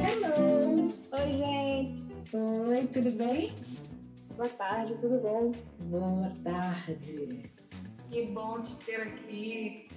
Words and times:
Hello! 0.00 0.88
Oi, 1.12 1.30
gente. 1.30 1.94
Oi, 2.34 2.86
tudo 2.88 3.10
bem? 3.12 3.52
Boa 4.36 4.48
tarde, 4.48 4.94
tudo 4.94 5.20
bom? 5.20 5.52
Boa 5.84 6.32
tarde. 6.42 7.42
Que 8.10 8.26
bom 8.32 8.60
te 8.60 8.84
ter 8.84 9.02
aqui. 9.02 9.88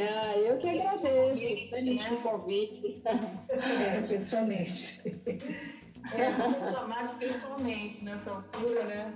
Ah, 0.00 0.36
eu 0.36 0.58
que 0.58 0.68
agradeço. 0.68 1.40
Gente, 1.40 1.70
Feliz 1.70 2.02
né? 2.02 2.08
com 2.08 2.14
o 2.16 2.22
convite. 2.22 3.02
É, 3.50 4.00
pessoalmente. 4.02 5.00
É, 6.12 6.30
vou 6.32 6.72
chamar 6.72 7.06
de 7.06 7.14
pessoalmente 7.24 8.04
nessa 8.04 8.32
altura, 8.32 8.84
né? 8.84 9.14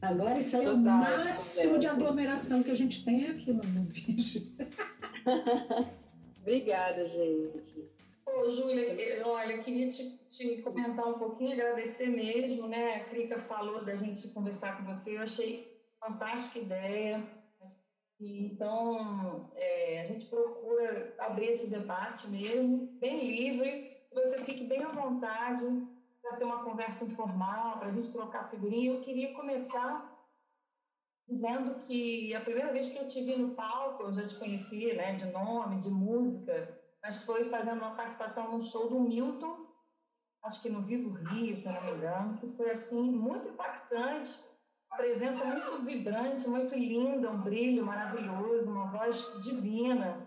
Agora 0.00 0.38
isso 0.38 0.56
aí 0.56 0.66
é 0.66 0.70
o 0.70 0.76
máximo 0.76 1.78
de 1.78 1.86
aglomeração 1.86 2.62
que 2.62 2.70
a 2.70 2.74
gente 2.74 3.04
tem 3.04 3.28
aqui 3.28 3.52
no, 3.52 3.62
vídeo. 3.84 4.42
Obrigada, 6.40 7.06
gente. 7.08 7.90
Ô, 8.26 8.50
Júlia, 8.50 8.92
eu- 8.92 9.26
olha, 9.26 9.58
queria 9.62 9.88
te, 9.88 10.18
te 10.28 10.62
comentar 10.62 11.06
um 11.06 11.18
pouquinho, 11.18 11.52
agradecer 11.52 12.08
mesmo, 12.08 12.68
né? 12.68 12.96
A 12.96 13.04
Crica 13.04 13.38
falou 13.40 13.84
da 13.84 13.96
gente 13.96 14.28
conversar 14.28 14.76
com 14.76 14.84
você, 14.84 15.16
eu 15.16 15.22
achei 15.22 15.76
fantástica 15.98 16.58
ideia. 16.58 17.22
E, 18.20 18.46
então, 18.46 19.50
é, 19.54 20.00
a 20.00 20.04
gente 20.04 20.26
procura 20.26 21.14
abrir 21.18 21.48
esse 21.48 21.66
debate 21.66 22.28
mesmo, 22.28 22.88
bem 22.98 23.26
livre, 23.26 23.82
que 23.82 24.14
você 24.14 24.38
fique 24.40 24.64
bem 24.64 24.82
à 24.82 24.88
vontade 24.88 25.66
para 26.26 26.36
ser 26.36 26.44
uma 26.44 26.64
conversa 26.64 27.04
informal, 27.04 27.78
para 27.78 27.86
a 27.86 27.92
gente 27.92 28.10
trocar 28.10 28.50
figurinha. 28.50 28.92
Eu 28.92 29.00
queria 29.00 29.32
começar 29.32 30.12
dizendo 31.28 31.86
que 31.86 32.34
a 32.34 32.40
primeira 32.40 32.72
vez 32.72 32.88
que 32.88 32.98
eu 32.98 33.06
te 33.06 33.22
vi 33.22 33.36
no 33.36 33.54
palco, 33.54 34.02
eu 34.02 34.12
já 34.12 34.26
te 34.26 34.34
conhecia, 34.34 34.94
né, 34.94 35.14
de 35.14 35.26
nome, 35.26 35.80
de 35.80 35.88
música, 35.88 36.76
mas 37.00 37.22
foi 37.24 37.44
fazendo 37.44 37.78
uma 37.78 37.94
participação 37.94 38.50
num 38.50 38.64
show 38.64 38.88
do 38.88 38.98
Milton, 38.98 39.66
acho 40.42 40.60
que 40.62 40.68
no 40.68 40.82
Vivo 40.82 41.10
Rio, 41.10 41.56
se 41.56 41.68
eu 41.68 41.72
não 41.72 41.82
me 41.82 41.92
engano, 41.92 42.38
que 42.38 42.48
foi 42.56 42.70
assim 42.72 43.02
muito 43.02 43.48
impactante, 43.48 44.44
presença 44.96 45.44
muito 45.44 45.84
vibrante, 45.84 46.48
muito 46.48 46.74
linda, 46.74 47.30
um 47.30 47.40
brilho 47.40 47.84
maravilhoso, 47.84 48.70
uma 48.70 48.86
voz 48.86 49.40
divina. 49.44 50.25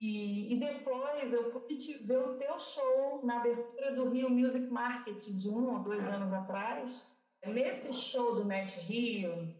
E, 0.00 0.52
e 0.52 0.58
depois 0.60 1.32
eu 1.32 1.50
pude 1.50 1.76
te- 1.78 1.98
ver 2.04 2.18
o 2.18 2.34
teu 2.36 2.58
show 2.60 3.20
na 3.24 3.38
abertura 3.38 3.94
do 3.94 4.08
Rio 4.10 4.28
Music 4.28 4.66
Market 4.70 5.16
de 5.26 5.48
um 5.48 5.72
ou 5.72 5.78
dois 5.80 6.06
anos 6.06 6.32
atrás. 6.32 7.10
Nesse 7.46 7.92
show 7.92 8.34
do 8.34 8.44
Net 8.44 8.78
Rio, 8.80 9.54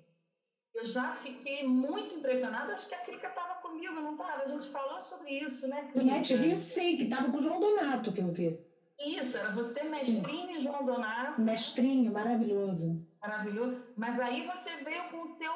eu 0.75 0.84
já 0.84 1.14
fiquei 1.14 1.67
muito 1.67 2.17
impressionada. 2.17 2.73
Acho 2.75 2.89
que 2.89 2.95
a 2.95 2.98
Crica 3.01 3.29
estava 3.29 3.55
comigo, 3.62 3.95
não 3.95 4.12
estava? 4.12 4.42
A 4.42 4.47
gente 4.47 4.69
falou 4.69 5.01
sobre 5.01 5.31
isso, 5.39 5.67
né, 5.69 5.83
O 5.89 5.92
Crica? 5.92 6.05
Net 6.05 6.34
Rio, 6.34 6.59
sim, 6.59 6.97
que 6.97 7.05
estava 7.05 7.31
com 7.31 7.39
o 7.39 7.41
João 7.41 7.61
Donato, 7.61 8.12
que 8.12 8.20
eu 8.20 8.31
vi. 8.33 8.59
Isso, 8.98 9.37
era 9.39 9.51
você, 9.53 9.83
Mestrinho 9.84 10.51
e 10.57 10.61
João 10.61 10.84
Donato. 10.84 11.41
Mestrinho, 11.42 12.12
maravilhoso. 12.12 13.07
Maravilhoso. 13.20 13.83
Mas 13.97 14.19
aí 14.20 14.47
você 14.47 14.77
veio 14.77 15.05
com 15.11 15.19
o 15.19 15.37
teu, 15.37 15.53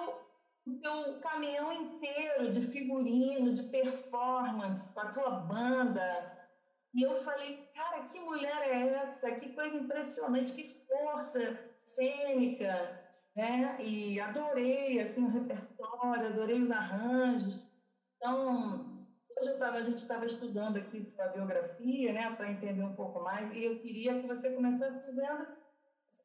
o 0.71 0.81
teu 0.81 1.21
caminhão 1.21 1.73
inteiro 1.73 2.51
de 2.51 2.67
figurino, 2.67 3.55
de 3.55 3.65
performance, 3.65 4.93
com 4.95 5.01
a 5.01 5.11
tua 5.11 5.31
banda. 5.31 6.39
E 6.95 7.03
eu 7.03 7.23
falei, 7.23 7.69
cara, 7.75 8.05
que 8.05 8.21
mulher 8.21 8.63
é 8.63 8.95
essa? 8.95 9.31
Que 9.33 9.53
coisa 9.53 9.77
impressionante, 9.77 10.53
que 10.53 10.85
força 10.87 11.59
cênica, 11.85 13.01
né? 13.37 13.77
E 13.81 14.21
adorei, 14.21 15.01
assim, 15.01 15.25
o 15.25 15.31
repertório, 15.31 16.27
adorei 16.27 16.63
os 16.63 16.71
arranjos. 16.71 17.67
Então, 18.17 19.07
hoje 19.39 19.59
tava, 19.59 19.79
a 19.79 19.83
gente 19.83 19.99
estava 19.99 20.27
estudando 20.27 20.77
aqui 20.77 21.13
a 21.19 21.29
biografia, 21.29 22.13
né, 22.13 22.35
para 22.37 22.51
entender 22.51 22.83
um 22.83 22.95
pouco 22.95 23.23
mais, 23.23 23.55
e 23.55 23.65
eu 23.65 23.79
queria 23.79 24.21
que 24.21 24.27
você 24.27 24.51
começasse 24.51 25.07
dizendo 25.07 25.47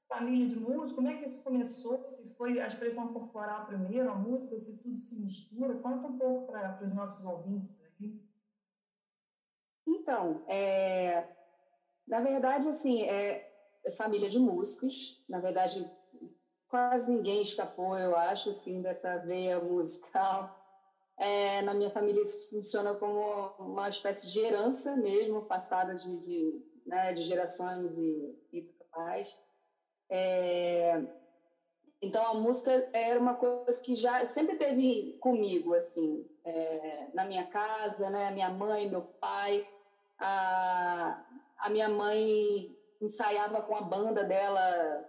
família 0.07 0.47
de 0.47 0.59
músicos, 0.59 0.93
como 0.93 1.07
é 1.07 1.17
que 1.17 1.25
isso 1.25 1.43
começou? 1.43 2.07
Se 2.09 2.29
foi 2.35 2.59
a 2.59 2.67
expressão 2.67 3.11
corporal 3.13 3.65
primeiro, 3.65 4.09
a 4.09 4.15
música, 4.15 4.57
se 4.57 4.77
tudo 4.77 4.97
se 4.97 5.19
mistura? 5.19 5.75
Conta 5.75 6.07
um 6.07 6.17
pouco 6.17 6.51
para 6.51 6.79
os 6.83 6.93
nossos 6.93 7.25
ouvintes 7.25 7.75
aí. 7.99 8.21
Então, 9.87 10.43
é, 10.47 11.27
na 12.07 12.21
verdade, 12.21 12.67
assim, 12.67 13.03
é, 13.03 13.51
é 13.83 13.91
família 13.91 14.29
de 14.29 14.39
músicos. 14.39 15.23
Na 15.27 15.39
verdade, 15.39 15.89
quase 16.67 17.11
ninguém 17.11 17.41
escapou, 17.41 17.97
eu 17.97 18.15
acho, 18.15 18.49
assim, 18.49 18.81
dessa 18.81 19.17
veia 19.17 19.59
musical. 19.59 20.63
É, 21.17 21.61
na 21.61 21.73
minha 21.73 21.89
família 21.89 22.21
isso 22.21 22.49
funciona 22.49 22.93
como 22.93 23.21
uma 23.57 23.87
espécie 23.87 24.31
de 24.31 24.39
herança 24.39 24.97
mesmo, 24.97 25.45
passada 25.45 25.95
de, 25.95 26.17
de, 26.19 26.61
né, 26.85 27.13
de 27.13 27.21
gerações 27.21 27.97
e, 27.97 28.37
e 28.51 28.61
pais. 28.91 29.44
É, 30.09 31.01
então 32.01 32.25
a 32.27 32.33
música 32.33 32.71
era 32.93 33.19
uma 33.19 33.33
coisa 33.33 33.81
que 33.81 33.95
já 33.95 34.25
sempre 34.25 34.57
teve 34.57 35.17
comigo, 35.19 35.73
assim, 35.73 36.25
é, 36.43 37.07
na 37.13 37.25
minha 37.25 37.45
casa, 37.45 38.09
né? 38.09 38.31
Minha 38.31 38.49
mãe, 38.49 38.89
meu 38.89 39.01
pai, 39.01 39.67
a, 40.19 41.23
a 41.57 41.69
minha 41.69 41.89
mãe 41.89 42.75
ensaiava 43.01 43.61
com 43.61 43.75
a 43.75 43.81
banda 43.81 44.23
dela, 44.23 45.05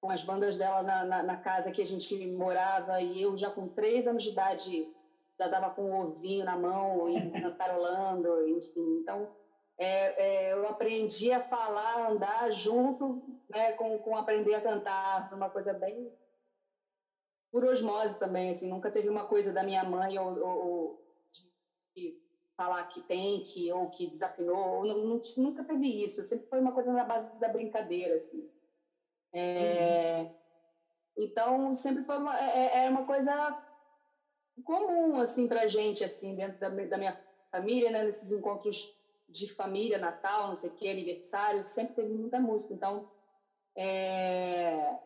com 0.00 0.10
as 0.10 0.22
bandas 0.22 0.56
dela 0.56 0.82
na, 0.82 1.04
na, 1.04 1.22
na 1.22 1.36
casa 1.36 1.70
que 1.70 1.82
a 1.82 1.86
gente 1.86 2.26
morava, 2.28 3.00
e 3.00 3.22
eu 3.22 3.36
já 3.36 3.50
com 3.50 3.68
três 3.68 4.06
anos 4.06 4.22
de 4.22 4.30
idade 4.30 4.94
já 5.38 5.48
dava 5.48 5.70
com 5.70 5.82
o 5.82 6.00
ovinho 6.00 6.44
na 6.44 6.56
mão 6.56 7.08
e 7.08 7.30
cantarolando, 7.42 8.48
enfim. 8.48 9.00
Então, 9.02 9.28
é, 9.76 10.48
é, 10.48 10.52
eu 10.52 10.68
aprendi 10.68 11.32
a 11.32 11.40
falar, 11.40 12.10
andar 12.10 12.50
junto 12.52 13.22
né, 13.48 13.72
com, 13.72 13.98
com 13.98 14.16
aprender 14.16 14.54
a 14.54 14.60
cantar, 14.60 15.32
uma 15.34 15.50
coisa 15.50 15.72
bem 15.72 16.12
por 17.50 17.64
osmose 17.64 18.18
também, 18.18 18.50
assim, 18.50 18.68
nunca 18.68 18.90
teve 18.90 19.08
uma 19.08 19.26
coisa 19.26 19.52
da 19.52 19.62
minha 19.62 19.84
mãe 19.84 20.18
ou, 20.18 20.36
ou, 20.40 20.66
ou 20.66 21.04
de, 21.94 22.20
falar 22.56 22.84
que 22.88 23.00
tem, 23.02 23.42
que 23.44 23.70
ou 23.72 23.88
que 23.90 24.08
desafinou, 24.08 24.78
ou, 24.78 24.84
não, 24.84 24.98
não- 25.04 25.22
nunca 25.38 25.62
teve 25.62 26.02
isso, 26.02 26.24
sempre 26.24 26.48
foi 26.48 26.60
uma 26.60 26.72
coisa 26.72 26.92
na 26.92 27.04
base 27.04 27.38
da 27.38 27.48
brincadeira, 27.48 28.16
assim. 28.16 28.50
É, 29.32 30.32
então, 31.16 31.72
sempre 31.74 32.02
foi 32.04 32.16
uma, 32.18 32.36
é, 32.40 32.84
é- 32.86 32.90
uma 32.90 33.06
coisa 33.06 33.32
comum, 34.64 35.20
assim, 35.20 35.46
pra 35.48 35.66
gente, 35.66 36.02
assim, 36.02 36.34
dentro 36.34 36.58
da, 36.58 36.68
da 36.68 36.98
minha 36.98 37.20
família, 37.50 37.90
né, 37.90 38.02
nesses 38.04 38.32
encontros 38.32 38.96
de 39.28 39.52
família, 39.52 39.98
Natal, 39.98 40.48
não 40.48 40.54
sei 40.54 40.70
o 40.70 40.74
que, 40.74 40.88
aniversário, 40.88 41.62
sempre 41.62 41.94
teve 41.94 42.12
muita 42.12 42.38
música, 42.40 42.74
então, 42.74 43.08
é, 43.76 44.98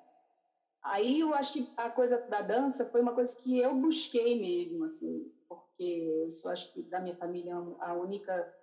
Aí 0.88 1.20
eu 1.20 1.34
acho 1.34 1.52
que 1.52 1.70
a 1.76 1.90
coisa 1.90 2.18
da 2.28 2.40
dança 2.40 2.86
foi 2.86 3.02
uma 3.02 3.14
coisa 3.14 3.36
que 3.42 3.58
eu 3.58 3.74
busquei 3.74 4.40
mesmo, 4.40 4.84
assim, 4.84 5.30
porque 5.46 6.22
eu 6.24 6.30
sou, 6.30 6.50
acho 6.50 6.72
que 6.72 6.82
da 6.82 6.98
minha 6.98 7.16
família 7.16 7.54
a 7.80 7.92
única 7.94 8.54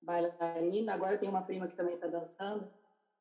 bailarina. 0.00 0.94
Agora 0.94 1.18
tem 1.18 1.28
uma 1.28 1.42
prima 1.42 1.68
que 1.68 1.76
também 1.76 1.96
está 1.96 2.06
dançando, 2.06 2.70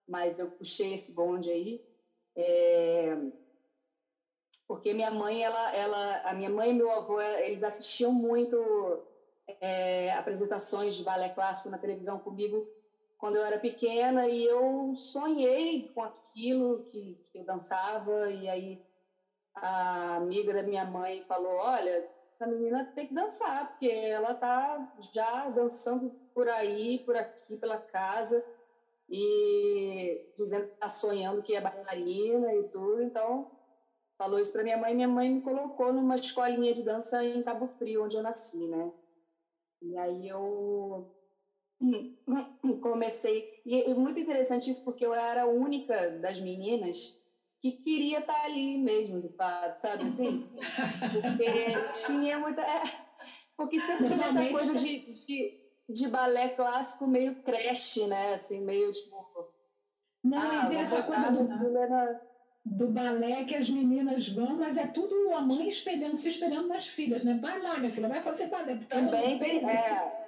mas 0.08 0.40
eu 0.40 0.52
puxei 0.52 0.94
esse 0.94 1.14
bonde 1.14 1.50
aí, 1.50 1.86
é, 2.36 3.18
porque 4.68 4.94
minha 4.94 5.12
mãe, 5.12 5.44
ela, 5.44 5.76
ela, 5.76 6.22
a 6.22 6.34
minha 6.34 6.50
mãe 6.50 6.70
e 6.70 6.74
meu 6.74 6.92
avô, 6.92 7.20
eles 7.20 7.64
assistiam 7.64 8.14
muito 8.14 8.58
é, 9.60 10.14
apresentações 10.14 10.96
de 10.96 11.04
balé 11.04 11.30
clássico 11.30 11.70
na 11.70 11.78
televisão 11.78 12.18
comigo 12.20 12.66
quando 13.24 13.38
eu 13.38 13.46
era 13.46 13.58
pequena 13.58 14.28
e 14.28 14.44
eu 14.44 14.94
sonhei 14.98 15.88
com 15.96 16.04
aquilo 16.04 16.84
que, 16.92 17.26
que 17.32 17.38
eu 17.38 17.46
dançava 17.46 18.30
e 18.30 18.50
aí 18.50 18.86
a 19.56 20.18
amiga 20.18 20.54
da 20.54 20.62
minha 20.62 20.84
mãe 20.84 21.24
falou 21.24 21.54
olha 21.54 22.06
essa 22.34 22.46
menina 22.46 22.92
tem 22.94 23.08
que 23.08 23.14
dançar 23.14 23.70
porque 23.70 23.88
ela 23.88 24.34
tá 24.34 24.94
já 25.14 25.48
dançando 25.52 26.10
por 26.34 26.50
aí 26.50 27.00
por 27.06 27.16
aqui 27.16 27.56
pela 27.56 27.78
casa 27.78 28.46
e 29.10 30.30
dizendo 30.36 30.68
que 30.68 30.74
está 30.74 30.90
sonhando 30.90 31.42
que 31.42 31.56
é 31.56 31.62
bailarina 31.62 32.54
e 32.56 32.64
tudo. 32.64 33.02
Então 33.04 33.50
falou 34.18 34.38
isso 34.38 34.52
para 34.52 34.64
minha 34.64 34.76
mãe 34.76 34.94
minha 34.94 35.08
mãe 35.08 35.30
me 35.30 35.42
colocou 35.42 35.94
numa 35.94 36.16
escolinha 36.16 36.74
de 36.74 36.84
dança 36.84 37.24
em 37.24 37.42
Cabo 37.42 37.68
Frio 37.68 38.04
onde 38.04 38.18
eu 38.18 38.22
nasci 38.22 38.68
né? 38.68 38.92
E 39.82 39.98
aí 39.98 40.28
eu 40.28 41.23
comecei. 42.82 43.62
E 43.66 43.82
é 43.82 43.94
muito 43.94 44.20
interessante 44.20 44.70
isso, 44.70 44.84
porque 44.84 45.06
eu 45.06 45.14
era 45.14 45.44
a 45.44 45.48
única 45.48 46.12
das 46.12 46.40
meninas 46.40 47.22
que 47.62 47.72
queria 47.72 48.20
estar 48.20 48.44
ali 48.44 48.78
mesmo, 48.78 49.22
de 49.22 49.30
fato, 49.30 49.76
sabe 49.76 50.06
assim? 50.06 50.46
Porque 51.22 52.06
tinha 52.06 52.38
muita. 52.38 52.62
É, 52.62 52.82
porque 53.56 53.80
sempre 53.80 54.10
tem 54.10 54.22
essa 54.22 54.50
coisa 54.50 54.76
de, 54.76 55.14
de, 55.14 55.62
de 55.90 56.08
balé 56.10 56.50
clássico 56.50 57.08
meio 57.08 57.36
creche, 57.44 58.06
né? 58.08 58.34
Assim, 58.34 58.60
meio 58.62 58.92
tipo. 58.92 59.52
Não, 60.24 60.40
ah, 60.40 60.66
e 60.66 60.70
tem 60.70 60.80
essa 60.80 61.04
coisa 61.04 61.32
do. 61.32 61.48
do 62.66 62.88
balé 62.88 63.44
que 63.44 63.56
as 63.56 63.70
meninas 63.70 64.28
vão, 64.28 64.58
mas 64.58 64.78
é 64.78 64.88
tudo 64.88 65.34
a 65.34 65.42
mãe 65.42 65.68
espelhando, 65.68 66.16
se 66.16 66.30
espelhando 66.30 66.68
nas 66.68 66.88
filhas, 66.88 67.24
né? 67.24 67.38
Vai 67.42 67.62
lá, 67.62 67.78
minha 67.78 67.92
filha, 67.92 68.08
vai 68.08 68.22
fazer 68.22 68.48
balé. 68.48 68.76
Também, 68.90 69.40
é. 69.70 70.23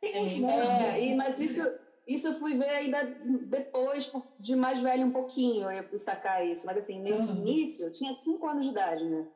Tem 0.00 0.22
uns 0.22 0.32
é, 0.32 1.04
e, 1.04 1.14
mas 1.14 1.38
isso, 1.38 1.60
isso 2.06 2.28
eu 2.28 2.34
fui 2.34 2.56
ver 2.56 2.70
ainda 2.70 3.04
depois, 3.46 4.10
de 4.38 4.56
mais 4.56 4.80
velho 4.80 5.06
um 5.06 5.12
pouquinho, 5.12 5.70
eu 5.70 5.98
sacar 5.98 6.46
isso. 6.46 6.66
Mas 6.66 6.78
assim, 6.78 7.00
nesse 7.00 7.30
uhum. 7.30 7.38
início, 7.38 7.86
eu 7.86 7.92
tinha 7.92 8.14
cinco 8.14 8.46
anos 8.46 8.64
de 8.64 8.70
idade, 8.70 9.04
né? 9.04 9.28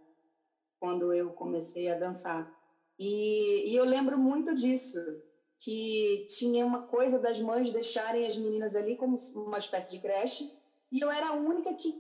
Quando 0.81 1.13
eu 1.13 1.31
comecei 1.33 1.91
a 1.91 1.99
dançar. 1.99 2.51
E, 2.99 3.71
e 3.71 3.77
eu 3.77 3.85
lembro 3.85 4.19
muito 4.19 4.55
disso, 4.55 4.99
que 5.59 6.27
tinha 6.39 6.65
uma 6.65 6.83
coisa 6.83 7.19
das 7.19 7.41
mães 7.41 7.73
deixarem 7.73 8.27
as 8.27 8.37
meninas 8.37 8.77
ali 8.77 8.97
como 8.97 9.17
uma 9.37 9.59
espécie 9.59 9.93
de 9.93 10.01
creche, 10.01 10.51
e 10.91 11.01
eu 11.01 11.11
era 11.11 11.29
a 11.29 11.33
única 11.33 11.73
que 11.75 11.91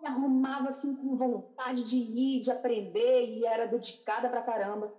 me 0.00 0.08
arrumava 0.08 0.68
assim 0.68 0.96
com 0.96 1.16
vontade 1.16 1.84
de 1.84 1.96
ir, 1.96 2.40
de 2.40 2.50
aprender, 2.50 3.26
e 3.26 3.44
era 3.46 3.66
dedicada 3.66 4.28
pra 4.28 4.42
caramba. 4.42 4.92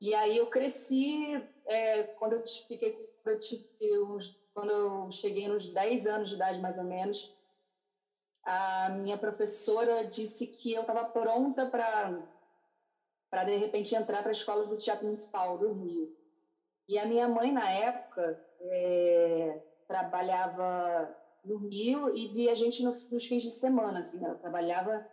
E 0.00 0.14
aí 0.14 0.36
eu 0.36 0.46
cresci, 0.46 1.42
é, 1.66 2.02
quando 2.02 2.34
eu 2.34 2.46
fiquei, 2.46 2.92
quando 3.22 3.34
eu, 3.34 3.40
tive 3.40 4.00
uns, 4.00 4.38
quando 4.54 4.70
eu 4.70 5.10
cheguei 5.10 5.48
nos 5.48 5.68
10 5.68 6.06
anos 6.06 6.28
de 6.28 6.34
idade, 6.36 6.60
mais 6.60 6.78
ou 6.78 6.84
menos, 6.84 7.36
a 8.44 8.90
minha 8.90 9.18
professora 9.18 10.04
disse 10.04 10.46
que 10.46 10.72
eu 10.72 10.82
estava 10.82 11.04
pronta 11.04 11.66
para 11.66 12.22
para 13.28 13.42
de 13.42 13.56
repente 13.56 13.94
entrar 13.94 14.22
para 14.22 14.30
a 14.30 14.32
escola 14.32 14.66
do 14.66 14.76
Teatro 14.76 15.04
Municipal 15.04 15.58
do 15.58 15.72
Rio. 15.72 16.16
E 16.88 16.96
a 16.98 17.04
minha 17.04 17.28
mãe 17.28 17.52
na 17.52 17.68
época 17.70 18.40
é, 18.60 19.62
trabalhava 19.88 21.14
no 21.44 21.56
Rio 21.56 22.16
e 22.16 22.28
via 22.28 22.52
a 22.52 22.54
gente 22.54 22.82
no, 22.84 22.92
nos 23.10 23.26
fins 23.26 23.42
de 23.42 23.50
semana, 23.50 23.98
assim, 23.98 24.24
ela 24.24 24.36
trabalhava 24.36 25.06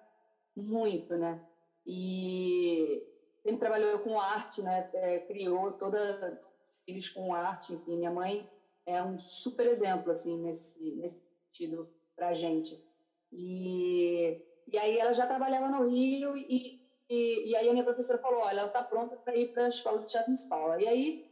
muito, 0.56 1.18
né? 1.18 1.44
E 1.86 3.04
sempre 3.44 3.60
trabalhou 3.60 4.00
com 4.00 4.20
arte, 4.20 4.62
né? 4.62 4.90
É, 4.94 5.20
criou 5.20 5.74
toda 5.74 6.42
filhos 6.86 7.10
com 7.10 7.34
arte, 7.34 7.74
enfim, 7.74 7.98
minha 7.98 8.12
mãe 8.12 8.50
é 8.86 9.02
um 9.02 9.18
super 9.20 9.68
exemplo 9.68 10.12
assim 10.12 10.38
nesse 10.38 10.92
nesse 10.96 11.30
sentido 11.46 11.90
para 12.16 12.34
gente. 12.34 12.82
E 13.32 14.42
e 14.68 14.78
aí 14.78 14.98
ela 14.98 15.14
já 15.14 15.28
trabalhava 15.28 15.68
no 15.70 15.88
Rio 15.88 16.36
e 16.38 16.82
e, 17.10 17.50
e 17.50 17.56
aí 17.56 17.70
a 17.70 17.74
minha 17.74 17.84
professora 17.84 18.18
falou, 18.18 18.40
olha, 18.40 18.60
ela 18.60 18.68
está 18.68 18.82
pronta 18.82 19.16
para 19.18 19.36
ir 19.36 19.54
para 19.54 19.66
a 19.66 19.70
escola 19.70 20.00
de 20.00 20.08
teatro 20.08 20.30
municipal. 20.30 20.80
E 20.80 20.88
aí 20.88 21.32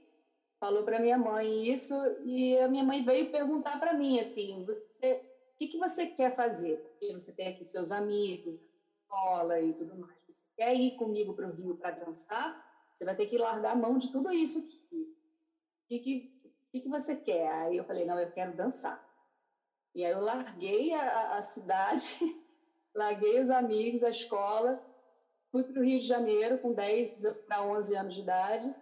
falou 0.60 0.84
para 0.84 1.00
minha 1.00 1.18
mãe 1.18 1.68
isso 1.68 1.96
e 2.24 2.58
a 2.60 2.68
minha 2.68 2.84
mãe 2.84 3.04
veio 3.04 3.32
perguntar 3.32 3.80
para 3.80 3.94
mim 3.94 4.20
assim, 4.20 4.64
você, 4.64 5.24
o 5.56 5.58
que 5.58 5.68
que 5.70 5.78
você 5.80 6.08
quer 6.08 6.36
fazer? 6.36 6.78
Porque 6.78 7.12
você 7.14 7.32
tem 7.32 7.48
aqui 7.48 7.66
seus 7.66 7.92
amigos, 7.92 8.60
escola 9.02 9.60
e 9.60 9.74
tudo 9.74 9.98
mais. 9.98 10.46
Quer 10.62 10.76
ir 10.76 10.92
comigo 10.92 11.34
para 11.34 11.48
o 11.48 11.52
Rio 11.52 11.76
para 11.76 11.90
dançar? 11.90 12.64
Você 12.94 13.04
vai 13.04 13.16
ter 13.16 13.26
que 13.26 13.36
largar 13.36 13.72
a 13.72 13.76
mão 13.76 13.98
de 13.98 14.12
tudo 14.12 14.32
isso. 14.32 14.60
O 14.60 15.88
que, 15.88 16.00
que, 16.00 16.82
que, 16.82 16.88
você 16.88 17.16
quer? 17.16 17.52
Aí 17.52 17.78
eu 17.78 17.84
falei, 17.84 18.06
não, 18.06 18.20
eu 18.20 18.32
quero 18.32 18.56
dançar. 18.56 19.04
E 19.96 20.06
aí 20.06 20.12
eu 20.12 20.22
larguei 20.22 20.94
a, 20.94 21.36
a 21.36 21.42
cidade, 21.42 22.20
larguei 22.94 23.42
os 23.42 23.50
amigos, 23.50 24.04
a 24.04 24.10
escola, 24.10 24.80
fui 25.52 25.64
para 25.64 25.82
o 25.82 25.84
Rio 25.84 26.00
de 26.00 26.06
Janeiro 26.06 26.60
com 26.60 26.74
10 26.74 27.26
para 27.48 27.64
11 27.64 27.96
anos 27.96 28.14
de 28.14 28.22
idade, 28.22 28.76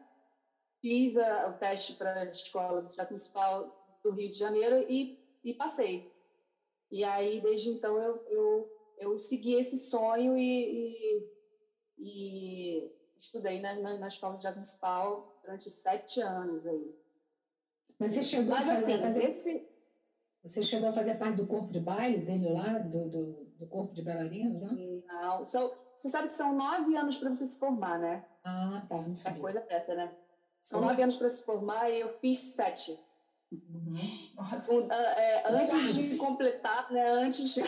fiz 0.81 1.17
a, 1.17 1.47
o 1.47 1.53
teste 1.53 1.93
para 1.93 2.13
a 2.13 2.25
escola 2.25 2.81
do 2.81 2.89
Teatro 2.89 3.13
Municipal 3.13 3.99
do 4.03 4.11
Rio 4.11 4.29
de 4.29 4.37
Janeiro 4.37 4.85
e, 4.89 5.17
e 5.45 5.53
passei. 5.53 6.13
E 6.91 7.05
aí, 7.05 7.39
desde 7.39 7.69
então, 7.69 7.97
eu, 7.97 8.21
eu 8.27 8.79
eu 8.99 9.17
segui 9.17 9.53
esse 9.53 9.77
sonho 9.77 10.37
e, 10.37 10.43
e, 10.43 11.38
e 11.99 12.91
estudei 13.19 13.59
na, 13.61 13.75
na, 13.75 13.97
na, 13.97 14.07
escola 14.07 14.37
de 14.37 14.47
arte 14.47 14.55
municipal 14.55 15.39
durante 15.43 15.69
sete 15.69 16.21
anos 16.21 16.65
aí. 16.65 16.95
Mas 17.99 18.13
você 18.13 18.23
chegou 18.23 18.55
Mas, 18.55 18.69
a 18.69 18.75
fazer, 18.75 18.93
assim, 18.93 19.03
fazer, 19.03 19.23
esse... 19.25 19.69
Você 20.41 20.63
chegou 20.63 20.89
a 20.89 20.93
fazer 20.93 21.15
parte 21.15 21.35
do 21.35 21.47
corpo 21.47 21.71
de 21.71 21.81
baile 21.81 22.19
dele 22.19 22.49
lá, 22.49 22.79
do, 22.79 23.09
do, 23.09 23.45
do 23.57 23.67
corpo 23.67 23.93
de 23.93 24.01
bailarinos 24.01 24.61
lá? 24.61 24.71
Não, 24.71 25.43
são, 25.43 25.73
você 25.97 26.07
sabe 26.07 26.29
que 26.29 26.33
são 26.33 26.55
nove 26.55 26.95
anos 26.95 27.17
para 27.17 27.27
você 27.27 27.45
se 27.45 27.59
formar, 27.59 27.99
né? 27.99 28.25
Ah, 28.43 28.85
tá, 28.87 29.01
não 29.01 29.13
sabia. 29.13 29.37
É 29.37 29.41
coisa 29.41 29.59
dessa, 29.59 29.93
né? 29.95 30.15
São 30.61 30.79
nove 30.79 31.01
anos 31.01 31.17
para 31.17 31.29
se 31.29 31.43
formar 31.43 31.89
e 31.89 31.99
eu 31.99 32.09
fiz 32.09 32.37
sete. 32.39 32.97
Uhum. 33.51 33.97
Um, 34.37 34.91
é, 34.91 35.43
antes 35.47 35.93
de 35.95 36.17
completar, 36.17 36.91
né? 36.91 37.09
Antes 37.11 37.53
de, 37.53 37.61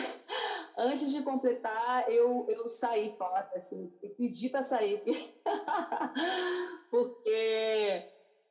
antes 0.76 1.10
de 1.10 1.22
completar, 1.22 2.10
eu, 2.10 2.46
eu 2.48 2.66
saí 2.68 3.14
fora, 3.16 3.50
assim, 3.54 3.92
eu 4.02 4.10
pedi 4.10 4.48
para 4.48 4.62
sair, 4.62 5.02
porque 6.90 7.30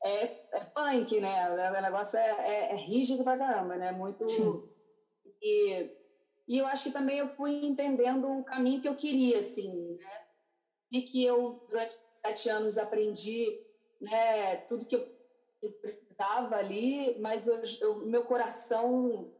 é, 0.03 0.23
é 0.53 0.59
punk, 0.73 1.19
né? 1.19 1.49
O 1.51 1.81
negócio 1.81 2.17
é, 2.17 2.29
é, 2.29 2.71
é 2.71 2.75
rígido 2.75 3.23
pra 3.23 3.37
caramba, 3.37 3.75
né? 3.75 3.91
Muito. 3.91 4.25
E, 5.41 5.89
e 6.47 6.57
eu 6.57 6.65
acho 6.65 6.85
que 6.85 6.91
também 6.91 7.19
eu 7.19 7.29
fui 7.29 7.65
entendendo 7.65 8.27
o 8.27 8.43
caminho 8.43 8.81
que 8.81 8.87
eu 8.87 8.95
queria, 8.95 9.39
assim, 9.39 9.95
né? 9.95 10.25
E 10.91 11.01
que 11.01 11.23
eu, 11.23 11.65
durante 11.69 11.95
sete 12.11 12.49
anos, 12.49 12.77
aprendi 12.77 13.59
né, 14.01 14.57
tudo 14.67 14.85
que 14.85 14.95
eu, 14.95 15.07
eu 15.61 15.71
precisava 15.73 16.55
ali, 16.55 17.17
mas 17.19 17.47
o 17.47 17.95
meu 18.05 18.25
coração 18.25 19.31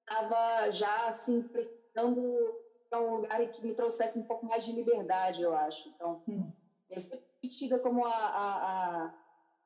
estava 0.00 0.70
já, 0.70 1.06
assim, 1.06 1.48
precisando 1.92 2.54
para 2.88 3.00
um 3.00 3.16
lugar 3.16 3.46
que 3.48 3.64
me 3.64 3.74
trouxesse 3.74 4.18
um 4.18 4.24
pouco 4.24 4.46
mais 4.46 4.64
de 4.64 4.72
liberdade, 4.72 5.42
eu 5.42 5.54
acho. 5.54 5.88
Então, 5.90 6.22
hum. 6.28 6.50
eu 6.90 7.00
sempre 7.00 7.24
fui 7.40 7.48
tida 7.48 7.78
como 7.78 8.04
a, 8.04 8.10
a, 8.10 9.14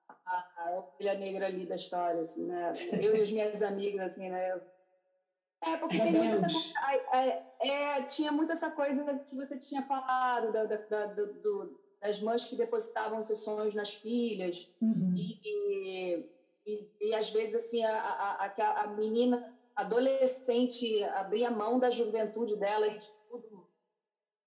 a, 0.09 0.47
a, 0.59 0.79
ovelha 0.79 1.15
negra 1.15 1.47
ali 1.47 1.67
da 1.67 1.77
história, 1.77 2.21
assim, 2.21 2.47
né? 2.47 2.73
Eu 3.01 3.17
e 3.17 3.23
as 3.23 3.33
minhas 3.33 3.63
amigas, 3.63 4.13
assim, 4.13 4.29
né? 4.29 4.61
É, 5.63 5.77
porque 5.79 5.99
tem 5.99 6.13
muita 6.13 6.35
essa, 6.35 6.49
é, 7.15 7.43
é, 7.61 8.03
tinha 8.03 8.31
muito 8.31 8.53
essa 8.53 8.71
coisa 8.73 9.19
que 9.21 9.35
você 9.35 9.59
tinha 9.59 9.83
falado 9.83 10.53
da, 10.53 10.65
da, 10.65 10.77
da 10.77 11.07
do, 11.07 11.81
das 12.03 12.21
mães 12.21 12.47
que 12.47 12.55
depositavam 12.55 13.23
seus 13.23 13.43
sonhos 13.43 13.75
nas 13.75 13.95
filhas 13.95 14.71
uhum. 14.83 15.15
e, 15.17 16.29
e, 16.67 16.91
e, 17.01 17.15
às 17.15 17.31
vezes 17.31 17.55
assim 17.55 17.83
a, 17.83 17.99
a, 17.99 18.47
a, 18.47 18.83
a 18.83 18.87
menina 18.89 19.55
adolescente 19.75 21.03
abrir 21.05 21.45
a 21.45 21.51
mão 21.51 21.79
da 21.79 21.91
juventude 21.91 22.57
dela 22.57 22.87
e 22.87 23.01
tudo 23.29 23.69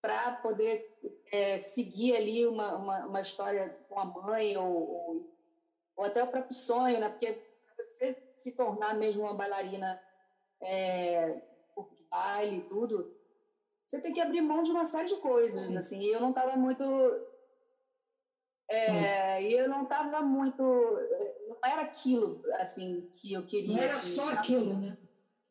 para 0.02 0.32
poder 0.38 0.98
é, 1.32 1.58
seguir 1.58 2.16
ali 2.16 2.46
uma, 2.46 2.76
uma, 2.76 3.06
uma, 3.08 3.22
história 3.22 3.70
com 3.90 4.00
a 4.00 4.06
mãe 4.06 4.56
ou, 4.56 5.28
ou, 5.96 6.06
até 6.06 6.24
o 6.24 6.28
próprio 6.28 6.54
sonho, 6.54 7.00
né? 7.00 7.10
Porque 7.10 7.42
você 7.78 8.14
se 8.14 8.56
tornar 8.56 8.96
mesmo 8.96 9.24
uma 9.24 9.34
bailarina 9.34 10.02
é, 10.62 11.42
por 11.76 11.90
baile 12.10 12.58
e 12.58 12.70
tudo, 12.70 13.14
você 13.86 14.00
tem 14.00 14.14
que 14.14 14.22
abrir 14.22 14.42
mão 14.42 14.64
de 14.64 14.72
uma 14.72 14.86
série 14.86 15.10
de 15.10 15.18
coisas, 15.18 15.64
Sim. 15.64 15.78
assim. 15.78 16.02
E 16.02 16.12
eu 16.12 16.22
não 16.22 16.30
estava 16.30 16.56
muito 16.56 16.84
é, 18.70 19.42
e 19.42 19.54
eu 19.54 19.70
não 19.70 19.84
estava 19.84 20.22
muito. 20.22 20.62
Não 20.62 21.58
era 21.64 21.84
aquilo 21.84 22.44
assim 22.56 23.10
que 23.14 23.34
eu 23.34 23.46
queria. 23.46 23.76
Não 23.76 23.82
era 23.82 23.96
assim, 23.96 24.10
só 24.10 24.30
aquilo, 24.30 24.78
né? 24.78 24.98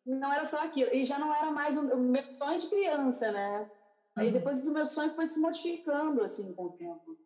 Não 0.07 0.33
era 0.33 0.45
só 0.45 0.65
aquilo. 0.65 0.95
E 0.95 1.05
já 1.05 1.19
não 1.19 1.35
era 1.35 1.51
mais 1.51 1.77
o, 1.77 1.97
meu 1.97 2.25
sonho 2.27 2.59
de 2.59 2.69
criança, 2.69 3.33
né? 3.33 3.61
Uhum. 3.61 3.69
Aí 4.17 4.31
depois 4.31 4.67
o 4.67 4.73
meu 4.73 4.87
sonho 4.87 5.13
foi 5.15 5.27
se 5.27 5.41
modificando 5.41 6.23
assim 6.23 6.55
com 6.55 6.67
o 6.67 6.73
tempo. 6.73 7.19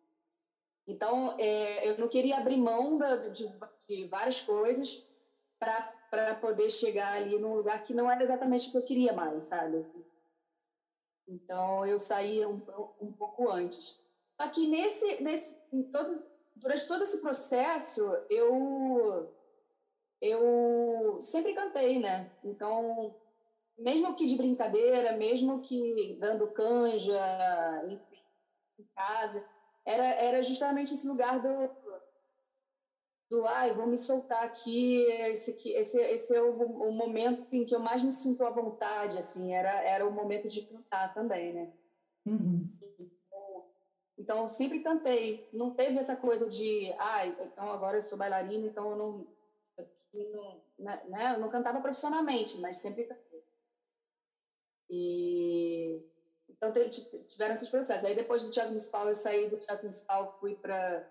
Então, 0.87 1.35
é, 1.37 1.87
eu 1.87 1.97
não 1.99 2.07
queria 2.07 2.37
abrir 2.37 2.57
mão 2.57 2.97
da, 2.97 3.15
de, 3.27 3.47
de 3.87 4.07
várias 4.07 4.41
coisas 4.41 5.07
para 5.59 6.35
poder 6.41 6.71
chegar 6.71 7.13
ali 7.13 7.37
num 7.37 7.53
lugar 7.53 7.83
que 7.83 7.93
não 7.93 8.09
era 8.09 8.23
exatamente 8.23 8.67
o 8.67 8.71
que 8.71 8.77
eu 8.79 8.85
queria 8.85 9.13
mais, 9.13 9.43
sabe? 9.43 9.85
Então, 11.27 11.85
eu 11.85 11.99
saí 11.99 12.43
um, 12.45 12.61
um 12.99 13.13
pouco 13.13 13.49
antes. 13.49 14.01
Só 14.41 14.49
que 14.49 14.67
nesse, 14.67 15.21
nesse 15.23 15.55
todo, 15.91 16.23
durante 16.55 16.87
todo 16.87 17.03
esse 17.03 17.21
processo, 17.21 18.01
eu, 18.27 19.31
eu 20.21 21.17
sempre 21.21 21.53
cantei, 21.53 21.99
né? 21.99 22.29
Então, 22.43 23.15
mesmo 23.77 24.13
que 24.15 24.27
de 24.27 24.35
brincadeira, 24.35 25.17
mesmo 25.17 25.59
que 25.61 26.15
dando 26.19 26.47
canja, 26.51 27.19
em 27.87 28.85
casa, 28.95 29.43
era, 29.85 30.05
era 30.05 30.43
justamente 30.43 30.93
esse 30.93 31.07
lugar 31.07 31.41
do, 31.41 31.69
do 33.29 33.45
ai, 33.47 33.73
vou 33.73 33.87
me 33.87 33.97
soltar 33.97 34.43
aqui, 34.43 35.03
esse, 35.03 35.57
esse, 35.71 35.99
esse 35.99 36.35
é 36.35 36.41
o, 36.41 36.51
o, 36.51 36.91
momento 36.91 37.47
em 37.51 37.65
que 37.65 37.73
eu 37.73 37.79
mais 37.79 38.03
me 38.03 38.11
sinto 38.11 38.45
à 38.45 38.51
vontade, 38.51 39.17
assim, 39.17 39.53
era, 39.53 39.81
era 39.81 40.07
o 40.07 40.11
momento 40.11 40.47
de 40.47 40.61
cantar 40.61 41.13
também, 41.15 41.53
né? 41.53 41.73
Uhum. 42.25 42.69
Então, 44.19 44.47
sempre 44.47 44.81
cantei. 44.81 45.49
Não 45.51 45.71
teve 45.71 45.97
essa 45.97 46.15
coisa 46.15 46.47
de, 46.47 46.93
ah, 46.99 47.25
então 47.25 47.71
agora 47.71 47.97
eu 47.97 48.01
sou 48.03 48.19
bailarina, 48.19 48.67
então 48.67 48.91
eu 48.91 48.95
não, 48.95 49.27
não, 50.13 50.61
né, 50.77 51.01
né? 51.07 51.33
eu 51.35 51.39
não 51.39 51.49
cantava 51.49 51.81
profissionalmente, 51.81 52.57
mas 52.59 52.77
sempre 52.77 53.05
cantei. 53.05 53.43
E 54.89 56.05
então 56.49 56.71
tiveram 57.27 57.53
esses 57.53 57.69
processos. 57.69 58.05
Aí 58.05 58.13
depois 58.13 58.43
do 58.43 58.51
Teatro 58.51 58.71
Municipal 58.71 59.07
eu 59.07 59.15
saí 59.15 59.49
do 59.49 59.57
Teatro 59.57 59.83
Municipal, 59.83 60.37
fui 60.39 60.55
para 60.55 61.07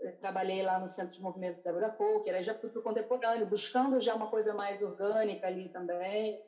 eh, 0.00 0.12
trabalhei 0.12 0.62
lá 0.62 0.78
no 0.78 0.88
Centro 0.88 1.14
de 1.14 1.22
Movimento 1.22 1.56
da 1.56 1.72
Débora 1.72 1.90
Coker, 1.90 2.34
aí 2.34 2.42
já 2.42 2.54
fui 2.54 2.68
para 2.68 2.80
o 2.80 2.82
contemporâneo, 2.82 3.46
buscando 3.46 4.00
já 4.00 4.14
uma 4.14 4.30
coisa 4.30 4.54
mais 4.54 4.82
orgânica 4.82 5.46
ali 5.46 5.68
também. 5.70 6.40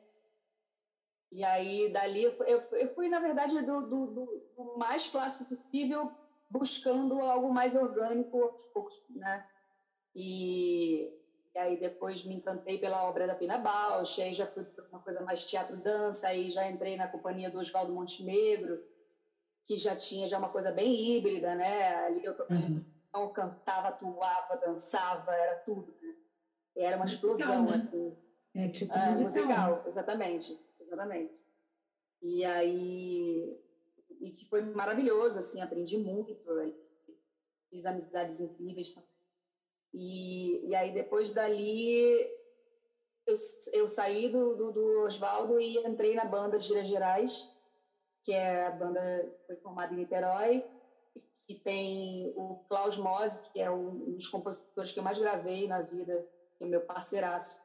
E 1.31 1.43
aí, 1.43 1.91
dali, 1.91 2.23
eu, 2.23 2.31
eu, 2.45 2.59
eu 2.71 2.93
fui, 2.95 3.07
na 3.07 3.19
verdade, 3.19 3.61
do, 3.61 3.81
do, 3.81 4.05
do, 4.07 4.77
mais 4.77 5.07
clássico 5.07 5.45
possível, 5.45 6.11
buscando 6.49 7.21
algo 7.21 7.53
mais 7.53 7.75
orgânico 7.75 8.59
né? 9.09 9.47
E, 10.15 11.11
e, 11.55 11.59
aí 11.59 11.79
depois 11.79 12.23
me 12.23 12.35
encantei 12.35 12.77
pela 12.77 13.03
obra 13.03 13.27
da 13.27 13.35
Pina 13.35 13.57
Bausch, 13.57 14.21
aí 14.21 14.33
já 14.33 14.45
fui 14.45 14.63
para 14.63 14.87
uma 14.89 14.99
coisa 14.99 15.21
mais 15.21 15.45
teatro-dança, 15.45 16.27
aí 16.27 16.49
já 16.49 16.69
entrei 16.69 16.95
na 16.95 17.07
companhia 17.07 17.49
do 17.49 17.59
Oswaldo 17.59 17.93
Montenegro, 17.93 18.83
que 19.65 19.77
já 19.77 19.95
tinha 19.95 20.27
já 20.27 20.37
uma 20.37 20.49
coisa 20.49 20.71
bem 20.71 20.93
híbrida, 20.93 21.55
né? 21.55 21.95
Ali 22.05 22.25
eu 22.25 22.33
uhum. 22.49 22.83
então, 23.07 23.29
cantava, 23.33 23.89
atuava, 23.89 24.57
dançava, 24.57 25.33
era 25.33 25.55
tudo, 25.59 25.93
né? 26.01 26.15
Era 26.75 26.95
uma 26.95 27.05
explosão, 27.05 27.63
musical, 27.63 27.71
né? 27.71 27.75
assim. 27.75 28.17
É 28.55 28.67
tipo 28.69 28.93
é, 28.93 29.09
musical. 29.09 29.25
musical, 29.25 29.83
exatamente, 29.85 30.59
exatamente. 30.79 31.45
E 32.21 32.43
aí 32.45 33.59
e 34.19 34.31
que 34.31 34.45
foi 34.45 34.61
maravilhoso, 34.61 35.39
assim, 35.39 35.61
aprendi 35.61 35.97
muito, 35.97 36.35
fiz 37.69 37.85
amizades 37.85 38.39
incríveis 38.39 38.91
também. 38.91 39.09
E, 39.93 40.67
e 40.67 40.75
aí, 40.75 40.93
depois 40.93 41.33
dali, 41.33 42.19
eu, 43.25 43.33
eu 43.73 43.87
saí 43.87 44.29
do, 44.29 44.55
do, 44.55 44.71
do 44.71 45.01
Oswaldo 45.05 45.59
e 45.59 45.77
entrei 45.77 46.15
na 46.15 46.25
banda 46.25 46.57
de 46.57 46.67
Giras 46.67 46.87
Gerais, 46.87 47.55
que 48.23 48.33
é 48.33 48.67
a 48.67 48.71
banda 48.71 49.37
foi 49.47 49.55
formada 49.57 49.93
em 49.93 49.97
Niterói, 49.97 50.65
que 51.47 51.55
tem 51.55 52.31
o 52.35 52.63
Klaus 52.67 52.97
Mose, 52.97 53.49
que 53.51 53.59
é 53.59 53.71
um 53.71 54.13
dos 54.13 54.27
compositores 54.27 54.91
que 54.91 54.99
eu 54.99 55.03
mais 55.03 55.17
gravei 55.17 55.67
na 55.67 55.81
vida, 55.81 56.27
que 56.57 56.63
é 56.63 56.67
meu 56.67 56.81
parceiraço, 56.81 57.61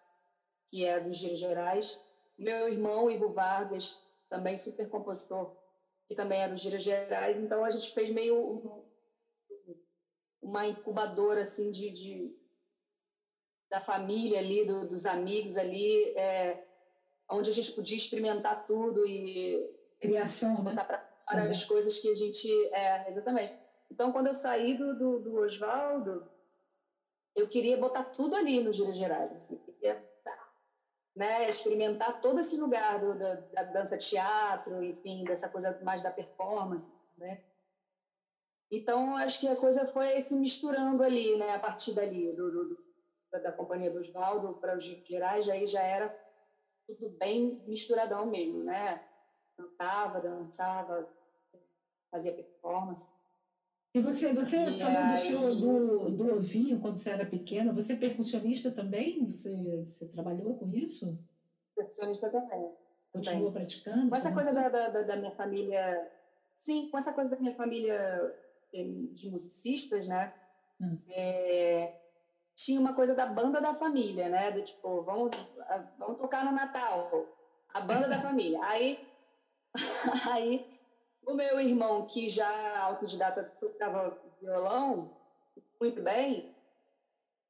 que 0.71 0.85
é 0.85 1.01
dos 1.01 1.19
Giras 1.19 1.39
Gerais. 1.39 2.05
Meu 2.39 2.69
irmão, 2.69 3.11
Ivo 3.11 3.33
Vargas, 3.33 4.03
também 4.29 4.57
super 4.57 4.89
compositor, 4.89 5.55
que 6.09 6.15
também 6.15 6.43
é 6.43 6.49
dos 6.49 6.61
Giras 6.61 6.83
Gerais. 6.83 7.39
Então, 7.39 7.65
a 7.65 7.71
gente 7.71 7.93
fez 7.93 8.11
meio 8.11 8.84
uma 10.45 10.67
incubadora 10.67 11.41
assim 11.41 11.73
de, 11.73 11.91
de 11.91 12.37
da 13.71 13.81
família 13.81 14.39
ali, 14.39 14.65
do, 14.65 14.87
dos 14.87 15.07
amigos 15.07 15.57
ali, 15.57 16.17
é, 16.17 16.65
onde 17.29 17.51
a 17.51 17.53
gente 17.53 17.73
podia 17.73 17.97
experimentar 17.97 18.65
tudo 18.67 19.05
e 19.07 19.69
criação, 19.99 20.63
né? 20.63 20.71
botar 20.71 20.85
para 20.85 21.45
uhum. 21.45 21.51
as 21.51 21.65
coisas 21.65 21.99
que 21.99 22.09
a 22.09 22.15
gente 22.15 22.49
é 22.73 23.11
exatamente. 23.11 23.53
Então, 23.91 24.13
quando 24.13 24.29
eu 24.29 24.35
saí 24.35 24.77
do, 24.77 24.97
do, 24.97 25.19
do 25.19 25.37
Oswaldo, 25.39 26.29
eu 27.35 27.49
queria 27.49 27.77
botar 27.77 28.05
tudo 28.05 28.37
ali 28.37 28.63
no 28.63 28.73
Giro 28.73 28.93
Gerais, 28.93 29.37
assim, 29.37 29.57
queria 29.57 30.01
né, 31.17 31.49
experimentar 31.49 32.21
todo 32.21 32.41
esse 32.41 32.57
lugar 32.61 32.99
do, 32.99 33.17
da, 33.17 33.35
da 33.35 33.63
dança 33.63 33.97
teatro, 33.97 34.83
enfim, 34.83 35.25
dessa 35.25 35.49
coisa 35.49 35.79
mais 35.83 36.03
da 36.03 36.11
performance, 36.11 36.93
né? 37.17 37.41
Então, 38.71 39.17
acho 39.17 39.41
que 39.41 39.49
a 39.49 39.57
coisa 39.57 39.87
foi 39.89 40.21
se 40.21 40.35
misturando 40.35 41.03
ali, 41.03 41.37
né? 41.37 41.55
A 41.55 41.59
partir 41.59 41.95
dali, 41.95 42.33
do, 42.33 42.51
do 42.51 42.85
da 43.41 43.53
companhia 43.53 43.91
do 43.91 43.99
Oswaldo 43.99 44.55
para 44.55 44.77
os 44.77 44.85
gerais, 44.85 45.49
aí 45.49 45.67
já 45.67 45.83
era 45.83 46.15
tudo 46.87 47.09
bem 47.19 47.63
misturadão 47.67 48.27
mesmo, 48.27 48.63
né? 48.63 49.03
Cantava, 49.57 50.21
dançava, 50.21 51.09
fazia 52.11 52.33
performance. 52.33 53.09
E 53.95 54.01
você, 54.01 54.33
você 54.33 54.59
e 54.59 54.81
falou 54.81 55.13
do, 55.13 55.19
seu, 55.19 55.57
do, 55.57 56.17
do 56.17 56.35
ovinho 56.35 56.81
quando 56.81 56.99
você 56.99 57.11
era 57.11 57.25
pequena, 57.25 57.73
você 57.73 57.93
é 57.93 57.97
percussionista 57.97 58.71
também? 58.71 59.25
Você, 59.25 59.85
você 59.85 60.07
trabalhou 60.07 60.57
com 60.57 60.67
isso? 60.69 61.17
Percussionista 61.77 62.29
também. 62.31 62.73
Continuou 63.13 63.53
praticando? 63.53 64.09
Com 64.09 64.17
essa 64.17 64.33
coisa 64.33 64.53
da, 64.53 64.69
da, 64.69 65.03
da 65.03 65.17
minha 65.17 65.31
família, 65.31 66.11
sim, 66.59 66.91
com 66.91 66.99
essa 66.99 67.13
coisa 67.13 67.31
da 67.31 67.39
minha 67.39 67.55
família 67.55 68.35
de 69.13 69.31
musicistas, 69.31 70.07
né? 70.07 70.35
Hum. 70.81 70.99
É, 71.09 71.95
tinha 72.55 72.81
uma 72.81 72.95
coisa 72.95 73.15
da 73.15 73.27
banda 73.27 73.61
da 73.61 73.75
família, 73.75 74.29
né? 74.29 74.51
Do 74.51 74.63
tipo, 74.63 75.03
vamos, 75.03 75.31
vamos 75.99 76.19
tocar 76.19 76.45
no 76.45 76.53
Natal, 76.53 77.27
a 77.73 77.81
banda 77.81 78.09
da 78.09 78.19
família. 78.21 78.59
Aí, 78.65 79.07
aí 80.33 80.67
o 81.27 81.35
meu 81.35 81.61
irmão, 81.61 82.07
que 82.07 82.29
já 82.29 82.81
autodidata 82.81 83.45
tocava 83.61 84.19
violão 84.41 85.17
muito 85.81 86.03
bem, 86.03 86.55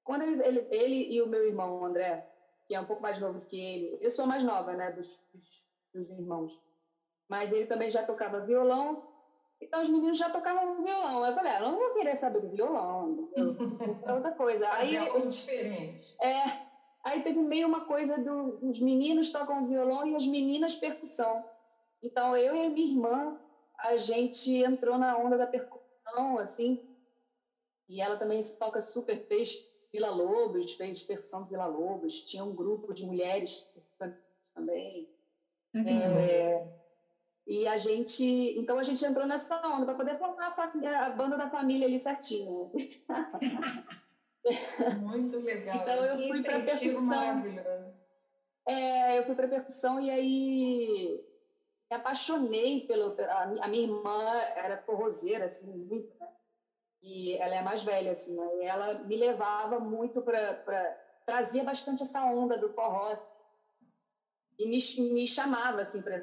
quando 0.03 0.23
ele, 0.23 0.43
ele, 0.43 0.69
ele, 0.71 1.15
e 1.15 1.23
o 1.23 1.27
meu 1.27 1.47
irmão 1.47 1.85
André, 1.85 2.29
que 2.67 2.75
é 2.75 2.81
um 2.81 2.85
pouco 2.85 3.03
mais 3.03 3.19
novo 3.19 3.39
do 3.39 3.47
que 3.47 3.59
ele, 3.59 3.99
eu 4.01 4.11
sou 4.11 4.27
mais 4.27 4.45
nova, 4.45 4.73
né, 4.75 4.93
dos, 4.93 5.19
dos 5.93 6.11
irmãos, 6.11 6.61
mas 7.29 7.53
ele 7.53 7.67
também 7.67 7.91
já 7.91 8.03
tocava 8.03 8.45
violão 8.45 9.14
então 9.61 9.81
os 9.81 9.89
meninos 9.89 10.19
já 10.19 10.31
tocavam 10.31 10.83
violão. 10.83 11.25
Eu 11.25 11.35
falei, 11.35 11.53
ah, 11.53 11.61
eu 11.61 11.71
não 11.71 11.79
vou 11.79 11.95
querer 11.95 12.15
saber 12.17 12.41
do 12.41 12.51
violão, 12.51 13.31
é 14.05 14.13
outra 14.13 14.33
coisa. 14.33 14.71
Aí 14.73 14.97
é 14.97 15.09
algo 15.09 15.29
diferente. 15.29 16.17
É. 16.23 16.75
Aí 17.03 17.23
teve 17.23 17.39
meio 17.39 17.69
uma 17.69 17.85
coisa 17.85 18.19
do, 18.19 18.57
dos 18.59 18.81
meninos 18.81 19.31
tocam 19.31 19.67
violão 19.67 20.07
e 20.07 20.17
as 20.17 20.27
meninas 20.27 20.75
percussão. 20.75 21.45
Então 22.03 22.37
eu 22.37 22.55
e 22.55 22.67
a 22.67 22.71
minha 22.71 22.93
irmã, 22.93 23.39
a 23.79 23.97
gente 23.97 24.51
entrou 24.51 24.97
na 24.99 25.17
onda 25.17 25.37
da 25.37 25.47
percussão, 25.47 26.39
assim. 26.39 26.83
E 27.89 28.01
ela 28.01 28.17
também 28.17 28.43
se 28.43 28.59
toca 28.59 28.81
super, 28.81 29.27
fez 29.27 29.55
Vila 29.93 30.11
Lobos, 30.11 30.73
fez 30.75 31.03
percussão 31.03 31.47
Vila 31.47 31.67
Lobos. 31.67 32.23
Tinha 32.23 32.43
um 32.43 32.55
grupo 32.55 32.95
de 32.95 33.05
mulheres 33.05 33.71
também. 34.55 35.09
Uhum. 35.75 35.89
É, 35.89 36.67
e 37.47 37.69
a 37.69 37.77
gente, 37.77 38.25
então 38.59 38.79
a 38.79 38.83
gente 38.83 39.05
entrou 39.05 39.27
nessa 39.27 39.55
onda 39.69 39.85
para 39.85 39.95
poder 39.95 40.19
formar 40.19 40.55
a, 40.57 41.07
a, 41.07 41.11
banda 41.11 41.37
da 41.37 41.51
família 41.51 41.87
ali 41.87 41.99
certinho. 41.99 42.73
Muito 45.01 45.39
legal. 45.41 45.77
então 45.77 46.05
eu 46.05 46.29
fui 46.29 46.43
para 46.43 46.61
percussão. 46.61 47.45
É, 48.67 49.19
eu 49.19 49.25
fui 49.25 49.35
para 49.35 49.49
percussão 49.49 50.01
e 50.01 50.11
aí 50.11 51.23
me 51.91 51.97
apaixonei 51.97 52.87
pelo 52.87 53.15
a, 53.61 53.69
minha 53.69 53.85
irmã 53.85 54.39
era 54.57 54.79
forrozeira 54.79 55.45
assim 55.45 55.71
muito, 55.71 56.19
né? 56.19 56.29
E 57.03 57.35
ela 57.35 57.57
é 57.57 57.63
mais 57.63 57.83
velha 57.83 58.11
assim, 58.11 58.35
né? 58.35 58.57
E 58.57 58.65
ela 58.65 58.95
me 59.01 59.17
levava 59.17 59.79
muito 59.79 60.23
para 60.23 60.99
trazia 61.27 61.63
bastante 61.63 62.03
essa 62.03 62.25
onda 62.25 62.57
do 62.57 62.73
forró 62.73 63.09
assim, 63.09 63.31
e 64.59 64.67
me, 64.67 64.79
me 65.13 65.27
chamava 65.27 65.81
assim 65.81 66.03
para 66.03 66.21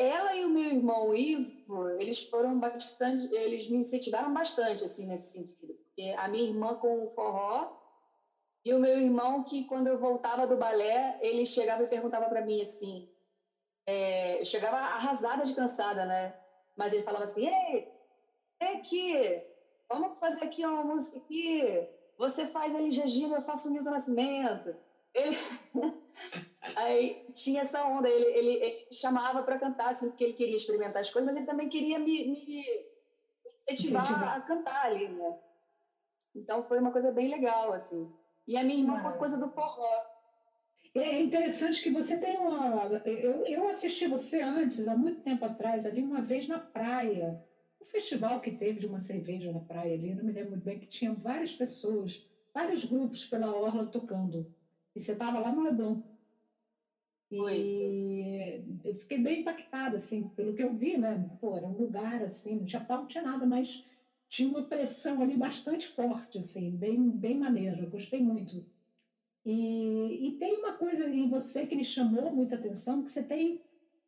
ela 0.00 0.34
e 0.34 0.44
o 0.46 0.48
meu 0.48 0.64
irmão 0.64 1.14
Ivo, 1.14 1.90
eles 2.00 2.22
foram 2.22 2.58
bastante, 2.58 3.32
eles 3.34 3.68
me 3.68 3.76
incentivaram 3.76 4.32
bastante 4.32 4.82
assim 4.82 5.06
nesse 5.06 5.32
sentido, 5.32 5.74
porque 5.74 6.14
a 6.16 6.26
minha 6.26 6.48
irmã 6.48 6.74
com 6.74 7.04
o 7.04 7.10
forró 7.10 7.76
e 8.64 8.72
o 8.72 8.78
meu 8.78 8.98
irmão 8.98 9.44
que 9.44 9.64
quando 9.64 9.88
eu 9.88 9.98
voltava 9.98 10.46
do 10.46 10.56
balé, 10.56 11.18
ele 11.20 11.44
chegava 11.44 11.82
e 11.82 11.86
perguntava 11.86 12.30
para 12.30 12.40
mim 12.40 12.62
assim, 12.62 13.10
é, 13.86 14.40
eu 14.40 14.44
chegava 14.46 14.78
arrasada 14.78 15.44
de 15.44 15.54
cansada, 15.54 16.06
né? 16.06 16.34
Mas 16.76 16.94
ele 16.94 17.02
falava 17.02 17.24
assim, 17.24 17.46
ei, 17.46 17.92
vem 18.58 18.78
aqui, 18.78 19.42
vamos 19.86 20.18
fazer 20.18 20.44
aqui 20.44 20.64
uma 20.64 20.82
música 20.82 21.18
aqui. 21.18 21.86
Você 22.16 22.46
faz 22.46 22.74
Elis 22.74 22.96
Regina, 22.96 23.36
eu 23.36 23.42
faço 23.42 23.68
o 23.68 23.72
Milton 23.72 23.90
Nascimento. 23.90 24.74
Ele... 25.12 25.36
Aí 26.76 27.26
tinha 27.32 27.62
essa 27.62 27.84
onda, 27.86 28.08
ele, 28.08 28.26
ele, 28.26 28.64
ele 28.64 28.86
chamava 28.92 29.42
para 29.42 29.58
cantar, 29.58 29.90
assim, 29.90 30.08
porque 30.08 30.24
ele 30.24 30.32
queria 30.34 30.56
experimentar 30.56 31.00
as 31.00 31.10
coisas, 31.10 31.26
mas 31.26 31.36
ele 31.36 31.46
também 31.46 31.68
queria 31.68 31.98
me, 31.98 32.28
me 32.28 32.64
incentivar, 33.56 34.02
incentivar, 34.02 34.36
a 34.36 34.40
cantar 34.40 34.86
ali, 34.86 35.08
né? 35.08 35.38
Então 36.34 36.62
foi 36.62 36.78
uma 36.78 36.92
coisa 36.92 37.10
bem 37.10 37.28
legal, 37.28 37.72
assim. 37.72 38.10
E 38.46 38.56
a 38.56 38.64
minha 38.64 38.78
irmã 38.78 39.00
com 39.00 39.08
a 39.08 39.12
coisa 39.12 39.36
do 39.36 39.48
forró. 39.48 40.10
É 40.94 41.20
interessante 41.20 41.82
que 41.82 41.90
você 41.90 42.18
tem 42.18 42.36
uma. 42.36 42.86
Eu, 43.04 43.46
eu 43.46 43.68
assisti 43.68 44.06
você 44.08 44.40
antes, 44.42 44.88
há 44.88 44.96
muito 44.96 45.22
tempo 45.22 45.44
atrás, 45.44 45.86
ali 45.86 46.02
uma 46.02 46.20
vez 46.20 46.48
na 46.48 46.58
praia. 46.58 47.42
Um 47.80 47.84
festival 47.84 48.40
que 48.40 48.50
teve 48.50 48.80
de 48.80 48.86
uma 48.86 49.00
cerveja 49.00 49.52
na 49.52 49.60
praia 49.60 49.94
ali, 49.94 50.14
não 50.14 50.24
me 50.24 50.32
lembro 50.32 50.50
muito 50.50 50.64
bem, 50.64 50.78
que 50.78 50.86
tinha 50.86 51.12
várias 51.12 51.52
pessoas, 51.52 52.24
vários 52.52 52.84
grupos 52.84 53.24
pela 53.24 53.54
orla 53.54 53.86
tocando. 53.86 54.52
E 54.94 55.00
você 55.00 55.12
estava 55.12 55.38
lá 55.38 55.52
no 55.52 55.62
Leblon. 55.62 56.02
E 57.30 58.64
eu 58.84 58.94
fiquei 58.94 59.18
bem 59.18 59.40
impactada, 59.40 59.96
assim, 59.96 60.28
pelo 60.30 60.54
que 60.54 60.62
eu 60.62 60.74
vi, 60.74 60.96
né? 60.98 61.30
Pô, 61.40 61.56
era 61.56 61.66
um 61.66 61.76
lugar, 61.76 62.22
assim, 62.22 62.56
no 62.56 62.66
Japão 62.66 62.98
não 63.00 63.06
tinha 63.06 63.22
nada, 63.22 63.46
mas 63.46 63.86
tinha 64.28 64.48
uma 64.48 64.64
pressão 64.64 65.22
ali 65.22 65.36
bastante 65.36 65.86
forte, 65.88 66.38
assim, 66.38 66.70
bem, 66.76 67.10
bem 67.10 67.38
maneira. 67.38 67.78
Eu 67.80 67.90
gostei 67.90 68.20
muito 68.20 68.64
E, 69.44 70.28
e 70.28 70.38
tem 70.38 70.56
uma 70.58 70.74
coisa 70.74 71.08
em 71.08 71.28
você 71.28 71.66
que 71.66 71.76
me 71.76 71.84
chamou 71.84 72.30
muita 72.34 72.56
atenção, 72.56 73.02
que 73.02 73.10
você 73.10 73.22
tem, 73.22 73.62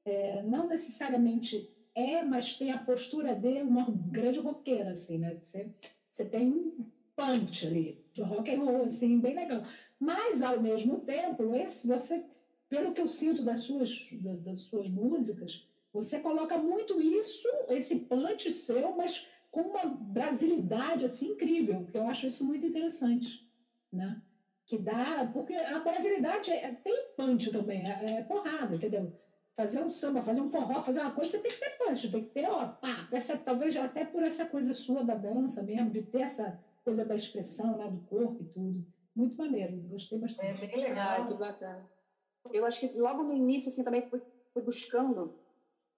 é, 0.05 0.43
não 0.43 0.69
necessariamente 0.69 1.71
é, 1.95 2.23
mas 2.23 2.57
tem 2.57 2.71
a 2.73 2.79
postura 2.79 3.35
de 3.35 3.63
uma 3.63 3.87
grande 3.91 4.41
roqueira, 4.41 4.93
assim, 4.93 5.19
né? 5.19 5.37
Você, 5.37 5.71
você 6.11 6.25
tem 6.29 6.49
um 6.49 6.87
punch 7.17 7.67
ali, 7.67 8.05
rock 8.19 8.51
and 8.55 8.61
roll, 8.65 8.85
assim, 8.85 9.21
bem 9.21 9.35
legal. 9.35 9.63
Mas, 10.01 10.43
ao 10.43 10.61
mesmo 10.61 11.01
tempo, 11.01 11.55
esse, 11.55 11.87
você, 11.89 12.25
pelo 12.73 12.95
que 12.95 13.03
eu 13.03 13.07
sinto 13.07 13.45
das 13.45 13.59
suas, 13.59 14.09
das 14.43 14.61
suas 14.61 14.89
músicas, 14.89 15.69
você 15.93 16.21
coloca 16.21 16.57
muito 16.57 17.03
isso, 17.03 17.47
esse 17.69 17.97
punch 18.07 18.51
seu, 18.51 18.97
mas 18.97 19.29
com 19.51 19.61
uma 19.61 19.85
brasilidade 19.85 21.05
assim 21.05 21.33
incrível, 21.33 21.85
que 21.85 21.99
eu 21.99 22.07
acho 22.07 22.27
isso 22.27 22.47
muito 22.47 22.65
interessante, 22.65 23.47
né? 23.93 24.23
Que 24.65 24.79
dá, 24.79 25.31
porque 25.35 25.53
a 25.55 25.81
brasilidade 25.81 26.51
é, 26.51 26.73
tem 26.73 27.09
punch 27.15 27.51
também, 27.51 27.87
é, 27.87 28.21
é, 28.21 28.23
porrada, 28.23 28.75
entendeu? 28.75 29.13
Fazer 29.55 29.85
um 29.85 29.91
samba, 29.91 30.23
fazer 30.23 30.41
um 30.41 30.51
forró, 30.51 30.83
fazer 30.83 31.01
uma 31.01 31.11
coisa, 31.11 31.33
você 31.33 31.41
tem 31.41 31.51
que 31.51 31.61
ter 31.61 31.77
punch, 31.77 32.11
tem 32.11 32.25
que 32.25 32.31
ter, 32.31 32.49
ó, 32.49 32.69
pá, 32.69 33.07
essa, 33.13 33.37
talvez 33.37 33.77
até 33.77 34.03
por 34.07 34.23
essa 34.23 34.47
coisa 34.47 34.73
sua 34.73 35.05
da 35.05 35.15
dança 35.15 35.63
mesmo, 35.63 35.91
de 35.91 36.01
ter 36.01 36.23
essa 36.23 36.59
coisa 36.83 37.05
da 37.05 37.15
expressão, 37.15 37.77
né, 37.77 37.91
do 37.91 38.01
corpo 38.07 38.43
e 38.43 38.47
tudo. 38.47 38.87
Muito 39.15 39.37
maneiro, 39.37 39.77
gostei 39.91 40.19
bastante. 40.19 40.65
É 40.65 40.67
bem 40.69 40.81
legal. 40.81 41.21
Ah, 41.21 41.27
que 41.27 41.35
bacana. 41.35 42.02
Eu 42.51 42.65
acho 42.65 42.81
que 42.81 42.99
logo 42.99 43.23
no 43.23 43.33
início, 43.33 43.71
assim, 43.71 43.85
também 43.85 44.09
fui, 44.09 44.21
fui 44.53 44.63
buscando 44.63 45.39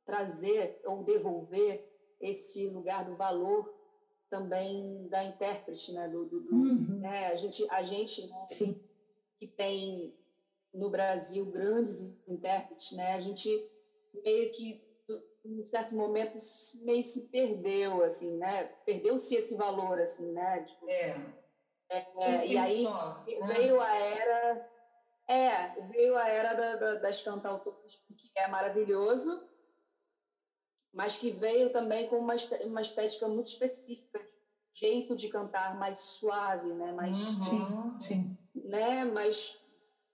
trazer 0.05 0.81
ou 0.85 1.03
devolver 1.03 1.91
esse 2.21 2.69
lugar 2.69 3.05
do 3.05 3.17
valor 3.17 3.73
também 4.29 5.07
da 5.09 5.25
intérprete, 5.25 5.93
né? 5.93 6.09
Do, 6.09 6.27
do, 6.27 6.41
do 6.41 6.55
uhum. 6.55 6.99
né? 7.01 7.29
A 7.29 7.37
gente, 7.37 7.67
a 7.71 7.83
gente 7.83 8.27
né? 8.27 8.47
que 9.39 9.47
tem 9.47 10.17
no 10.73 10.91
Brasil 10.91 11.47
grandes 11.47 12.01
intérpretes, 12.27 12.93
né? 12.97 13.15
A 13.15 13.21
gente 13.21 13.49
meio 14.25 14.51
que 14.53 14.83
em 15.45 15.65
certo 15.65 15.95
momento 15.95 16.39
meio 16.83 17.05
se 17.05 17.29
perdeu, 17.29 18.03
assim, 18.03 18.37
né? 18.39 18.65
Perdeu-se 18.85 19.37
esse 19.37 19.57
valor, 19.57 20.01
assim, 20.01 20.33
né? 20.33 20.63
Tipo, 20.63 20.89
é. 20.89 21.17
é 21.91 22.47
e 22.47 22.57
aí 22.57 22.83
só, 22.83 23.25
né? 23.27 23.55
veio 23.55 23.81
a 23.81 23.97
era, 23.97 24.71
é, 25.27 25.81
veio 25.89 26.17
a 26.17 26.29
era 26.29 26.55
da, 26.55 26.77
da, 26.77 26.95
das 26.97 27.23
cantautoras, 27.23 27.95
que 28.17 28.31
é 28.37 28.47
maravilhoso, 28.49 29.49
mas 30.93 31.19
que 31.19 31.31
veio 31.31 31.73
também 31.73 32.09
com 32.09 32.17
uma, 32.19 32.35
uma 32.65 32.81
estética 32.81 33.27
muito 33.27 33.47
específica, 33.47 34.21
jeito 34.73 35.17
de 35.17 35.29
cantar 35.29 35.79
mais 35.79 35.99
suave, 35.99 36.73
né? 36.75 36.93
Mais, 36.93 37.37
uhum, 37.49 38.01
sim, 38.01 38.39
né? 38.55 39.05
mais 39.05 39.59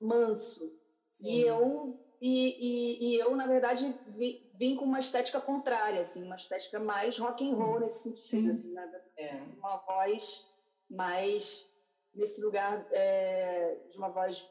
manso. 0.00 0.78
Sim. 1.12 1.28
E 1.28 1.40
eu 1.42 1.98
e, 2.20 2.28
e, 2.30 3.08
e, 3.08 3.18
eu 3.18 3.34
na 3.34 3.46
verdade 3.46 3.94
vim, 4.08 4.46
vim, 4.54 4.76
com 4.76 4.84
uma 4.84 4.98
estética 4.98 5.40
contrária, 5.40 6.00
assim, 6.00 6.22
uma 6.22 6.36
estética 6.36 6.78
mais 6.78 7.18
rock 7.18 7.48
and 7.48 7.54
roll 7.54 7.80
nesse 7.80 8.10
sentido, 8.10 8.50
assim, 8.50 8.72
né? 8.72 9.02
é. 9.16 9.36
uma 9.58 9.78
voz 9.78 10.46
mais 10.88 11.66
nesse 12.14 12.42
lugar 12.42 12.86
é, 12.90 13.78
de 13.90 13.96
uma 13.96 14.10
voz 14.10 14.46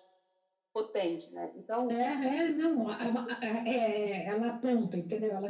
potente, 0.73 1.33
né? 1.33 1.51
Então 1.55 1.89
é, 1.91 2.47
é 2.47 2.49
não, 2.49 2.91
ela, 2.91 3.27
é, 3.67 4.25
ela 4.25 4.47
aponta, 4.49 4.97
entendeu? 4.97 5.31
Ela 5.31 5.49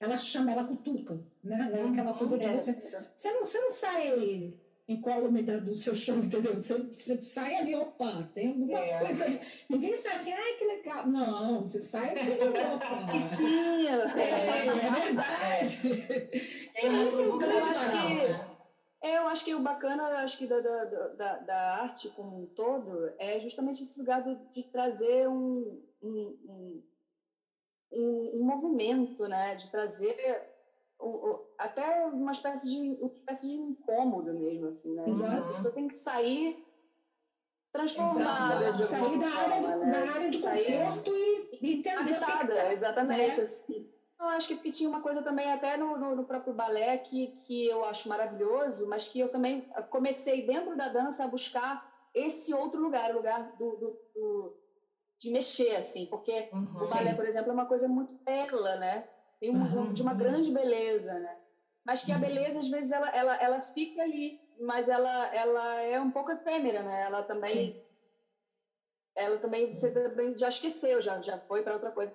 ela 0.00 0.16
chama, 0.16 0.52
ela 0.52 0.64
cutuca, 0.64 1.18
né? 1.42 1.70
É 1.74 1.82
aquela 1.82 2.14
coisa 2.14 2.38
de 2.38 2.46
uhum. 2.46 2.54
você. 2.54 2.72
Você 3.16 3.32
não, 3.32 3.44
você 3.44 3.60
não 3.60 3.70
sai 3.70 4.54
incólume 4.88 5.42
do 5.42 5.76
seu 5.76 5.94
show, 5.94 6.16
entendeu? 6.16 6.54
Você, 6.54 6.78
você 6.78 7.20
sai 7.20 7.56
ali, 7.56 7.74
opa, 7.74 8.30
tem 8.32 8.48
alguma 8.48 8.78
é. 8.78 9.04
coisa 9.04 9.24
ali. 9.24 9.40
Ninguém 9.68 9.94
sai 9.94 10.14
assim, 10.14 10.32
ai, 10.32 10.52
que 10.54 10.64
legal. 10.64 11.06
Não, 11.06 11.60
você 11.60 11.80
sai 11.80 12.12
assim, 12.12 12.32
opa. 12.40 13.06
Quietinho. 13.10 14.00
É, 14.16 14.66
é 14.66 14.90
verdade. 15.02 16.06
É, 16.74 16.86
é 16.86 16.88
acho 16.88 17.90
que. 17.90 18.24
É, 18.24 18.47
eu 19.02 19.28
acho 19.28 19.44
que 19.44 19.54
o 19.54 19.60
bacana, 19.60 20.04
acho 20.22 20.38
que 20.38 20.46
da, 20.46 20.60
da, 20.60 20.84
da, 20.84 21.38
da, 21.38 21.74
arte 21.82 22.08
como 22.10 22.42
um 22.42 22.46
todo 22.46 23.12
é 23.18 23.38
justamente 23.40 23.82
esse 23.82 23.98
lugar 23.98 24.22
de 24.22 24.62
trazer 24.64 25.28
um, 25.28 25.82
um, 26.02 26.38
um 26.48 26.82
um, 27.92 28.44
movimento, 28.44 29.26
né, 29.26 29.54
de 29.54 29.70
trazer 29.70 30.16
até 31.56 32.06
uma 32.06 32.32
espécie 32.32 32.68
de 32.68 32.76
uma 33.00 33.12
espécie 33.12 33.46
de 33.46 33.54
incômodo 33.54 34.32
mesmo, 34.34 34.68
assim, 34.68 34.92
né? 34.94 35.08
Exato. 35.08 35.42
A 35.42 35.46
pessoa 35.46 35.74
tem 35.74 35.88
que 35.88 35.94
sair 35.94 36.64
transformada, 37.72 38.82
sair 38.82 39.18
da 39.18 39.28
área, 39.28 39.60
do, 39.62 39.84
né? 39.84 39.90
da 39.90 40.12
área 40.12 40.30
de 40.30 40.40
sair 40.40 40.78
conforto 40.78 41.14
e, 41.14 41.58
entender 41.62 41.90
habitada, 41.90 42.54
tá. 42.54 42.72
exatamente. 42.72 43.38
É. 43.38 43.42
Assim. 43.42 43.87
Eu 44.20 44.26
acho 44.30 44.56
que 44.56 44.70
tinha 44.72 44.88
uma 44.88 45.00
coisa 45.00 45.22
também 45.22 45.52
até 45.52 45.76
no, 45.76 45.96
no, 45.96 46.16
no, 46.16 46.24
próprio 46.24 46.52
balé 46.52 46.98
que, 46.98 47.28
que 47.42 47.66
eu 47.66 47.84
acho 47.84 48.08
maravilhoso, 48.08 48.88
mas 48.88 49.06
que 49.06 49.20
eu 49.20 49.28
também 49.28 49.60
comecei 49.90 50.44
dentro 50.44 50.76
da 50.76 50.88
dança 50.88 51.24
a 51.24 51.28
buscar 51.28 51.88
esse 52.12 52.52
outro 52.52 52.80
lugar, 52.80 53.12
o 53.12 53.18
lugar 53.18 53.52
do, 53.56 53.76
do, 53.76 54.00
do 54.14 54.56
de 55.18 55.30
mexer, 55.30 55.76
assim, 55.76 56.06
porque 56.06 56.48
uhum, 56.52 56.82
o 56.82 56.88
balé, 56.88 57.10
sim. 57.10 57.16
por 57.16 57.26
exemplo, 57.26 57.50
é 57.50 57.54
uma 57.54 57.66
coisa 57.66 57.88
muito 57.88 58.12
bela, 58.24 58.76
né? 58.76 59.08
Tem 59.40 59.50
um, 59.50 59.60
uhum, 59.60 59.92
de 59.92 60.02
uma 60.02 60.14
grande 60.14 60.50
beleza, 60.52 61.14
né? 61.14 61.36
Mas 61.84 62.02
que 62.02 62.12
a 62.12 62.16
uhum. 62.16 62.20
beleza, 62.20 62.60
às 62.60 62.68
vezes, 62.68 62.92
ela, 62.92 63.08
ela, 63.10 63.36
ela 63.36 63.60
fica 63.60 64.02
ali, 64.02 64.40
mas 64.60 64.88
ela, 64.88 65.34
ela 65.34 65.80
é 65.80 66.00
um 66.00 66.10
pouco 66.10 66.30
efêmera, 66.30 66.82
né? 66.82 67.02
Ela 67.02 67.22
também... 67.22 67.72
Sim. 67.72 67.82
Ela 69.16 69.38
também, 69.38 69.72
você 69.72 69.90
também 69.90 70.36
já 70.36 70.48
esqueceu, 70.48 71.00
já, 71.00 71.20
já 71.20 71.38
foi 71.40 71.62
para 71.62 71.74
outra 71.74 71.90
coisa. 71.90 72.12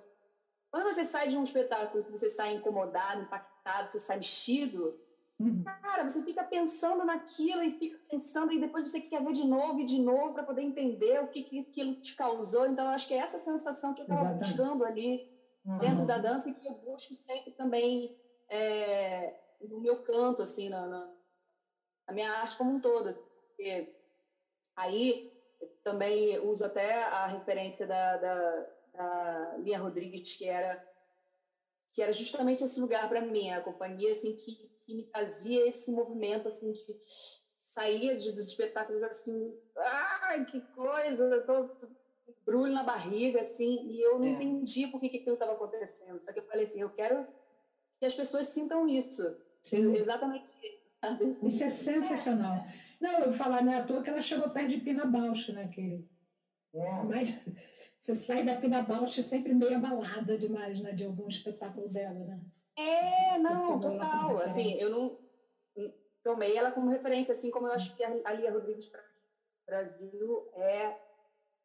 Quando 0.74 0.92
você 0.92 1.06
sai 1.06 1.28
de 1.28 1.38
um 1.38 1.44
espetáculo 1.44 2.04
que 2.04 2.10
você 2.10 2.28
sai 2.28 2.56
incomodado, 2.56 3.22
impactado, 3.22 3.88
você 3.88 4.00
sai 4.00 4.18
mexido, 4.18 5.00
Uhum. 5.40 5.64
Cara, 5.64 6.08
você 6.08 6.24
fica 6.24 6.44
pensando 6.44 7.04
naquilo 7.04 7.64
e 7.64 7.72
fica 7.78 8.00
pensando, 8.10 8.54
e 8.54 8.60
depois 8.60 8.90
você 8.90 9.02
quer 9.02 9.22
ver 9.22 9.34
de 9.34 9.46
novo 9.46 9.80
e 9.80 9.86
de 9.86 10.00
novo 10.00 10.34
para 10.34 10.44
poder 10.44 10.62
entender 10.62 11.22
o 11.22 11.28
que, 11.28 11.44
que 11.44 11.60
aquilo 11.60 11.96
te 11.96 12.16
causou. 12.16 12.68
Então, 12.68 12.86
eu 12.86 12.92
acho 12.92 13.08
que 13.08 13.14
é 13.14 13.18
essa 13.18 13.40
sensação 13.40 13.94
que 13.94 14.02
eu 14.02 14.06
estava 14.06 14.34
buscando 14.36 14.86
ali 14.86 15.30
uhum. 15.66 15.80
dentro 15.80 16.06
da 16.06 16.18
dança 16.18 16.50
e 16.50 16.54
que 16.54 16.68
eu 16.68 16.74
busco 16.76 17.14
sempre 17.14 17.52
também 17.52 18.16
é, 18.48 19.36
no 19.60 19.82
meu 19.82 20.04
canto, 20.04 20.44
assim, 20.44 20.70
na, 20.70 20.88
na, 20.88 21.12
na, 22.08 22.14
minha 22.14 22.32
arte 22.32 22.56
como 22.56 22.72
um 22.72 22.80
todo. 22.80 23.10
Assim, 23.10 23.22
porque 23.48 23.94
aí 24.78 25.34
também 25.84 26.40
uso 26.40 26.64
até 26.64 27.04
a 27.04 27.26
referência 27.26 27.88
da, 27.88 28.18
da, 28.18 28.70
da 28.94 29.58
Lia 29.60 29.80
Rodrigues, 29.80 30.36
que 30.36 30.46
era 30.46 30.84
que 31.92 32.02
era 32.02 32.12
justamente 32.12 32.64
esse 32.64 32.82
lugar 32.82 33.08
para 33.08 33.22
mim, 33.22 33.52
a 33.52 33.62
companhia 33.62 34.12
assim 34.12 34.36
que 34.36 34.74
que 34.86 34.94
me 34.94 35.06
fazia 35.06 35.68
esse 35.68 35.92
movimento 35.92 36.48
assim 36.48 36.72
de 36.72 36.82
sair 37.58 38.18
de, 38.18 38.32
dos 38.32 38.50
espetáculos 38.50 39.02
assim, 39.04 39.58
ai, 39.76 40.46
que 40.46 40.62
coisa, 40.76 41.24
eu 41.24 41.46
tô, 41.46 41.68
tô 41.70 41.88
brulho 42.46 42.74
na 42.74 42.84
barriga 42.84 43.40
assim, 43.40 43.88
e 43.90 44.02
eu 44.02 44.20
não 44.20 44.26
é. 44.26 44.32
entendi 44.32 44.88
por 44.88 45.00
que, 45.00 45.10
que 45.10 45.18
aquilo 45.18 45.36
estava 45.36 45.54
acontecendo. 45.54 46.22
Só 46.22 46.32
que 46.32 46.40
eu 46.40 46.46
falei 46.46 46.64
assim, 46.64 46.82
eu 46.82 46.90
quero 46.90 47.26
que 48.00 48.06
as 48.06 48.14
pessoas 48.14 48.48
sintam 48.48 48.88
isso. 48.88 49.36
Sim. 49.62 49.96
Exatamente 49.96 50.54
isso. 50.62 51.46
Isso 51.46 51.64
é 51.64 51.70
sensacional. 51.70 52.58
Não, 53.00 53.20
eu 53.20 53.26
vou 53.26 53.34
falar, 53.34 53.64
não 53.64 53.74
é 53.74 53.78
à 53.80 53.86
toa 53.86 54.02
que 54.02 54.10
ela 54.10 54.22
chegou 54.22 54.50
perto 54.50 54.70
de 54.70 54.78
Pina 54.78 55.06
Bausch, 55.06 55.52
né? 55.52 55.68
Que... 55.68 56.08
É. 56.74 57.04
Mas 57.04 57.38
você 58.04 58.14
sai 58.14 58.44
da 58.44 58.58
Pina 58.58 58.82
Bausch 58.82 59.22
sempre 59.22 59.54
meio 59.54 59.78
abalada 59.78 60.38
demais, 60.38 60.82
né? 60.82 60.92
De 60.92 61.06
algum 61.06 61.26
espetáculo 61.26 61.88
dela, 61.88 62.20
né? 62.20 62.42
É, 62.76 63.38
não, 63.38 63.80
total. 63.80 64.40
Assim, 64.40 64.74
eu 64.74 64.90
não 64.90 65.18
tomei 66.22 66.58
ela 66.58 66.74
como 66.74 66.90
referência, 66.90 67.34
assim 67.34 67.50
como 67.50 67.68
eu 67.68 67.72
acho 67.72 67.96
que 67.96 68.04
a 68.04 68.34
Lia 68.34 68.52
Rodrigues 68.52 68.90
para 68.90 69.02
Brasil 69.66 70.52
é, 70.56 70.98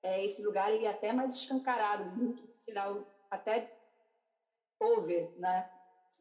é 0.00 0.24
esse 0.24 0.44
lugar 0.44 0.72
ele 0.72 0.84
é 0.84 0.90
até 0.90 1.12
mais 1.12 1.34
escancarado, 1.34 2.04
muito 2.16 2.46
sinal 2.62 3.04
até 3.28 3.76
over, 4.78 5.32
né? 5.38 5.68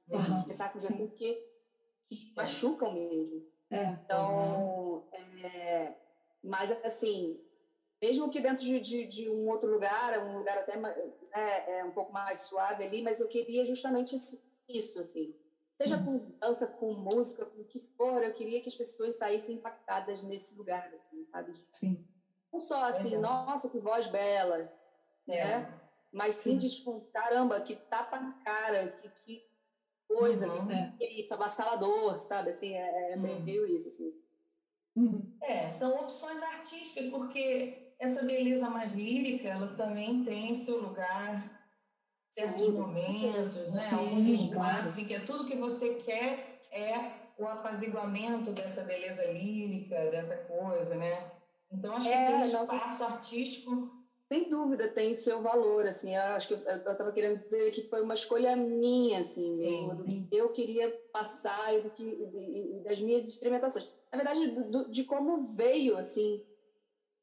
Tem 0.10 0.20
uhum, 0.20 0.30
espetáculos 0.30 0.84
sim. 0.84 0.94
assim 0.96 1.10
que, 1.10 1.36
que 2.10 2.34
machucam 2.36 2.92
mesmo. 2.92 3.46
É. 3.70 3.86
Então, 3.86 5.06
uhum. 5.14 5.46
é, 5.46 5.96
mas 6.44 6.72
assim, 6.84 7.40
mesmo 8.02 8.30
que 8.30 8.40
dentro 8.40 8.64
de, 8.64 8.80
de, 8.80 9.08
de, 9.08 9.30
um 9.30 9.48
outro 9.50 9.70
lugar, 9.70 10.20
um 10.26 10.38
lugar 10.38 10.58
até 10.60 10.78
né, 10.78 11.80
é 11.80 11.84
um 11.84 11.92
pouco 11.92 12.14
mais 12.14 12.42
suave 12.42 12.84
ali, 12.84 13.02
mas 13.02 13.20
eu 13.20 13.28
queria 13.28 13.66
justamente 13.66 14.16
isso, 14.70 15.00
assim. 15.00 15.36
Seja 15.80 15.98
com 15.98 16.32
dança, 16.40 16.68
com 16.68 16.94
música, 16.94 17.46
com 17.46 17.62
o 17.62 17.66
que 17.66 17.80
for, 17.96 18.24
eu 18.24 18.34
queria 18.34 18.62
que 18.62 18.68
as 18.70 18.76
pessoas 18.76 19.16
saíssem 19.16 19.58
impactadas 19.58 20.24
nesse 20.24 20.58
lugar, 20.58 20.92
assim, 20.94 21.26
sabe? 21.26 21.54
Sim. 21.72 22.08
Não 22.52 22.60
só 22.60 22.86
assim, 22.86 23.16
é. 23.16 23.20
nossa, 23.20 23.70
que 23.70 23.80
voz 23.80 24.08
bela, 24.08 24.72
é. 25.28 25.46
né? 25.46 25.82
Mas 26.12 26.36
sim, 26.36 26.54
sim, 26.54 26.58
de 26.58 26.76
tipo, 26.76 27.02
caramba, 27.14 27.62
que 27.62 27.76
tapa 27.76 28.20
na 28.20 28.32
cara, 28.44 28.88
que, 28.88 29.10
que 29.26 29.48
coisa, 30.08 30.48
uhum. 30.48 30.68
que, 30.68 30.98
que 30.98 31.04
é 31.04 31.20
isso, 31.20 31.34
avassalador, 31.34 32.16
sabe? 32.18 32.50
Assim, 32.50 32.74
é, 32.74 33.14
é 33.14 33.16
uhum. 33.16 33.44
meio 33.44 33.68
isso, 33.68 33.88
assim. 33.88 34.20
Uhum. 34.96 35.38
É, 35.42 35.70
são 35.70 35.96
opções 35.96 36.42
artísticas, 36.42 37.12
porque 37.12 37.87
essa 38.00 38.22
beleza 38.24 38.70
mais 38.70 38.94
lírica, 38.94 39.48
ela 39.48 39.68
também 39.76 40.24
tem 40.24 40.54
seu 40.56 40.80
lugar, 40.82 41.68
certos 42.34 42.70
momentos, 42.70 43.56
né? 43.74 43.82
Sim, 43.82 43.96
Alguns 43.96 44.28
espaços 44.28 44.52
claro. 44.96 45.02
em 45.02 45.06
que 45.06 45.14
é 45.16 45.20
tudo 45.22 45.46
que 45.48 45.56
você 45.56 45.96
quer 45.96 46.62
é 46.72 47.12
o 47.38 47.46
apaziguamento 47.48 48.52
dessa 48.52 48.82
beleza 48.84 49.24
lírica, 49.26 49.96
dessa 50.12 50.36
coisa, 50.36 50.96
né? 50.96 51.32
Então, 51.72 51.96
acho 51.96 52.08
que 52.08 52.14
É, 52.14 52.26
tem 52.28 52.36
um 52.36 52.52
não- 52.52 52.64
espaço 52.64 53.04
artístico 53.04 53.92
Sem 54.32 54.50
dúvida, 54.50 54.90
tem 54.90 55.16
seu 55.16 55.42
valor, 55.42 55.88
assim, 55.88 56.14
eu 56.14 56.22
acho 56.22 56.50
que 56.50 56.54
eu 56.54 56.60
estava 56.60 57.14
querendo 57.14 57.40
dizer 57.42 57.72
que 57.72 57.84
foi 57.90 58.02
uma 58.02 58.14
escolha 58.14 58.58
minha, 58.58 59.22
assim, 59.22 59.56
Sim, 59.56 60.28
que 60.30 60.36
eu 60.36 60.50
queria 60.50 60.92
passar 61.14 61.74
e, 61.74 61.80
do 61.82 61.90
que, 61.92 62.04
e- 62.04 62.76
e 62.76 62.84
das 62.84 63.00
minhas 63.00 63.26
experimentações. 63.26 63.90
Na 64.12 64.18
verdade, 64.18 64.46
do- 64.70 64.90
de 64.92 65.06
como 65.06 65.44
veio, 65.56 65.98
assim, 65.98 66.44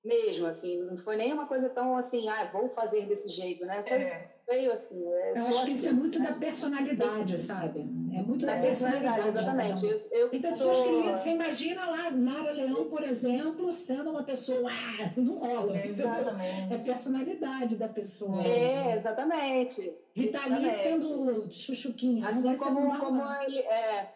mesmo, 0.05 0.47
assim, 0.47 0.83
não 0.83 0.97
foi 0.99 1.17
nem 1.17 1.33
uma 1.33 1.47
coisa 1.47 1.69
tão 1.71 1.97
assim, 1.97 2.29
ah, 2.29 2.45
vou 2.53 2.69
fazer 2.69 3.07
desse 3.07 3.31
jeito, 3.31 3.65
né? 3.65 3.83
Foi, 3.83 3.97
é, 3.97 4.31
Veio 4.47 4.71
assim, 4.73 5.03
é, 5.11 5.31
Eu 5.31 5.35
acho 5.37 5.47
que 5.53 5.59
assim, 5.63 5.73
isso 5.73 5.89
é 5.89 5.93
muito 5.93 6.21
da 6.23 6.33
personalidade, 6.35 7.41
sabe? 7.41 7.81
É 8.13 8.21
muito 8.21 8.45
da 8.45 8.57
da 8.57 8.61
personalidade. 8.61 9.21
um. 9.23 9.29
exatamente. 9.29 9.87
Eu, 9.87 9.97
eu 10.13 10.29
Tem 10.29 10.43
pessoas 10.43 10.77
sou- 10.77 10.87
que 11.03 11.09
você 11.09 11.31
imagina 11.31 11.87
lá, 11.87 12.11
Nara 12.11 12.51
Leão, 12.51 12.85
por 12.91 13.03
exemplo, 13.03 13.73
sendo 13.73 14.11
uma 14.11 14.23
pessoa, 14.23 14.69
ah, 14.71 15.11
não 15.17 15.37
rola. 15.39 15.75
é, 15.75 15.87
entendeu? 15.87 16.09
É 16.09 16.11
a 16.11 16.21
exatamente. 16.21 16.85
personalidade 16.85 17.77
da 17.77 17.89
pessoa. 17.89 18.43
É, 18.47 18.95
exatamente. 18.97 19.81
Rita 20.15 20.39
Lee 20.41 20.67
Exatamente. 20.67 20.75
sendo 20.75 21.47
chuchuquinha. 21.51 22.29
Assim 22.29 22.55
como, 22.59 22.99
como 22.99 23.23
ele 23.45 23.61
é. 23.61 24.13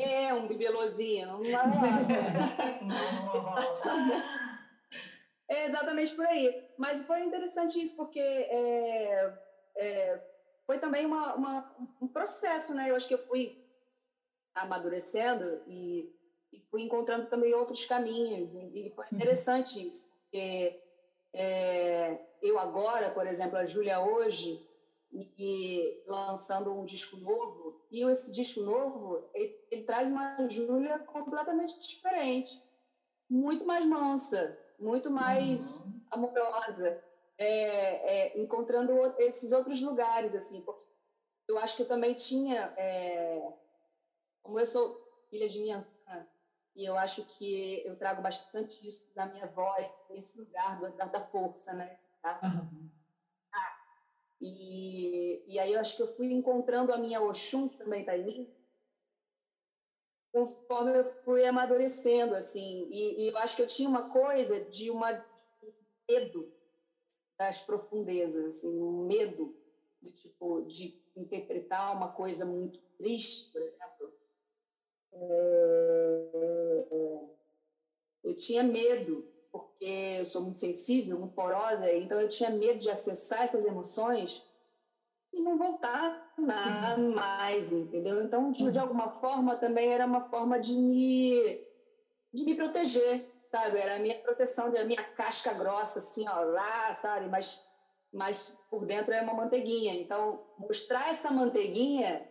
É 0.00 0.34
um 0.34 0.48
bibelozinho, 0.48 1.28
não 1.28 1.40
vai 1.44 1.68
Não, 2.82 2.88
não 2.88 3.40
rola. 3.40 3.60
É 5.48 5.64
exatamente 5.64 6.14
por 6.14 6.26
aí. 6.26 6.68
Mas 6.76 7.02
foi 7.02 7.22
interessante 7.24 7.80
isso, 7.82 7.96
porque 7.96 8.20
é, 8.20 9.38
é, 9.76 10.20
foi 10.66 10.78
também 10.78 11.06
uma, 11.06 11.34
uma- 11.34 11.76
um 12.00 12.08
processo, 12.08 12.74
né? 12.74 12.90
Eu 12.90 12.96
acho 12.96 13.08
que 13.08 13.14
eu 13.14 13.26
fui 13.26 13.64
amadurecendo 14.54 15.62
e, 15.66 16.12
e 16.52 16.60
fui 16.70 16.82
encontrando 16.82 17.26
também 17.28 17.54
outros 17.54 17.84
caminhos. 17.86 18.50
E 18.74 18.90
foi 18.94 19.06
interessante 19.12 19.86
isso, 19.86 20.08
porque 20.22 20.80
é, 21.32 22.18
eu 22.42 22.58
agora, 22.58 23.10
por 23.10 23.26
exemplo, 23.26 23.56
a 23.56 23.64
Júlia 23.64 24.00
hoje, 24.00 24.64
e 25.10 26.02
lançando 26.06 26.72
um 26.72 26.84
disco 26.84 27.16
novo, 27.16 27.80
e 27.90 28.04
esse 28.10 28.30
disco 28.32 28.60
novo, 28.60 29.30
ele, 29.32 29.58
ele 29.70 29.84
traz 29.84 30.10
uma 30.10 30.46
Júlia 30.48 30.98
completamente 30.98 31.78
diferente, 31.80 32.62
muito 33.30 33.64
mais 33.64 33.86
mansa, 33.86 34.58
muito 34.78 35.10
mais 35.10 35.80
Uhum. 35.80 36.00
amorosa, 36.10 37.02
é, 37.36 37.46
é, 38.36 38.38
encontrando 38.40 38.92
esses 39.18 39.52
outros 39.52 39.80
lugares, 39.80 40.34
assim, 40.34 40.64
eu 41.46 41.58
acho 41.58 41.76
que 41.76 41.82
eu 41.82 41.88
também 41.88 42.14
tinha, 42.14 42.72
é, 42.76 43.52
como 44.42 44.58
eu 44.58 44.66
sou 44.66 45.00
filha 45.30 45.48
de 45.48 45.60
minha 45.60 45.80
e 46.74 46.84
eu 46.84 46.96
acho 46.96 47.24
que 47.24 47.82
eu 47.84 47.96
trago 47.96 48.22
bastante 48.22 48.86
isso 48.86 49.04
da 49.12 49.26
minha 49.26 49.46
voz, 49.48 49.86
esse 50.10 50.38
lugar 50.38 50.80
da, 50.92 51.06
da 51.06 51.20
força, 51.26 51.72
né? 51.72 51.98
Tá? 52.22 52.38
Aham. 52.42 52.88
E, 54.40 55.42
e 55.48 55.58
aí 55.58 55.72
eu 55.72 55.80
acho 55.80 55.96
que 55.96 56.02
eu 56.02 56.14
fui 56.14 56.32
encontrando 56.32 56.92
a 56.92 56.96
minha 56.96 57.20
Oxum, 57.20 57.68
que 57.68 57.76
também 57.76 58.00
está 58.00 58.16
em 58.16 58.24
mim, 58.24 58.54
conforme 60.38 60.96
eu 60.96 61.04
fui 61.24 61.44
amadurecendo, 61.44 62.34
assim. 62.34 62.86
E, 62.90 63.22
e 63.22 63.28
eu 63.28 63.38
acho 63.38 63.56
que 63.56 63.62
eu 63.62 63.66
tinha 63.66 63.88
uma 63.88 64.10
coisa 64.10 64.60
de 64.60 64.90
uma 64.90 65.12
um 65.62 65.72
medo 66.08 66.52
das 67.38 67.60
profundezas, 67.60 68.44
assim, 68.44 68.80
um 68.80 69.06
medo 69.06 69.56
de, 70.00 70.12
tipo, 70.12 70.62
de 70.62 71.00
interpretar 71.16 71.96
uma 71.96 72.12
coisa 72.12 72.44
muito 72.44 72.78
triste, 72.96 73.50
por 73.52 73.62
exemplo. 73.62 74.12
É, 75.12 75.58
eu 78.24 78.34
tinha 78.34 78.62
medo, 78.62 79.26
porque 79.50 80.16
eu 80.18 80.26
sou 80.26 80.42
muito 80.42 80.58
sensível, 80.58 81.18
muito 81.18 81.34
porosa, 81.34 81.92
então 81.92 82.20
eu 82.20 82.28
tinha 82.28 82.50
medo 82.50 82.78
de 82.78 82.90
acessar 82.90 83.42
essas 83.42 83.64
emoções 83.64 84.42
e 85.38 85.42
não 85.42 85.56
voltar 85.56 86.32
nada 86.36 86.96
mais, 86.96 87.72
entendeu? 87.72 88.22
Então, 88.22 88.50
de, 88.50 88.70
de 88.70 88.78
alguma 88.78 89.10
forma, 89.10 89.56
também 89.56 89.92
era 89.92 90.04
uma 90.04 90.28
forma 90.28 90.58
de 90.58 90.74
me, 90.74 91.64
de 92.32 92.44
me 92.44 92.54
proteger, 92.54 93.24
sabe? 93.50 93.78
Era 93.78 93.96
a 93.96 93.98
minha 93.98 94.18
proteção, 94.20 94.66
a 94.76 94.84
minha 94.84 95.02
casca 95.02 95.54
grossa, 95.54 96.00
assim, 96.00 96.28
ó, 96.28 96.40
lá, 96.40 96.94
sabe? 96.94 97.28
Mas, 97.28 97.64
mas 98.12 98.66
por 98.70 98.84
dentro 98.84 99.14
é 99.14 99.22
uma 99.22 99.34
manteiguinha. 99.34 99.94
Então, 99.94 100.44
mostrar 100.58 101.08
essa 101.08 101.30
manteiguinha 101.30 102.28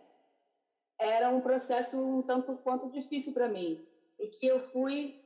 era 1.00 1.30
um 1.30 1.40
processo 1.40 1.98
um 1.98 2.22
tanto 2.22 2.56
quanto 2.58 2.90
difícil 2.90 3.32
para 3.32 3.48
mim. 3.48 3.84
E 4.18 4.28
que 4.28 4.46
eu 4.46 4.60
fui 4.70 5.18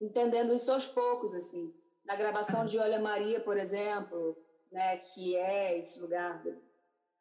entendendo 0.00 0.54
isso 0.54 0.72
aos 0.72 0.86
poucos, 0.86 1.34
assim. 1.34 1.74
Na 2.04 2.16
gravação 2.16 2.64
de 2.64 2.78
Olha 2.78 2.98
Maria, 2.98 3.40
por 3.40 3.58
exemplo, 3.58 4.36
né, 4.72 4.96
que 4.96 5.36
é 5.36 5.78
esse 5.78 6.00
lugar 6.00 6.42
do, 6.42 6.69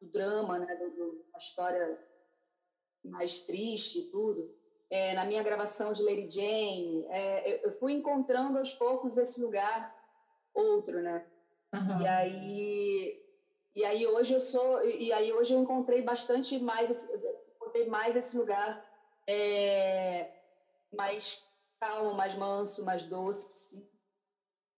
do 0.02 0.08
drama, 0.12 0.60
né, 0.60 0.76
do, 0.76 0.90
do, 0.92 1.26
uma 1.30 1.38
história 1.38 2.00
mais 3.04 3.42
triste 3.46 4.00
e 4.00 4.12
tudo. 4.12 4.54
É, 4.90 5.14
na 5.14 5.24
minha 5.26 5.44
gravação 5.44 5.94
de 5.94 6.02
Lady 6.04 6.30
Jane, 6.32 7.06
é, 7.10 7.54
eu, 7.54 7.58
eu 7.72 7.80
fui 7.80 7.94
encontrando 7.94 8.58
aos 8.58 8.74
poucos 8.74 9.18
esse 9.18 9.42
lugar 9.42 9.96
outro, 10.54 11.02
né? 11.02 11.26
Aham. 11.74 12.02
E 12.02 12.08
aí, 12.08 13.24
e 13.76 13.86
aí 13.86 14.08
hoje 14.08 14.34
eu 14.34 14.40
sou, 14.40 14.84
e 14.84 15.14
aí 15.14 15.32
hoje 15.32 15.54
eu 15.54 15.60
encontrei 15.62 16.02
bastante 16.02 16.58
mais, 16.60 16.90
esse- 16.90 17.14
encontrei 17.56 17.86
mais 17.88 18.16
esse 18.16 18.36
lugar 18.38 18.84
é, 19.28 20.32
mais 20.92 21.46
calmo, 21.80 22.16
mais 22.16 22.34
manso, 22.34 22.84
mais 22.84 23.04
doce. 23.04 23.88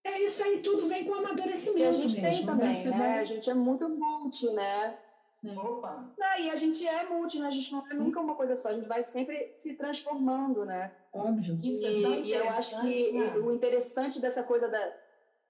É 0.04 0.20
isso 0.20 0.44
aí, 0.44 0.62
tudo 0.62 0.88
vem 0.88 1.06
com 1.06 1.14
amadurecimento. 1.14 1.80
E 1.80 1.86
a 1.88 1.92
gente 1.92 2.20
mesmo, 2.20 2.38
tem 2.38 2.46
também, 2.46 2.76
Você 2.76 2.90
né? 2.90 2.98
vai- 2.98 3.20
A 3.20 3.24
gente 3.24 3.50
é 3.50 3.54
muito 3.54 3.88
multi, 3.88 4.50
né? 4.54 5.00
Opa! 5.44 6.14
Não, 6.18 6.38
e 6.38 6.50
a 6.52 6.56
gente 6.56 6.88
é 6.88 7.10
multi, 7.10 7.40
né? 7.40 7.48
A 7.48 7.52
gente 7.52 7.72
não 7.72 7.88
é 7.90 7.94
nunca 7.96 8.20
uma 8.20 8.36
coisa 8.36 8.56
só, 8.56 8.70
a 8.70 8.74
gente 8.74 8.88
vai 8.88 9.02
sempre 9.02 9.56
se 9.58 9.76
transformando, 9.76 10.64
né? 10.66 10.94
Óbvio. 11.12 11.60
Isso 11.64 11.86
e, 11.86 12.00
é 12.00 12.02
tão 12.02 12.24
e 12.24 12.32
eu 12.32 12.50
acho 12.50 12.82
que 12.82 13.12
né? 13.12 13.36
o 13.38 13.52
interessante 13.52 14.22
dessa 14.22 14.44
coisa 14.44 14.68
da 14.68 14.80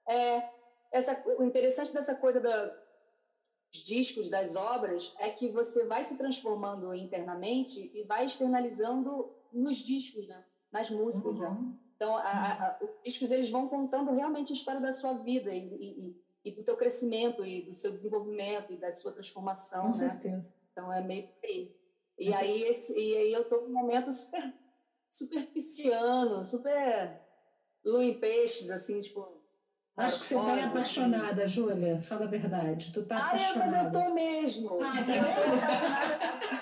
é 0.08 0.48
essa 0.90 1.22
o 1.38 1.44
interessante 1.44 1.92
dessa 1.92 2.14
coisa 2.14 2.40
da, 2.40 2.66
dos 3.72 3.82
discos 3.84 4.30
das 4.30 4.56
obras 4.56 5.14
é 5.18 5.30
que 5.30 5.48
você 5.50 5.86
vai 5.86 6.02
se 6.02 6.16
transformando 6.16 6.94
internamente 6.94 7.90
e 7.94 8.02
vai 8.04 8.24
externalizando 8.24 9.30
nos 9.52 9.76
discos 9.76 10.26
né 10.26 10.44
nas 10.72 10.90
músicas 10.90 11.38
né? 11.38 11.48
Uhum. 11.48 11.78
então 11.94 12.16
a, 12.16 12.20
a, 12.20 12.68
a, 12.68 12.78
os 12.82 12.90
discos 13.04 13.30
eles 13.30 13.48
vão 13.48 13.68
contando 13.68 14.12
realmente 14.12 14.52
a 14.52 14.56
história 14.56 14.80
da 14.80 14.90
sua 14.90 15.12
vida 15.14 15.54
e, 15.54 15.58
e, 15.58 16.22
e 16.44 16.50
do 16.50 16.62
teu 16.64 16.76
crescimento 16.76 17.44
e 17.44 17.62
do 17.62 17.72
seu 17.74 17.92
desenvolvimento 17.92 18.72
e 18.72 18.76
da 18.76 18.90
sua 18.92 19.12
transformação 19.12 19.82
Com 19.82 19.98
né 19.98 20.10
certeza. 20.10 20.46
então 20.72 20.92
é 20.92 21.00
meio 21.00 21.28
por 21.28 21.44
aí. 21.44 21.74
E 22.18 22.32
aí, 22.34 22.62
esse, 22.64 22.96
e 22.98 23.16
aí 23.16 23.32
eu 23.32 23.44
tô 23.48 23.62
num 23.62 23.72
momento 23.72 24.12
super, 24.12 24.52
super 25.10 25.46
pisciano, 25.52 26.44
super 26.44 27.20
lua 27.84 28.04
em 28.04 28.18
peixes, 28.20 28.70
assim, 28.70 29.00
tipo. 29.00 29.40
Acho 29.96 30.20
que 30.20 30.26
você 30.26 30.36
está 30.38 30.54
rosa, 30.54 30.68
apaixonada, 30.68 31.48
Júlia. 31.48 32.00
Fala 32.02 32.24
a 32.24 32.28
verdade. 32.28 32.92
Tu 32.92 33.04
tá 33.04 33.16
Assim. 33.16 33.36
Ah, 33.36 33.50
é, 33.50 33.58
mas 33.58 33.72
eu 33.74 33.80
apaixonada. 33.80 34.08
tô 34.08 34.14
mesmo. 34.14 34.78
Ah, 34.82 34.92
tá 34.92 35.00
Eu 35.00 35.24
tô 35.24 35.54
apaixonada. 35.64 36.61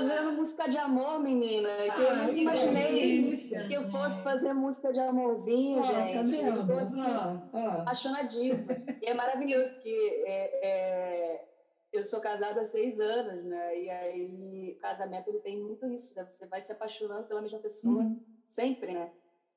Fazendo 0.00 0.32
música 0.32 0.68
de 0.68 0.78
amor, 0.78 1.20
menina. 1.20 1.68
Que 1.94 2.00
eu 2.02 2.10
Ah, 2.10 2.14
nunca 2.26 2.32
imaginei 2.38 3.36
que 3.68 3.72
eu 3.74 3.90
fosse 3.90 4.22
fazer 4.22 4.52
música 4.54 4.92
de 4.92 5.00
amorzinho, 5.00 5.76
tá 5.82 5.82
gente. 5.82 6.40
Eu 6.40 6.66
tô 6.66 6.72
assim, 6.78 7.00
Ó, 7.00 7.58
ó. 7.58 7.68
apaixonadíssima. 7.82 8.76
E 9.02 9.06
é 9.06 9.14
maravilhoso, 9.14 9.74
porque 9.74 10.24
é, 10.26 10.66
é, 10.66 11.48
eu 11.92 12.02
sou 12.04 12.20
casada 12.20 12.62
há 12.62 12.64
seis 12.64 12.98
anos, 13.00 13.44
né? 13.44 13.78
E 13.82 13.90
aí 13.90 14.78
casamento 14.80 15.28
ele 15.28 15.40
tem 15.40 15.58
muito 15.60 15.86
isso, 15.88 16.16
né? 16.16 16.24
Você 16.26 16.46
vai 16.46 16.60
se 16.60 16.72
apaixonando 16.72 17.26
pela 17.28 17.42
mesma 17.42 17.58
pessoa 17.58 18.02
Uhum. 18.02 18.20
sempre, 18.48 18.92
né? 18.92 19.12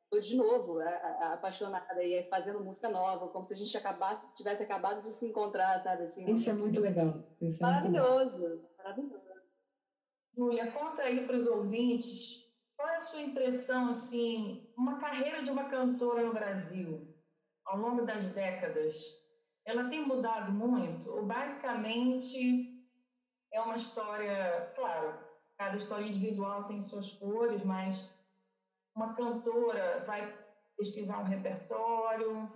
Tô 0.09 0.19
de 0.19 0.35
novo 0.35 0.79
a, 0.79 0.85
a- 0.89 1.33
apaixonada 1.33 2.03
e 2.03 2.13
aí 2.19 2.23
fazendo 2.29 2.59
música 2.63 2.87
nova, 2.89 3.29
como 3.29 3.43
se 3.43 3.53
a 3.53 3.57
gente 3.57 3.75
acabasse, 3.75 4.31
tivesse 4.35 4.61
acabado 4.61 5.01
de 5.01 5.11
se 5.11 5.25
encontrar, 5.25 5.79
sabe? 5.79 6.03
Assim, 6.03 6.29
Isso 6.29 6.49
é 6.49 6.53
muito 6.53 6.79
legal. 6.79 7.15
Isso 7.41 7.63
é 7.63 7.65
muito 7.65 7.91
maravilhoso, 7.91 8.61
maravilhoso. 8.77 9.22
Júlia, 10.35 10.71
conta 10.71 11.03
aí 11.03 11.25
para 11.25 11.37
os 11.37 11.47
ouvintes 11.47 12.43
qual 12.75 12.89
é 12.89 12.95
a 12.95 12.99
sua 12.99 13.21
impressão, 13.21 13.89
assim, 13.89 14.67
uma 14.75 14.99
carreira 14.99 15.41
de 15.43 15.49
uma 15.49 15.69
cantora 15.69 16.23
no 16.23 16.33
Brasil, 16.33 17.15
ao 17.65 17.77
longo 17.77 18.05
das 18.05 18.33
décadas, 18.33 19.01
ela 19.65 19.89
tem 19.89 20.05
mudado 20.05 20.51
muito? 20.51 21.09
Ou 21.09 21.25
basicamente 21.25 22.85
é 23.53 23.61
uma 23.61 23.77
história, 23.77 24.73
claro, 24.75 25.17
cada 25.57 25.77
história 25.77 26.05
individual 26.05 26.65
tem 26.65 26.81
suas 26.81 27.11
cores, 27.11 27.63
mas 27.63 28.13
uma 28.95 29.13
cantora 29.13 30.03
vai 30.05 30.37
pesquisar 30.75 31.19
um 31.19 31.25
repertório, 31.25 32.51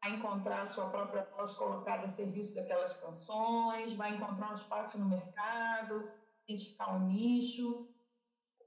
vai 0.00 0.12
encontrar 0.12 0.64
sua 0.64 0.90
própria 0.90 1.24
voz 1.36 1.54
colocada 1.54 2.04
a 2.04 2.08
serviço 2.08 2.54
daquelas 2.54 2.96
canções, 2.98 3.96
vai 3.96 4.14
encontrar 4.14 4.52
um 4.52 4.54
espaço 4.54 4.98
no 5.00 5.08
mercado, 5.08 6.08
identificar 6.46 6.94
um 6.94 7.06
nicho. 7.06 7.88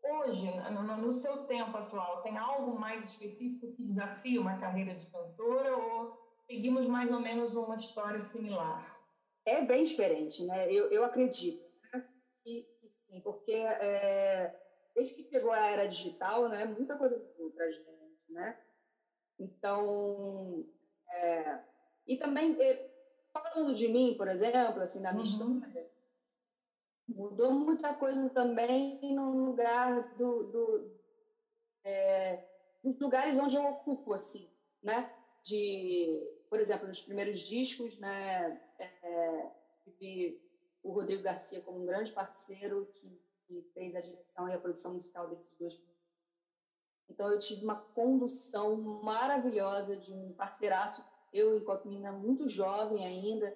Hoje, 0.03 0.51
no, 0.69 1.11
seu 1.11 1.45
tempo 1.45 1.75
atual, 1.75 2.21
tem 2.21 2.37
algo 2.37 2.79
mais 2.79 3.03
específico 3.03 3.73
que 3.73 3.83
desafia 3.83 4.39
uma 4.39 4.59
carreira 4.59 4.93
de 4.93 5.07
cantora 5.07 5.75
ou 5.75 6.15
seguimos 6.45 6.85
mais 6.85 7.11
ou 7.11 7.19
menos 7.19 7.55
uma 7.55 7.75
história 7.75 8.21
similar? 8.21 8.95
É 9.45 9.61
bem 9.61 9.83
diferente, 9.83 10.43
né? 10.45 10.71
Eu, 10.71 10.91
eu 10.91 11.03
acredito 11.03 11.63
né? 11.91 12.07
que, 12.43 12.67
que, 12.79 12.89
sim, 12.89 13.19
porque 13.21 13.51
é, 13.51 14.55
desde 14.93 15.15
que 15.15 15.23
pegou 15.23 15.51
a 15.51 15.65
era 15.65 15.87
digital, 15.87 16.49
né, 16.49 16.65
muita 16.65 16.97
coisa 16.97 17.17
mudou 17.17 17.51
para 17.51 17.65
a 17.65 17.71
gente, 17.71 18.31
né? 18.31 18.59
Então, 19.39 20.65
é, 21.09 21.59
e 22.07 22.17
também, 22.17 22.55
é, 22.61 22.89
falando 23.33 23.73
de 23.73 23.87
mim, 23.87 24.15
por 24.15 24.27
exemplo, 24.27 24.81
assim, 24.81 25.01
na 25.01 25.11
minha 25.11 25.23
uhum. 25.23 25.29
história, 25.29 25.94
mudou 27.07 27.51
muita 27.51 27.93
coisa 27.93 28.29
também 28.29 28.99
no 29.13 29.45
lugar 29.45 30.15
do, 30.15 30.43
do 30.43 30.95
é, 31.83 32.43
nos 32.83 32.99
lugares 32.99 33.39
onde 33.39 33.55
eu 33.55 33.65
ocupo, 33.65 34.13
assim, 34.13 34.49
né? 34.81 35.11
De, 35.43 36.19
por 36.49 36.59
exemplo, 36.59 36.87
nos 36.87 37.01
primeiros 37.01 37.39
discos, 37.39 37.99
né? 37.99 38.61
É, 38.79 39.51
tive 39.83 40.41
o 40.83 40.91
Rodrigo 40.91 41.23
Garcia 41.23 41.61
como 41.61 41.81
um 41.81 41.85
grande 41.85 42.11
parceiro 42.11 42.87
que, 42.93 43.21
que 43.47 43.61
fez 43.73 43.95
a 43.95 44.01
direção 44.01 44.49
e 44.49 44.53
a 44.53 44.59
produção 44.59 44.93
musical 44.93 45.27
desses 45.27 45.51
dois 45.57 45.79
então 47.07 47.31
eu 47.31 47.37
tive 47.39 47.63
uma 47.63 47.75
condução 47.75 48.75
maravilhosa 49.03 49.95
de 49.95 50.11
um 50.11 50.33
parceiraço 50.33 51.05
eu, 51.35 51.57
enquanto 51.57 51.87
menina 51.87 52.13
muito 52.13 52.47
jovem 52.47 53.05
ainda, 53.05 53.55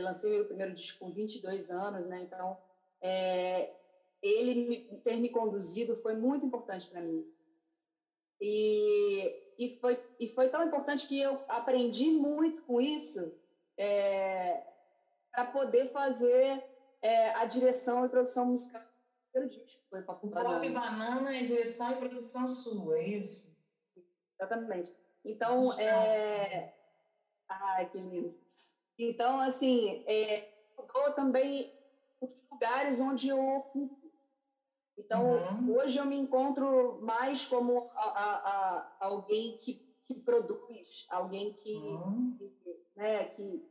lancei 0.00 0.30
meu 0.30 0.44
primeiro 0.44 0.74
disco 0.74 0.98
com 0.98 1.12
22 1.12 1.70
anos, 1.70 2.06
né? 2.06 2.20
Então, 2.22 2.56
é, 3.00 3.72
ele 4.22 5.00
ter 5.04 5.16
me 5.16 5.28
conduzido 5.28 5.96
foi 5.96 6.14
muito 6.14 6.44
importante 6.44 6.86
para 6.86 7.00
mim. 7.00 7.26
E, 8.40 9.54
e, 9.58 9.78
foi, 9.80 10.02
e 10.18 10.28
foi 10.28 10.48
tão 10.48 10.64
importante 10.64 11.06
que 11.06 11.20
eu 11.20 11.42
aprendi 11.48 12.10
muito 12.10 12.62
com 12.62 12.80
isso 12.80 13.38
é, 13.78 14.66
para 15.32 15.46
poder 15.46 15.90
fazer 15.92 16.64
é, 17.02 17.30
a 17.34 17.44
direção 17.44 18.04
e 18.04 18.08
produção 18.08 18.46
musical 18.46 18.80
do 18.80 19.30
primeiro 19.32 19.54
disco. 19.54 19.82
Foi 19.88 20.00
o 20.00 20.26
Banana. 20.26 20.60
Pop 20.60 20.70
Banana 20.70 21.36
é 21.36 21.42
direção 21.42 21.92
e 21.92 21.96
produção 21.96 22.48
sua, 22.48 22.98
é 22.98 23.08
isso? 23.08 23.50
Exatamente. 24.38 24.94
Então, 25.22 25.78
é, 25.78 26.72
Ai, 27.50 27.90
que 27.90 27.98
lindo. 27.98 28.39
Então, 29.02 29.40
assim, 29.40 30.04
é, 30.06 30.48
mudou 30.76 31.12
também 31.12 31.72
os 32.20 32.30
lugares 32.50 33.00
onde 33.00 33.28
eu 33.28 33.56
ocupo. 33.56 33.98
Então, 34.98 35.32
uhum. 35.32 35.76
hoje 35.76 35.98
eu 35.98 36.04
me 36.04 36.16
encontro 36.16 37.00
mais 37.00 37.46
como 37.46 37.90
a, 37.94 38.02
a, 38.02 38.96
a 39.00 39.06
alguém 39.06 39.56
que, 39.56 39.74
que, 40.06 40.14
produz, 40.14 41.06
alguém 41.08 41.54
que, 41.54 41.74
uhum. 41.74 42.36
que, 42.38 42.76
né, 42.94 43.24
que, 43.24 43.66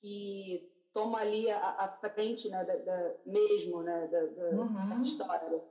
que 0.00 0.72
toma 0.92 1.20
ali 1.20 1.50
a, 1.50 1.58
a 2.02 2.10
frente 2.10 2.50
né, 2.50 2.62
da, 2.64 2.76
da, 2.76 3.14
mesmo 3.24 3.82
né, 3.82 4.06
da, 4.08 4.26
da 4.26 4.50
uhum. 4.50 4.88
dessa 4.90 5.04
história. 5.04 5.64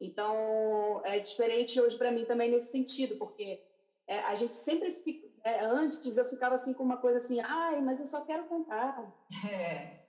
Então, 0.00 1.02
é 1.04 1.18
diferente 1.18 1.80
hoje 1.80 1.98
para 1.98 2.12
mim 2.12 2.24
também 2.24 2.50
nesse 2.50 2.70
sentido, 2.70 3.16
porque 3.16 3.60
é, 4.06 4.20
a 4.20 4.34
gente 4.36 4.54
sempre 4.54 4.92
fica 4.92 5.23
é, 5.44 5.62
antes 5.62 6.16
eu 6.16 6.24
ficava 6.30 6.54
assim 6.54 6.72
com 6.72 6.82
uma 6.82 6.96
coisa 6.96 7.18
assim, 7.18 7.38
ai, 7.40 7.80
mas 7.82 8.00
eu 8.00 8.06
só 8.06 8.24
quero 8.24 8.48
cantar. 8.48 9.14
É. 9.46 10.04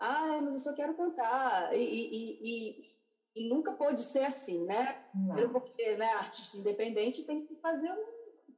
Ai, 0.00 0.40
mas 0.40 0.54
eu 0.54 0.60
só 0.60 0.74
quero 0.74 0.94
cantar. 0.94 1.76
E, 1.76 1.84
e, 1.84 2.38
e, 2.42 2.92
e 3.36 3.48
nunca 3.50 3.72
pôde 3.72 4.00
ser 4.00 4.24
assim, 4.24 4.64
né? 4.64 5.04
Não. 5.14 5.52
Porque 5.52 5.96
né, 5.96 6.10
artista 6.14 6.56
independente 6.56 7.24
tem 7.24 7.46
que 7.46 7.54
fazer 7.56 7.92
um, 7.92 8.04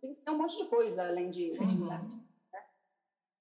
tem 0.00 0.12
que 0.12 0.22
ser 0.22 0.31
um 0.31 0.38
monte 0.38 0.57
de 0.57 0.66
coisa 0.68 1.07
além 1.07 1.31
de, 1.31 1.48
de 1.48 1.90
arte. 1.90 2.16
Né? 2.16 2.64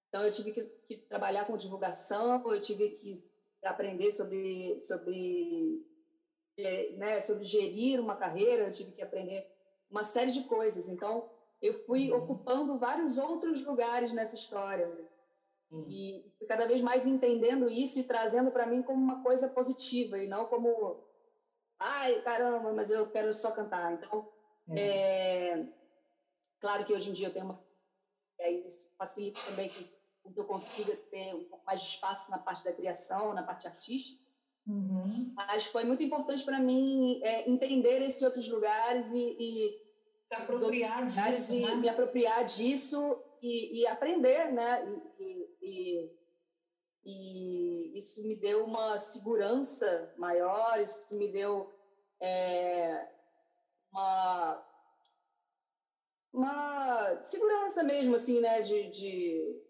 Então 0.09 0.25
eu 0.25 0.31
tive 0.31 0.51
que, 0.51 0.63
que, 0.87 0.97
trabalhar 0.97 1.45
com 1.45 1.55
divulgação, 1.55 2.43
eu 2.51 2.59
tive 2.59 2.89
que 2.89 3.15
aprender 3.63 4.11
sobre 4.11 4.79
sobre 4.81 5.85
né, 6.97 7.21
sobre 7.21 7.45
gerir 7.45 7.99
uma 7.99 8.15
carreira, 8.15 8.65
eu 8.65 8.71
tive 8.71 8.91
que 8.91 9.01
aprender 9.01 9.47
uma 9.89 10.03
série 10.03 10.31
de 10.31 10.43
coisas. 10.43 10.89
Então 10.89 11.29
eu 11.63 11.73
fui 11.73 12.11
uhum. 12.11 12.17
ocupando 12.17 12.77
vários 12.77 13.17
outros 13.17 13.65
lugares 13.65 14.11
nessa 14.11 14.35
história. 14.35 14.85
Uhum. 15.71 15.85
E 15.87 16.35
cada 16.45 16.67
vez 16.67 16.81
mais 16.81 17.07
entendendo 17.07 17.69
isso 17.69 17.97
e 17.99 18.03
trazendo 18.03 18.51
para 18.51 18.67
mim 18.67 18.83
como 18.83 19.01
uma 19.01 19.23
coisa 19.23 19.47
positiva 19.47 20.17
e 20.17 20.27
não 20.27 20.45
como, 20.45 21.01
ai, 21.79 22.21
caramba, 22.21 22.73
mas 22.73 22.91
eu 22.91 23.09
quero 23.09 23.31
só 23.33 23.51
cantar. 23.51 23.93
Então, 23.93 24.29
uhum. 24.67 24.75
é, 24.77 25.65
claro 26.59 26.83
que 26.83 26.93
hoje 26.93 27.09
em 27.09 27.13
dia 27.13 27.27
eu 27.27 27.33
tenho 27.33 27.45
uma. 27.45 27.63
E 28.39 28.43
aí 28.43 28.67
isso 28.67 28.85
facilita 28.97 29.39
também 29.47 29.69
que, 29.69 29.85
que 29.85 30.39
eu 30.39 30.43
consiga 30.43 30.93
ter 31.09 31.33
um 31.33 31.45
pouco 31.45 31.65
mais 31.65 31.79
de 31.79 31.87
espaço 31.87 32.29
na 32.29 32.39
parte 32.39 32.61
da 32.65 32.73
criação, 32.73 33.33
na 33.33 33.41
parte 33.41 33.67
artística. 33.67 34.21
Uhum. 34.67 35.31
Mas 35.33 35.65
foi 35.67 35.85
muito 35.85 36.03
importante 36.03 36.43
para 36.43 36.59
mim 36.59 37.21
é, 37.23 37.49
entender 37.49 38.01
esses 38.01 38.21
outros 38.21 38.49
lugares 38.49 39.13
e, 39.13 39.35
e 39.39 39.82
se 40.35 40.51
apropriar 40.53 41.05
disso, 41.05 41.59
né? 41.59 41.75
me 41.75 41.89
apropriar 41.89 42.45
disso 42.45 43.23
e, 43.41 43.81
e 43.81 43.87
aprender, 43.87 44.51
né? 44.51 45.01
E, 45.19 45.49
e, 45.61 46.11
e, 47.05 47.97
isso 47.97 48.25
me 48.25 48.35
deu 48.35 48.65
uma 48.65 48.97
segurança 48.97 50.13
maior, 50.17 50.79
isso 50.79 51.13
me 51.13 51.27
deu 51.31 51.71
é, 52.19 53.07
uma 53.91 54.69
uma 56.31 57.19
segurança 57.19 57.83
mesmo, 57.83 58.15
assim, 58.15 58.39
né? 58.39 58.61
De, 58.61 58.89
de, 58.89 59.61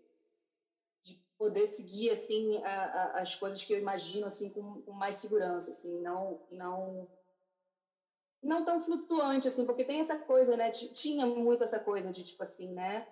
de 1.04 1.16
poder 1.38 1.66
seguir, 1.66 2.10
assim, 2.10 2.64
a, 2.64 2.84
a, 2.84 3.22
as 3.22 3.36
coisas 3.36 3.66
que 3.66 3.74
eu 3.74 3.80
imagino, 3.80 4.26
assim, 4.26 4.50
com, 4.50 4.82
com 4.84 4.92
mais 4.94 5.18
segurança, 5.18 5.72
assim, 5.72 6.00
não 6.00 6.42
não 6.52 7.10
não 8.44 8.66
tão 8.66 8.82
flutuante, 8.82 9.48
assim, 9.48 9.66
porque 9.66 9.86
tem 9.86 10.00
essa 10.00 10.18
coisa, 10.18 10.58
né? 10.58 10.70
Tinha 10.70 11.26
muito 11.26 11.64
essa 11.64 11.80
coisa 11.80 12.12
de, 12.12 12.24
tipo 12.24 12.44
assim, 12.44 12.74
né? 12.74 13.08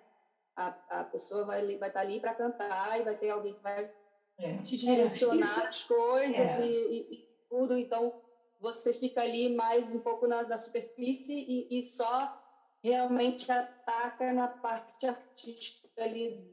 A, 0.54 1.00
a 1.00 1.04
pessoa 1.04 1.44
vai 1.44 1.64
estar 1.64 1.78
vai 1.78 1.90
tá 1.90 2.00
ali 2.00 2.20
para 2.20 2.34
cantar 2.34 3.00
e 3.00 3.02
vai 3.02 3.16
ter 3.16 3.30
alguém 3.30 3.54
que 3.54 3.62
vai 3.62 3.90
é. 4.38 4.58
te 4.58 4.76
direcionar 4.76 5.64
é, 5.64 5.66
as 5.66 5.84
coisas 5.84 6.60
é. 6.60 6.66
e, 6.66 6.70
e, 6.70 7.14
e, 7.14 7.28
tudo. 7.48 7.76
Então, 7.76 8.20
você 8.60 8.92
fica 8.92 9.22
ali 9.22 9.54
mais 9.54 9.90
um 9.90 10.00
pouco 10.00 10.26
na, 10.26 10.42
na 10.42 10.56
superfície 10.58 11.34
e, 11.34 11.78
e, 11.78 11.82
só 11.82 12.18
realmente 12.82 13.50
ataca 13.50 14.32
na 14.32 14.48
parte 14.48 15.06
artística 15.06 15.88
ali 16.02 16.52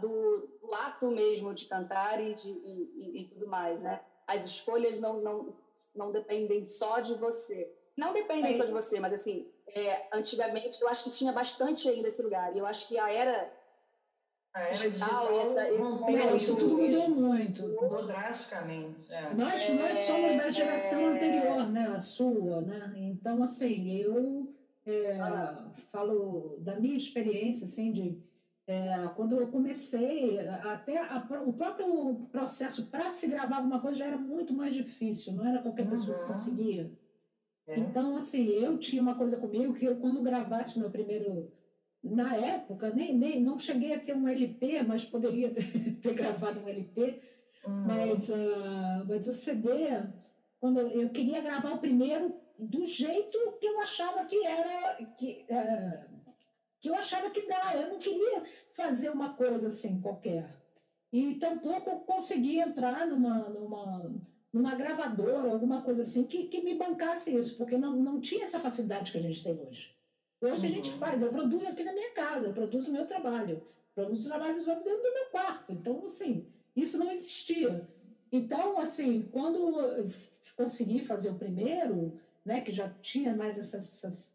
do, 0.00 0.58
do 0.60 0.74
ato 0.74 1.10
mesmo 1.10 1.54
de 1.54 1.66
cantar 1.66 2.20
e, 2.20 2.34
de, 2.34 2.48
e, 2.48 3.30
tudo 3.32 3.46
mais, 3.46 3.80
né? 3.80 4.04
As 4.26 4.44
escolhas 4.44 4.98
não, 4.98 5.20
não 5.20 5.63
não 5.94 6.12
dependem 6.12 6.62
só 6.64 7.00
de 7.00 7.14
você. 7.14 7.74
Não 7.96 8.12
dependem 8.12 8.52
é. 8.52 8.56
só 8.56 8.64
de 8.64 8.72
você, 8.72 8.98
mas 8.98 9.12
assim, 9.12 9.48
é, 9.68 10.08
antigamente 10.12 10.80
eu 10.82 10.88
acho 10.88 11.04
que 11.04 11.10
tinha 11.10 11.32
bastante 11.32 11.88
ainda 11.88 12.08
esse 12.08 12.22
lugar. 12.22 12.54
E 12.54 12.58
eu 12.58 12.66
acho 12.66 12.88
que 12.88 12.98
a 12.98 13.10
era 13.12 13.52
a 14.52 14.60
era 14.60 14.70
digital, 14.70 14.92
digital 14.92 15.40
essa, 15.40 15.68
esse 15.68 15.92
mudou, 15.92 16.36
isso 16.36 16.56
tudo 16.56 16.78
mudou 16.78 17.08
muito. 17.10 17.62
Mudou 17.68 18.06
drasticamente. 18.06 19.12
É. 19.12 19.34
Nós, 19.34 19.68
nós 19.70 19.98
somos 20.00 20.36
da 20.36 20.48
geração 20.48 21.06
anterior, 21.06 21.68
né? 21.70 21.88
A 21.88 21.98
sua, 21.98 22.60
né? 22.60 22.92
Então, 22.96 23.42
assim, 23.42 23.90
eu 23.96 24.54
é, 24.86 25.18
ah. 25.20 25.72
falo 25.90 26.56
da 26.60 26.78
minha 26.78 26.96
experiência, 26.96 27.64
assim, 27.64 27.90
de 27.90 28.22
é, 28.66 29.08
quando 29.14 29.36
eu 29.36 29.48
comecei, 29.48 30.38
até 30.48 30.98
a, 30.98 31.26
o 31.44 31.52
próprio 31.52 32.26
processo 32.32 32.86
para 32.90 33.08
se 33.08 33.26
gravar 33.26 33.56
alguma 33.56 33.80
coisa 33.80 33.98
já 33.98 34.06
era 34.06 34.16
muito 34.16 34.54
mais 34.54 34.74
difícil, 34.74 35.34
não 35.34 35.46
era 35.46 35.60
qualquer 35.60 35.88
pessoa 35.88 36.16
uhum. 36.16 36.22
que 36.22 36.28
conseguia. 36.28 36.90
É. 37.66 37.78
Então, 37.78 38.16
assim, 38.16 38.46
eu 38.46 38.78
tinha 38.78 39.02
uma 39.02 39.16
coisa 39.16 39.36
comigo 39.36 39.74
que 39.74 39.84
eu, 39.84 39.96
quando 39.96 40.22
gravasse 40.22 40.76
o 40.76 40.80
meu 40.80 40.90
primeiro. 40.90 41.52
Na 42.02 42.36
época, 42.36 42.90
nem, 42.90 43.16
nem, 43.16 43.40
não 43.40 43.56
cheguei 43.56 43.94
a 43.94 44.00
ter 44.00 44.14
um 44.14 44.28
LP, 44.28 44.82
mas 44.82 45.04
poderia 45.04 45.48
ter, 45.54 45.96
ter 45.96 46.14
gravado 46.14 46.60
um 46.60 46.68
LP. 46.68 47.20
Uhum. 47.66 47.84
Mas, 47.86 48.28
uh, 48.28 49.06
mas 49.08 49.26
o 49.26 49.32
CD, 49.32 49.70
quando 50.60 50.80
eu 50.80 51.08
queria 51.10 51.40
gravar 51.40 51.72
o 51.72 51.78
primeiro 51.78 52.34
do 52.58 52.84
jeito 52.84 53.38
que 53.58 53.66
eu 53.66 53.80
achava 53.80 54.24
que 54.26 54.44
era. 54.44 55.04
Que, 55.18 55.46
uh, 55.50 56.13
que 56.84 56.90
eu 56.90 56.94
achava 56.94 57.30
que 57.30 57.46
dá. 57.46 57.74
Eu 57.74 57.88
não 57.88 57.98
queria 57.98 58.42
fazer 58.74 59.08
uma 59.08 59.32
coisa 59.32 59.68
assim 59.68 60.02
qualquer. 60.02 60.54
E 61.10 61.36
tampouco 61.36 61.88
eu 61.88 61.96
consegui 62.00 62.58
entrar 62.58 63.06
numa, 63.06 63.48
numa, 63.48 64.14
numa 64.52 64.74
gravadora, 64.74 65.50
alguma 65.50 65.80
coisa 65.80 66.02
assim, 66.02 66.24
que, 66.24 66.44
que 66.44 66.62
me 66.62 66.74
bancasse 66.74 67.34
isso, 67.34 67.56
porque 67.56 67.78
não, 67.78 67.96
não 67.96 68.20
tinha 68.20 68.44
essa 68.44 68.60
facilidade 68.60 69.10
que 69.10 69.16
a 69.16 69.22
gente 69.22 69.42
tem 69.42 69.58
hoje. 69.58 69.96
Hoje 70.42 70.66
uhum. 70.66 70.72
a 70.72 70.74
gente 70.74 70.90
uhum. 70.90 70.98
faz, 70.98 71.22
eu 71.22 71.30
produzo 71.30 71.66
aqui 71.68 71.82
na 71.84 71.94
minha 71.94 72.12
casa, 72.12 72.48
eu 72.48 72.52
produzo 72.52 72.90
o 72.90 72.92
meu 72.92 73.06
trabalho, 73.06 73.66
produzo 73.94 74.26
o 74.26 74.28
trabalho 74.28 74.54
dos 74.54 74.68
outros 74.68 74.84
dentro 74.84 75.02
do 75.02 75.14
meu 75.14 75.26
quarto. 75.30 75.72
Então, 75.72 76.04
assim, 76.04 76.46
isso 76.76 76.98
não 76.98 77.10
existia. 77.10 77.88
Então, 78.30 78.78
assim, 78.78 79.26
quando 79.32 79.80
eu 79.80 80.10
consegui 80.54 81.00
fazer 81.02 81.30
o 81.30 81.38
primeiro, 81.38 82.20
né, 82.44 82.60
que 82.60 82.70
já 82.70 82.90
tinha 83.00 83.34
mais 83.34 83.58
essas, 83.58 84.04
essas 84.04 84.33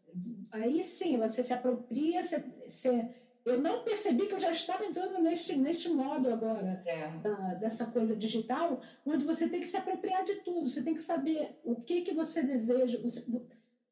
aí 0.52 0.82
sim, 0.82 1.18
você 1.18 1.42
se 1.42 1.52
apropria, 1.52 2.22
você, 2.22 2.44
você, 2.66 3.08
eu 3.44 3.60
não 3.60 3.84
percebi 3.84 4.26
que 4.26 4.34
eu 4.34 4.38
já 4.38 4.50
estava 4.50 4.84
entrando 4.84 5.20
neste, 5.22 5.56
neste 5.56 5.88
modo 5.88 6.32
agora, 6.32 6.82
é. 6.86 7.08
da, 7.18 7.54
dessa 7.54 7.86
coisa 7.86 8.14
digital, 8.14 8.80
onde 9.04 9.24
você 9.24 9.48
tem 9.48 9.60
que 9.60 9.66
se 9.66 9.76
apropriar 9.76 10.24
de 10.24 10.36
tudo, 10.36 10.68
você 10.68 10.82
tem 10.82 10.94
que 10.94 11.00
saber 11.00 11.58
o 11.64 11.76
que, 11.76 12.02
que 12.02 12.14
você 12.14 12.42
deseja, 12.42 12.98
você, 13.00 13.24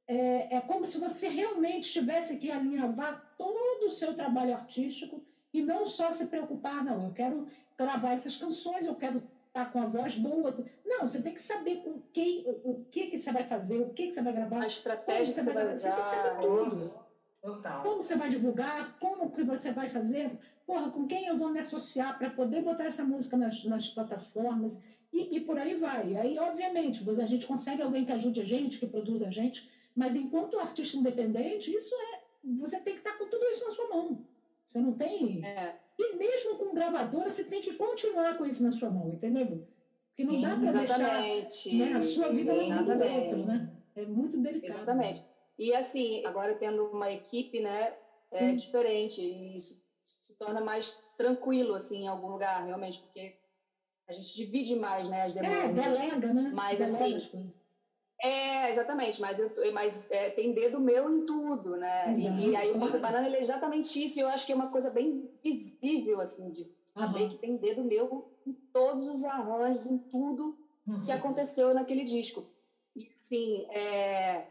é, 0.07 0.57
é 0.57 0.61
como 0.61 0.85
se 0.85 0.99
você 0.99 1.29
realmente 1.29 1.93
tivesse 1.93 2.37
que 2.37 2.51
alinhavar 2.51 3.35
todo 3.37 3.87
o 3.87 3.91
seu 3.91 4.15
trabalho 4.15 4.55
artístico 4.55 5.23
e 5.53 5.63
não 5.63 5.87
só 5.87 6.11
se 6.11 6.27
preocupar, 6.27 6.85
não, 6.85 7.07
eu 7.07 7.13
quero 7.13 7.47
gravar 7.77 8.13
essas 8.13 8.37
canções, 8.37 8.87
eu 8.87 8.95
quero 8.95 9.23
estar 9.59 9.73
com 9.73 9.81
a 9.81 9.87
voz 9.87 10.17
boa. 10.17 10.55
Não, 10.85 11.07
você 11.07 11.21
tem 11.21 11.35
que 11.35 11.43
saber 11.43 11.77
com 11.83 12.01
quem, 12.13 12.45
o, 12.47 12.85
que, 12.91 13.09
que 13.09 13.19
você 13.19 13.33
vai 13.33 13.45
fazer, 13.45 13.79
o 13.79 13.91
que, 13.91 14.07
que 14.07 14.13
você 14.13 14.23
vai 14.23 14.33
gravar. 14.33 14.63
A 14.63 14.67
estratégia 14.67 15.35
que 15.35 15.41
você 15.41 15.53
vai, 15.53 15.73
usar. 15.73 15.77
Você 15.77 15.93
tem 15.93 16.05
que 16.05 16.11
saber 16.11 16.47
tudo. 16.47 17.09
Total. 17.41 17.83
Como 17.83 18.03
você 18.03 18.17
vai 18.17 18.29
divulgar, 18.29 18.99
como 18.99 19.31
que 19.31 19.45
você 19.45 19.73
vai 19.73 19.89
fazer, 19.89 20.31
porra, 20.67 20.91
com 20.91 21.07
quem 21.07 21.27
eu 21.27 21.37
vou 21.37 21.51
me 21.51 21.61
associar 21.61 22.19
para 22.19 22.31
poder 22.31 22.63
botar 22.63 22.85
essa 22.85 23.05
música 23.05 23.37
nas, 23.37 23.65
nas 23.65 23.89
plataformas 23.89 24.77
e, 25.13 25.37
e, 25.37 25.41
por 25.41 25.59
aí 25.59 25.75
vai. 25.75 26.17
Aí, 26.17 26.39
obviamente, 26.39 27.09
a 27.09 27.27
gente 27.27 27.47
consegue 27.47 27.81
alguém 27.81 28.05
que 28.05 28.13
ajude 28.13 28.41
a 28.41 28.45
gente, 28.45 28.79
que 28.79 28.87
produza 28.87 29.29
a 29.29 29.31
gente, 29.31 29.71
mas 29.95 30.17
enquanto 30.17 30.59
artista 30.59 30.97
independente, 30.97 31.75
isso 31.75 31.95
é. 31.95 32.19
Você 32.59 32.81
tem 32.81 32.95
que 32.95 33.01
estar 33.01 33.17
com 33.19 33.27
tudo 33.27 33.45
isso 33.47 33.65
na 33.65 33.71
sua 33.71 33.89
mão. 33.89 34.25
Você 34.67 34.81
não 34.81 34.93
tem. 34.93 35.45
É. 35.45 35.77
E 35.99 36.17
mesmo 36.17 36.57
com 36.57 36.75
gravadora, 36.75 37.29
você 37.29 37.45
tem 37.45 37.61
que 37.61 37.75
continuar 37.75 38.39
com 38.39 38.47
isso 38.47 38.63
na 38.63 38.71
sua 38.71 38.89
mão, 38.89 39.13
entendeu? 39.13 39.67
Porque 40.09 40.25
não 40.25 40.35
Sim, 40.35 40.43
dá 40.43 40.57
para 40.57 40.73
deixar 40.73 41.23
né, 41.73 41.93
a 41.95 42.01
sua 42.01 42.29
vida 42.29 42.55
na 42.69 42.83
do 42.83 42.91
outro, 42.93 43.45
né? 43.45 43.73
É 43.97 44.07
muito 44.07 44.41
delicado. 44.41 44.73
Exatamente. 44.73 45.25
E 45.59 45.75
assim, 45.75 46.25
agora 46.25 46.55
tendo 46.55 46.85
uma 46.85 47.11
equipe, 47.11 47.61
né, 47.61 47.95
é 48.31 48.39
Sim. 48.39 48.57
diferente. 48.57 49.21
E 49.21 49.57
isso 49.57 49.83
se 50.23 50.35
torna 50.37 50.61
mais 50.61 51.03
tranquilo, 51.17 51.75
assim, 51.75 52.05
em 52.05 52.09
algum 52.09 52.29
lugar, 52.29 52.65
realmente, 52.65 53.01
porque 53.01 53.35
a 54.07 54.13
gente 54.13 54.35
divide 54.37 54.77
mais, 54.77 55.09
né, 55.09 55.23
as 55.23 55.37
é, 55.37 55.41
demandas. 55.41 55.79
É, 55.79 55.91
delega, 55.91 56.33
né? 56.33 56.51
Mas, 56.55 56.79
delega 56.79 57.17
assim, 57.17 57.53
é, 58.21 58.71
exatamente, 58.71 59.21
mas, 59.21 59.39
eu, 59.39 59.51
mas 59.73 60.11
é, 60.11 60.31
tem 60.31 60.53
dedo 60.53 60.81
meu 60.81 61.09
em 61.09 61.25
tudo, 61.25 61.77
né? 61.77 62.11
Exato, 62.11 62.41
e, 62.41 62.57
aí 62.57 62.73
o 62.73 62.79
Banco 62.79 62.99
Banana 62.99 63.29
é 63.29 63.39
exatamente 63.39 64.05
isso, 64.05 64.19
e 64.19 64.23
eu 64.23 64.29
acho 64.29 64.45
que 64.45 64.51
é 64.51 64.57
uma 64.57 64.71
coisa 64.71 64.91
bem 64.91 65.31
visível, 65.43 66.21
assim, 66.21 66.51
de 66.51 66.65
saber 66.65 67.23
uhum. 67.23 67.29
que 67.29 67.39
tem 67.39 67.57
dedo 67.57 67.85
meu 67.85 68.29
em 68.45 68.53
todos 68.73 69.09
os 69.09 69.25
arranjos, 69.25 69.87
em 69.87 69.99
tudo 69.99 70.59
uhum. 70.85 71.01
que 71.01 71.13
aconteceu 71.13 71.73
naquele 71.73 72.03
disco. 72.03 72.45
E, 72.97 73.09
assim, 73.21 73.67
é, 73.71 74.49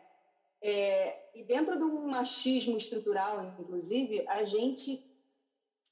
é, 0.62 1.30
e 1.36 1.44
dentro 1.44 1.78
do 1.78 1.90
machismo 2.08 2.78
estrutural, 2.78 3.54
inclusive, 3.60 4.26
a 4.30 4.46
gente, 4.46 5.06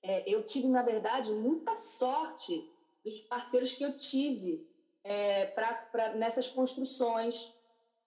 é, 0.02 0.24
eu 0.34 0.44
tive, 0.44 0.70
na 0.70 0.82
verdade, 0.82 1.34
muita 1.34 1.76
sorte 1.76 2.72
dos 3.04 3.20
parceiros 3.20 3.74
que 3.74 3.84
eu 3.84 3.98
tive 3.98 4.66
é, 5.04 5.48
pra, 5.48 5.74
pra, 5.74 6.14
nessas 6.14 6.48
construções 6.48 7.54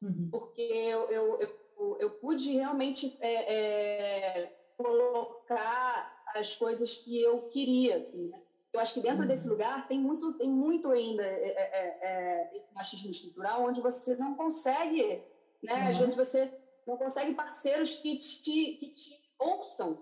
uhum. 0.03 0.29
porque 0.31 0.63
eu, 0.63 1.11
eu, 1.11 1.41
eu, 1.41 1.97
eu, 2.01 2.11
pude 2.11 2.53
realmente 2.53 3.17
é, 3.21 4.43
é, 4.43 4.59
colocar 4.77 6.23
as 6.35 6.55
coisas 6.57 6.97
que 6.97 7.21
eu 7.23 7.43
queria, 7.49 7.97
assim, 7.97 8.29
né? 8.29 8.41
Eu 8.73 8.81
acho 8.81 8.95
que 8.95 9.01
dentro 9.01 9.23
uhum. 9.23 9.29
desse 9.29 9.49
lugar 9.49 9.89
tem 9.89 9.99
muito, 9.99 10.35
tem 10.35 10.49
muito 10.49 10.91
ainda 10.91 11.23
é, 11.23 11.49
é, 11.49 11.99
é, 12.03 12.57
esse 12.57 12.75
machismo 12.75 13.11
estrutural, 13.11 13.65
onde 13.65 13.81
você 13.81 14.15
não 14.17 14.35
consegue, 14.35 15.23
né? 15.63 15.83
Uhum. 15.83 15.89
Às 15.89 15.97
vezes 15.97 16.17
você 16.17 16.53
não 16.87 16.97
consegue 16.97 17.35
parceiros 17.35 17.95
que 17.95 18.17
te, 18.17 18.77
que 18.79 18.89
te 18.89 19.19
ouçam, 19.39 19.99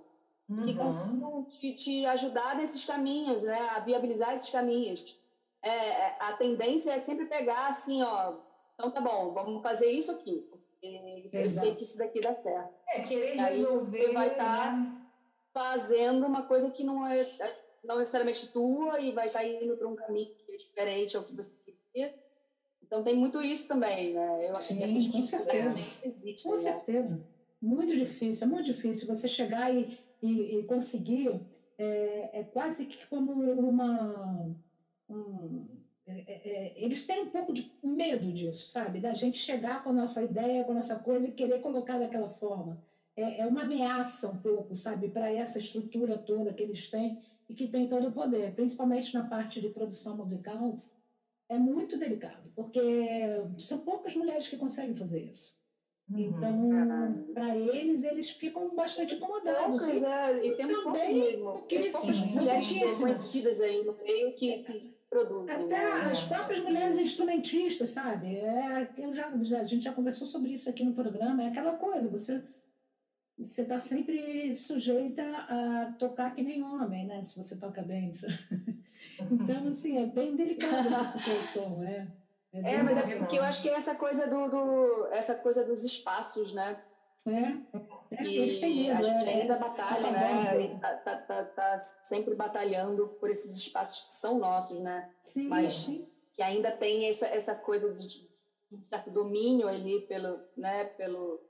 que 0.46 0.52
uhum. 0.52 0.76
consigam 0.76 1.44
te, 1.44 1.74
te, 1.74 2.06
ajudar 2.06 2.56
nesses 2.56 2.84
caminhos, 2.84 3.44
né? 3.44 3.68
A 3.70 3.80
viabilizar 3.80 4.34
esses 4.34 4.50
caminhos. 4.50 5.16
É, 5.62 6.22
a 6.22 6.32
tendência 6.34 6.92
é 6.92 6.98
sempre 6.98 7.26
pegar 7.26 7.66
assim, 7.66 8.02
ó, 8.02 8.34
então 8.76 8.90
tá 8.90 9.00
bom, 9.00 9.32
vamos 9.32 9.62
fazer 9.62 9.90
isso 9.90 10.12
aqui. 10.12 10.46
Eu 11.32 11.48
sei 11.48 11.74
que 11.74 11.82
isso 11.82 11.98
daqui 11.98 12.20
dá 12.20 12.34
certo. 12.36 12.72
É, 12.88 13.02
querer 13.02 13.34
resolver. 13.34 14.06
Você 14.06 14.12
vai 14.12 14.28
estar 14.28 14.70
tá 14.70 14.76
né? 14.76 15.02
fazendo 15.52 16.26
uma 16.26 16.42
coisa 16.42 16.70
que 16.70 16.84
não 16.84 17.04
é 17.04 17.24
não 17.82 17.98
necessariamente 17.98 18.52
tua 18.52 19.00
e 19.00 19.12
vai 19.12 19.26
estar 19.26 19.40
tá 19.40 19.46
indo 19.46 19.76
para 19.76 19.88
um 19.88 19.96
caminho 19.96 20.34
que 20.34 20.52
é 20.52 20.56
diferente 20.56 21.16
ao 21.16 21.24
que 21.24 21.34
você 21.34 21.54
queria. 21.64 22.14
Então 22.82 23.02
tem 23.02 23.14
muito 23.16 23.42
isso 23.42 23.66
também, 23.66 24.12
né? 24.12 24.50
Eu 24.50 24.56
Sim, 24.56 24.82
acho 24.82 24.94
que 24.94 25.12
com 25.12 25.22
certeza. 25.22 25.78
Existe, 26.04 26.44
com 26.44 26.50
né? 26.50 26.56
certeza. 26.56 27.26
Muito 27.60 27.96
difícil, 27.96 28.46
é 28.46 28.50
muito 28.50 28.66
difícil 28.66 29.08
você 29.08 29.26
chegar 29.26 29.74
e, 29.74 29.98
e, 30.22 30.58
e 30.58 30.62
conseguir. 30.64 31.40
É, 31.78 32.40
é, 32.40 32.44
quase 32.44 32.86
que 32.86 33.06
como 33.06 33.32
uma. 33.32 34.54
Um, 35.08 35.66
é, 35.70 35.85
é, 36.06 36.12
é, 36.28 36.72
eles 36.76 37.04
têm 37.04 37.22
um 37.22 37.30
pouco 37.30 37.52
de 37.52 37.72
medo 37.82 38.32
disso, 38.32 38.70
sabe? 38.70 39.00
Da 39.00 39.12
gente 39.12 39.38
chegar 39.38 39.82
com 39.82 39.90
a 39.90 39.92
nossa 39.92 40.22
ideia, 40.22 40.62
com 40.62 40.70
a 40.70 40.76
nossa 40.76 40.96
coisa 40.96 41.28
e 41.28 41.32
querer 41.32 41.60
colocar 41.60 41.98
daquela 41.98 42.28
forma. 42.28 42.80
É, 43.16 43.40
é 43.40 43.46
uma 43.46 43.62
ameaça 43.62 44.30
um 44.30 44.36
pouco, 44.36 44.74
sabe, 44.74 45.08
para 45.08 45.32
essa 45.32 45.58
estrutura 45.58 46.16
toda 46.16 46.52
que 46.52 46.62
eles 46.62 46.88
têm 46.88 47.18
e 47.48 47.54
que 47.54 47.66
tem 47.66 47.88
todo 47.88 48.08
o 48.08 48.12
poder, 48.12 48.54
principalmente 48.54 49.12
na 49.14 49.24
parte 49.24 49.60
de 49.60 49.68
produção 49.68 50.16
musical. 50.16 50.80
É 51.48 51.58
muito 51.58 51.98
delicado, 51.98 52.50
porque 52.54 52.80
são 53.58 53.78
poucas 53.78 54.14
mulheres 54.16 54.48
que 54.48 54.56
conseguem 54.56 54.96
fazer 54.96 55.24
isso. 55.24 55.56
Uhum. 56.10 56.20
Então, 56.20 57.24
para 57.34 57.56
eles, 57.56 58.04
eles 58.04 58.30
ficam 58.30 58.74
bastante 58.74 59.14
incomodados. 59.14 59.82
Poucas, 59.82 60.02
é, 60.02 60.46
e 60.46 60.56
tem 60.56 60.68
também 60.68 61.40
pouquíssimas 61.40 62.34
mulheres 62.34 62.98
conhecidas 62.98 63.60
aí 63.60 63.84
no 63.84 63.96
meio 63.96 64.32
que, 64.34 64.58
que 64.62 64.95
Até 65.48 65.64
né? 65.64 66.10
as 66.10 66.24
próprias 66.24 66.60
mulheres 66.60 66.98
instrumentistas, 66.98 67.90
sabe? 67.90 68.36
É, 68.36 68.88
eu 68.98 69.12
já, 69.12 69.30
já, 69.42 69.60
a 69.60 69.64
gente 69.64 69.84
já 69.84 69.92
conversou 69.92 70.26
sobre 70.26 70.50
isso 70.50 70.68
aqui 70.68 70.84
no 70.84 70.94
programa. 70.94 71.42
É 71.42 71.48
aquela 71.48 71.72
coisa, 71.72 72.08
você 72.08 72.42
você 73.38 73.62
está 73.62 73.78
sempre 73.78 74.54
sujeita 74.54 75.22
a 75.22 75.94
tocar 75.98 76.34
que 76.34 76.42
nem 76.42 76.62
homem, 76.64 77.06
né? 77.06 77.22
Se 77.22 77.36
você 77.36 77.56
toca 77.56 77.82
bem. 77.82 78.10
Então, 79.30 79.68
assim, 79.68 79.98
é 79.98 80.06
bem 80.06 80.34
delicada 80.34 80.88
essa 80.88 81.18
situação, 81.18 81.82
é. 81.84 82.08
É, 82.52 82.74
é 82.76 82.82
mas 82.82 82.96
é 82.96 83.16
porque 83.16 83.38
eu 83.38 83.42
acho 83.42 83.60
que 83.60 83.68
é 83.68 83.74
essa 83.74 83.94
coisa 83.94 84.26
do, 84.26 84.48
do 84.48 85.06
essa 85.12 85.34
coisa 85.34 85.62
dos 85.64 85.84
espaços, 85.84 86.52
né? 86.54 86.78
É. 87.26 87.78
É, 88.10 88.24
e 88.24 88.60
medo, 88.60 88.98
a 88.98 89.02
gente 89.02 89.28
é, 89.28 89.40
ainda 89.40 89.56
batalha, 89.56 90.10
né? 90.10 90.78
Tá, 90.80 90.94
tá, 90.96 91.16
tá, 91.16 91.44
tá, 91.44 91.78
sempre 91.78 92.34
batalhando 92.34 93.08
por 93.20 93.30
esses 93.30 93.56
espaços 93.56 94.04
que 94.04 94.10
são 94.10 94.38
nossos, 94.38 94.80
né? 94.80 95.10
Sim, 95.22 95.48
Mas 95.48 95.74
sim. 95.74 96.06
que 96.32 96.42
ainda 96.42 96.70
tem 96.70 97.08
essa, 97.08 97.26
essa 97.26 97.54
coisa 97.54 97.92
de, 97.94 98.26
um 98.72 98.82
certo 98.82 99.10
domínio 99.10 99.68
ali 99.68 100.00
pelo, 100.02 100.38
né? 100.56 100.84
Pelo, 100.84 101.40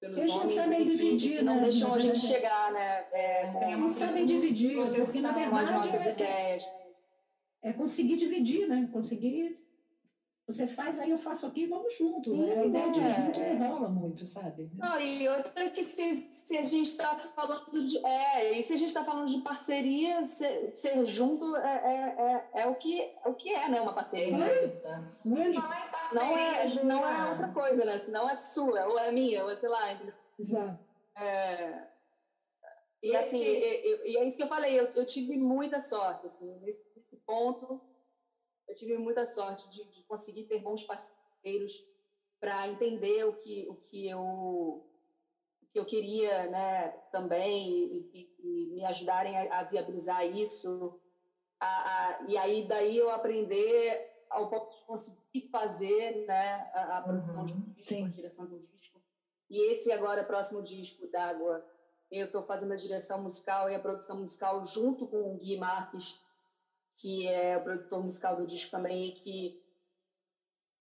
pelos 0.00 0.18
Eles 0.18 0.32
homens 0.32 0.56
não 0.56 0.64
sabem 0.64 0.84
que, 0.84 0.90
dividir, 0.90 1.42
não 1.42 1.56
né? 1.56 1.62
deixam 1.62 1.94
a 1.94 1.98
gente 1.98 2.20
chegar, 2.20 2.72
né? 2.72 3.06
É, 3.12 3.76
não 3.76 3.88
sabem 3.88 4.24
dividir, 4.24 4.76
porque 4.76 5.20
na 5.20 5.32
verdade 5.32 5.72
nossas 5.72 6.06
é, 6.06 6.12
ideias. 6.12 6.68
é 7.62 7.72
conseguir 7.72 8.16
dividir, 8.16 8.68
né? 8.68 8.88
Conseguir 8.92 9.67
você 10.48 10.66
faz, 10.66 10.98
aí 10.98 11.10
eu 11.10 11.18
faço 11.18 11.46
aqui 11.46 11.64
e 11.64 11.66
vamos 11.66 11.94
junto. 11.94 12.32
Sim, 12.32 12.50
a 12.50 12.64
ideia 12.64 12.90
de 12.90 13.06
junto 13.10 13.38
não 13.38 13.68
rola 13.68 13.88
muito, 13.90 14.24
sabe? 14.24 14.70
Não, 14.74 14.98
e 14.98 15.28
outra 15.28 15.68
que 15.68 15.84
se, 15.84 16.14
se 16.32 16.56
a 16.56 16.62
gente 16.62 16.86
está 16.86 17.14
falando 17.16 17.86
de. 17.86 17.98
É, 17.98 18.58
e 18.58 18.62
se 18.62 18.72
a 18.72 18.76
gente 18.76 18.88
está 18.88 19.04
falando 19.04 19.28
de 19.28 19.42
parceria, 19.42 20.24
ser, 20.24 20.72
ser 20.72 21.06
junto 21.06 21.54
é, 21.54 21.60
é, 21.60 22.60
é, 22.60 22.62
é, 22.62 22.66
o 22.66 22.74
que, 22.76 22.98
é 22.98 23.28
o 23.28 23.34
que 23.34 23.52
é, 23.52 23.68
né? 23.68 23.78
Uma 23.78 23.92
parceria. 23.92 24.42
É 24.42 24.64
isso. 24.64 24.88
Não 25.22 25.36
é, 25.36 25.52
não 26.14 26.38
é, 26.38 26.84
não 26.84 27.06
é 27.06 27.30
outra 27.30 27.48
coisa, 27.48 27.84
né? 27.84 27.98
Se 27.98 28.10
não 28.10 28.28
é 28.28 28.34
sua, 28.34 28.86
ou 28.86 28.98
é 28.98 29.12
minha, 29.12 29.44
ou 29.44 29.50
é 29.50 29.56
sei 29.56 29.68
lá. 29.68 30.00
Exato. 30.38 30.78
É, 31.14 31.82
e 33.02 33.14
assim, 33.14 33.42
e, 33.42 34.12
e, 34.12 34.16
é 34.16 34.26
isso 34.26 34.38
que 34.38 34.44
eu 34.44 34.48
falei, 34.48 34.80
eu, 34.80 34.86
eu 34.96 35.04
tive 35.04 35.36
muita 35.36 35.78
sorte, 35.78 36.24
assim, 36.24 36.58
nesse, 36.62 36.82
nesse 36.96 37.16
ponto 37.18 37.78
eu 38.68 38.74
tive 38.74 38.96
muita 38.98 39.24
sorte 39.24 39.68
de, 39.70 39.84
de 39.84 40.02
conseguir 40.04 40.44
ter 40.44 40.60
bons 40.60 40.84
parceiros 40.84 41.84
para 42.38 42.68
entender 42.68 43.24
o 43.24 43.32
que, 43.32 43.66
o 43.68 43.74
que 43.74 44.08
eu 44.08 44.84
o 45.62 45.70
que 45.70 45.78
eu 45.78 45.84
queria 45.84 46.46
né, 46.46 46.88
também 47.10 47.68
e, 47.68 48.10
e, 48.14 48.36
e 48.38 48.66
me 48.74 48.84
ajudarem 48.84 49.36
a, 49.36 49.60
a 49.60 49.62
viabilizar 49.64 50.24
isso. 50.24 50.98
A, 51.60 51.66
a, 51.66 52.22
e 52.28 52.38
aí 52.38 52.66
daí 52.66 52.96
eu 52.96 53.10
aprender 53.10 54.18
ao 54.30 54.48
ponto 54.48 54.76
de 54.76 54.84
conseguir 54.84 55.48
fazer 55.50 56.24
né, 56.26 56.70
a, 56.72 56.98
a 56.98 57.02
produção 57.02 57.40
uhum, 57.40 57.46
de 57.46 57.52
um 57.52 57.60
disco, 57.72 57.88
sim. 57.88 58.04
a 58.04 58.08
direção 58.08 58.46
de 58.46 58.54
um 58.54 58.64
disco. 58.64 59.02
E 59.50 59.72
esse 59.72 59.90
agora, 59.92 60.24
próximo 60.24 60.62
disco, 60.62 61.06
D'Água, 61.08 61.64
eu 62.10 62.26
estou 62.26 62.42
fazendo 62.42 62.72
a 62.72 62.76
direção 62.76 63.22
musical 63.22 63.70
e 63.70 63.74
a 63.74 63.80
produção 63.80 64.20
musical 64.20 64.64
junto 64.64 65.06
com 65.06 65.34
o 65.34 65.36
Gui 65.36 65.56
Marques, 65.56 66.20
que 66.98 67.28
é 67.28 67.56
o 67.56 67.62
produtor 67.62 68.02
musical 68.02 68.36
do 68.36 68.46
disco 68.46 68.70
também, 68.70 69.08
e 69.08 69.12
que 69.12 69.62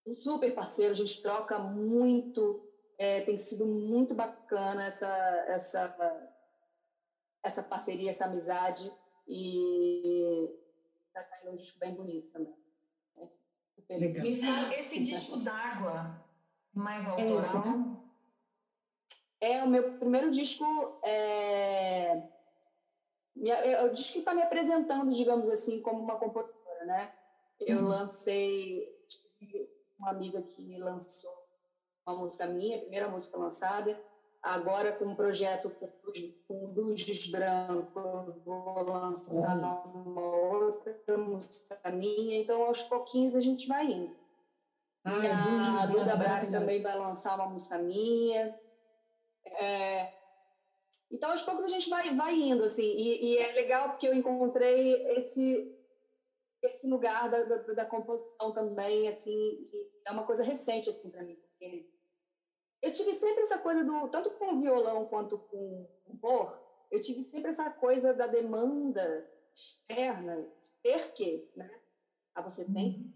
um 0.06 0.16
super 0.16 0.54
parceiro, 0.54 0.92
a 0.94 0.96
gente 0.96 1.22
troca 1.22 1.60
muito, 1.60 2.68
é, 2.98 3.22
tem 3.22 3.38
sido 3.38 3.66
muito 3.66 4.16
bacana 4.16 4.86
essa, 4.86 5.08
essa, 5.48 6.34
essa 7.44 7.64
parceria, 7.64 8.10
essa 8.10 8.26
amizade, 8.26 8.92
e 9.28 10.50
está 11.08 11.22
saindo 11.22 11.52
um 11.52 11.56
disco 11.56 11.78
bem 11.78 11.94
bonito 11.94 12.32
também. 12.32 12.56
É, 13.90 13.98
Legal. 13.98 14.24
Me 14.24 14.42
fala, 14.42 14.74
esse 14.74 15.00
disco 15.00 15.38
d'água, 15.38 16.26
mais 16.74 17.06
é 17.06 17.10
autoral? 17.10 17.30
É, 17.30 17.38
esse, 17.38 17.58
né? 17.58 17.98
é 19.40 19.64
o 19.64 19.68
meu 19.68 19.98
primeiro 19.98 20.32
disco. 20.32 20.66
É, 21.04 22.37
é 23.46 23.84
o 23.84 23.90
disco 23.90 24.14
que 24.14 24.20
está 24.20 24.34
me 24.34 24.42
apresentando, 24.42 25.14
digamos 25.14 25.50
assim, 25.50 25.82
como 25.82 26.02
uma 26.02 26.18
compositora, 26.18 26.86
né? 26.86 27.14
Eu 27.60 27.80
uhum. 27.80 27.88
lancei 27.88 28.88
uma 30.00 30.12
amiga 30.12 30.42
que 30.42 30.78
lançou 30.78 31.32
uma 32.06 32.18
música 32.18 32.46
minha, 32.46 32.78
a 32.78 32.82
primeira 32.82 33.10
música 33.10 33.38
lançada. 33.38 34.00
Agora, 34.42 34.94
com 34.94 35.06
um 35.06 35.16
projeto 35.16 35.70
com 36.48 36.74
Luzes 36.74 37.28
Branco, 37.28 38.42
vou 38.46 38.84
lançar 38.84 39.58
uma 39.58 40.22
outra 40.22 41.18
música 41.18 41.78
minha. 41.92 42.40
Então, 42.40 42.64
aos 42.64 42.82
pouquinhos, 42.84 43.36
a 43.36 43.42
gente 43.42 43.68
vai 43.68 43.86
indo. 43.86 44.16
A 45.04 45.86
Duda 45.86 46.16
Braga 46.16 46.50
também 46.52 46.82
vai 46.82 46.98
lançar 46.98 47.36
uma 47.36 47.50
música 47.50 47.78
minha. 47.78 48.58
É, 49.46 50.14
então, 51.12 51.32
aos 51.32 51.42
poucos, 51.42 51.64
a 51.64 51.70
gente 51.70 51.90
vai, 51.90 52.14
vai 52.16 52.36
indo, 52.36 52.64
assim. 52.64 52.84
E, 52.84 53.34
e 53.34 53.38
é 53.38 53.54
legal 53.54 53.90
porque 53.90 54.08
eu 54.08 54.14
encontrei 54.14 54.94
esse 55.18 55.74
esse 56.64 56.88
lugar 56.88 57.30
da, 57.30 57.44
da, 57.44 57.58
da, 57.74 57.86
composição 57.86 58.52
também, 58.52 59.08
assim, 59.08 59.70
é 60.06 60.12
uma 60.12 60.26
coisa 60.26 60.44
recente, 60.44 60.90
assim, 60.90 61.10
para 61.10 61.24
mim, 61.24 61.36
porque 61.36 61.88
eu 62.82 62.92
tive 62.92 63.14
sempre 63.14 63.44
essa 63.44 63.60
coisa 63.60 63.84
do, 63.84 64.08
tanto 64.10 64.32
com 64.32 64.54
o 64.54 64.62
violão 64.62 65.06
quanto 65.06 65.38
com 65.38 65.58
o 65.58 65.88
compor, 66.04 66.60
eu 66.92 67.00
tive 67.00 67.22
sempre 67.22 67.50
essa 67.50 67.70
coisa 67.70 68.14
da 68.14 68.28
demanda 68.28 69.30
externa, 69.54 70.48
ter 70.82 71.14
que, 71.14 71.52
né? 71.56 71.70
Ah, 72.34 72.42
você 72.42 72.66
tem? 72.66 72.74
Uhum. 72.74 73.14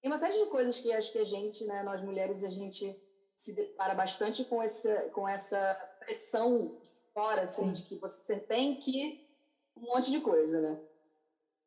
Tem 0.00 0.10
uma 0.10 0.18
série 0.18 0.38
de 0.38 0.46
coisas 0.46 0.80
que 0.80 0.92
acho 0.92 1.12
que 1.12 1.18
a 1.18 1.24
gente, 1.24 1.64
né, 1.64 1.82
nós 1.82 2.02
mulheres, 2.02 2.42
a 2.42 2.50
gente 2.50 3.00
se 3.36 3.54
depara 3.54 3.94
bastante 3.94 4.44
com 4.44 4.62
essa, 4.62 5.10
com 5.10 5.28
essa 5.28 5.74
pressão 6.00 6.80
fora, 7.12 7.42
assim, 7.42 7.66
Sim. 7.66 7.72
de 7.72 7.82
que 7.82 7.96
você 7.96 8.38
tem 8.40 8.76
que 8.76 9.26
um 9.76 9.82
monte 9.82 10.10
de 10.10 10.20
coisa, 10.20 10.60
né? 10.60 10.80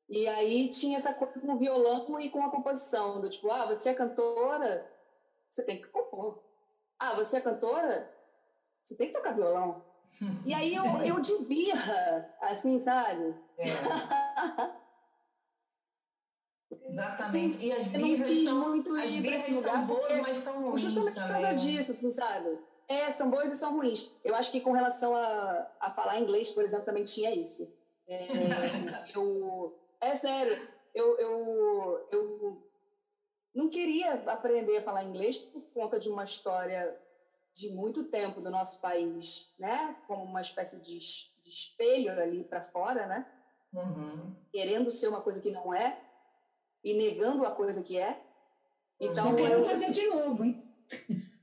E 0.07 0.27
aí 0.27 0.69
tinha 0.69 0.97
essa 0.97 1.13
coisa 1.13 1.39
com 1.39 1.53
o 1.53 1.57
violão 1.57 2.19
e 2.19 2.29
com 2.29 2.43
a 2.43 2.51
composição, 2.51 3.19
do 3.19 3.29
tipo, 3.29 3.49
ah, 3.51 3.65
você 3.65 3.89
é 3.89 3.93
cantora, 3.93 4.87
você 5.49 5.63
tem 5.63 5.81
que 5.81 5.87
compor. 5.87 6.43
Ah, 6.99 7.15
você 7.15 7.37
é 7.37 7.41
cantora, 7.41 8.13
você 8.83 8.95
tem 8.95 9.07
que 9.07 9.13
tocar 9.13 9.33
violão. 9.33 9.83
E 10.45 10.53
aí 10.53 10.75
eu, 10.75 10.83
eu 11.03 11.19
de 11.19 11.45
birra, 11.45 12.35
assim, 12.41 12.77
sabe? 12.77 13.35
É. 13.57 13.65
Exatamente. 16.87 17.65
E 17.65 17.71
as 17.71 17.85
birras 17.87 18.39
são, 18.43 18.69
muito 18.69 18.95
as 18.95 19.11
birras 19.11 19.41
são 19.41 19.85
boas, 19.87 20.21
mas 20.21 20.37
são 20.37 20.61
ruins 20.61 20.81
Justamente 20.81 21.13
por 21.13 21.27
causa 21.27 21.53
disso, 21.53 21.91
assim, 21.91 22.11
sabe? 22.11 22.59
É, 22.87 23.09
são 23.09 23.29
boas 23.31 23.51
e 23.51 23.55
são 23.55 23.75
ruins. 23.75 24.11
Eu 24.23 24.35
acho 24.35 24.51
que 24.51 24.61
com 24.61 24.71
relação 24.71 25.15
a, 25.15 25.71
a 25.79 25.91
falar 25.91 26.19
inglês, 26.19 26.51
por 26.51 26.63
exemplo, 26.63 26.85
também 26.85 27.03
tinha 27.03 27.33
isso. 27.33 27.73
É, 28.07 28.27
eu 29.15 29.79
é 30.01 30.13
sério. 30.13 30.67
Eu, 30.93 31.17
eu, 31.17 32.07
eu 32.11 32.69
não 33.53 33.69
queria 33.69 34.13
aprender 34.27 34.77
a 34.77 34.83
falar 34.83 35.03
inglês 35.03 35.37
por 35.37 35.61
conta 35.73 35.99
de 35.99 36.09
uma 36.09 36.23
história 36.23 36.97
de 37.53 37.69
muito 37.69 38.03
tempo 38.03 38.41
do 38.41 38.51
nosso 38.51 38.81
país, 38.81 39.53
né? 39.57 39.95
Como 40.07 40.23
uma 40.23 40.41
espécie 40.41 40.81
de, 40.81 40.99
de 40.99 41.49
espelho 41.49 42.11
ali 42.11 42.43
para 42.43 42.65
fora, 42.65 43.07
né? 43.07 43.25
Uhum. 43.73 44.35
Querendo 44.51 44.91
ser 44.91 45.07
uma 45.07 45.21
coisa 45.21 45.41
que 45.41 45.51
não 45.51 45.73
é 45.73 46.01
e 46.83 46.93
negando 46.93 47.45
a 47.45 47.51
coisa 47.51 47.81
que 47.81 47.97
é. 47.97 48.21
Então, 48.99 49.31
Já 49.31 49.35
quero 49.35 49.63
fazer 49.63 49.91
de 49.91 50.07
novo, 50.07 50.43
hein? 50.43 50.63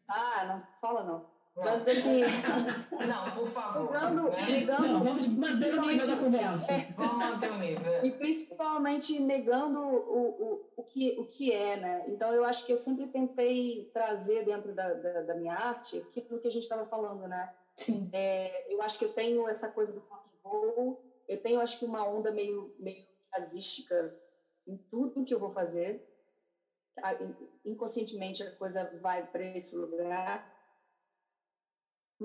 Ah, 0.09 0.45
não 0.45 0.67
fala 0.81 1.03
não. 1.05 1.32
Mas 1.55 1.87
assim. 1.87 2.23
Não, 3.07 3.31
por 3.33 3.49
favor. 3.51 3.93
Ligando, 3.93 4.31
negando, 4.31 4.89
não, 4.89 5.05
vamos 5.05 5.27
manter 5.27 5.75
o 5.75 5.83
nível 5.83 6.07
da 6.07 6.17
conversa. 6.17 6.73
É, 6.73 6.93
vamos 6.97 7.17
manter 7.17 7.51
o 7.51 7.59
nível. 7.59 8.05
E 8.05 8.13
principalmente 8.13 9.21
negando 9.21 9.79
o, 9.81 10.29
o, 10.43 10.73
o, 10.77 10.85
que, 10.85 11.19
o 11.19 11.27
que 11.27 11.53
é, 11.53 11.77
né? 11.77 12.05
Então 12.09 12.33
eu 12.33 12.45
acho 12.45 12.65
que 12.65 12.73
eu 12.73 12.77
sempre 12.77 13.07
tentei 13.09 13.91
trazer 13.93 14.45
dentro 14.45 14.73
da, 14.73 14.95
da, 14.95 15.23
da 15.23 15.35
minha 15.35 15.55
arte 15.55 15.99
aquilo 15.99 16.41
que 16.41 16.49
a 16.49 16.51
gente 16.51 16.63
estava 16.63 16.87
falando, 16.87 17.27
né? 17.29 17.53
Sim. 17.77 18.09
É, 18.13 18.73
eu 18.73 18.81
acho 18.81 18.99
que 18.99 19.05
eu 19.05 19.13
tenho 19.13 19.49
essa 19.49 19.71
coisa 19.71 19.93
do 19.93 20.01
rock 20.01 20.29
and 20.29 20.49
roll, 20.49 21.05
eu 21.29 21.43
tenho 21.43 21.61
acho 21.61 21.79
que 21.79 21.85
uma 21.85 22.07
onda 22.07 22.31
meio, 22.31 22.75
meio 22.79 23.05
jazzística 23.35 24.17
em 24.67 24.77
tudo 24.91 25.25
que 25.25 25.35
eu 25.35 25.41
vou 25.41 25.51
fazer. 25.51 26.09
Inconscientemente 27.65 28.43
a 28.43 28.51
coisa 28.57 28.91
vai 29.01 29.27
para 29.27 29.45
esse 29.57 29.77
lugar 29.77 30.52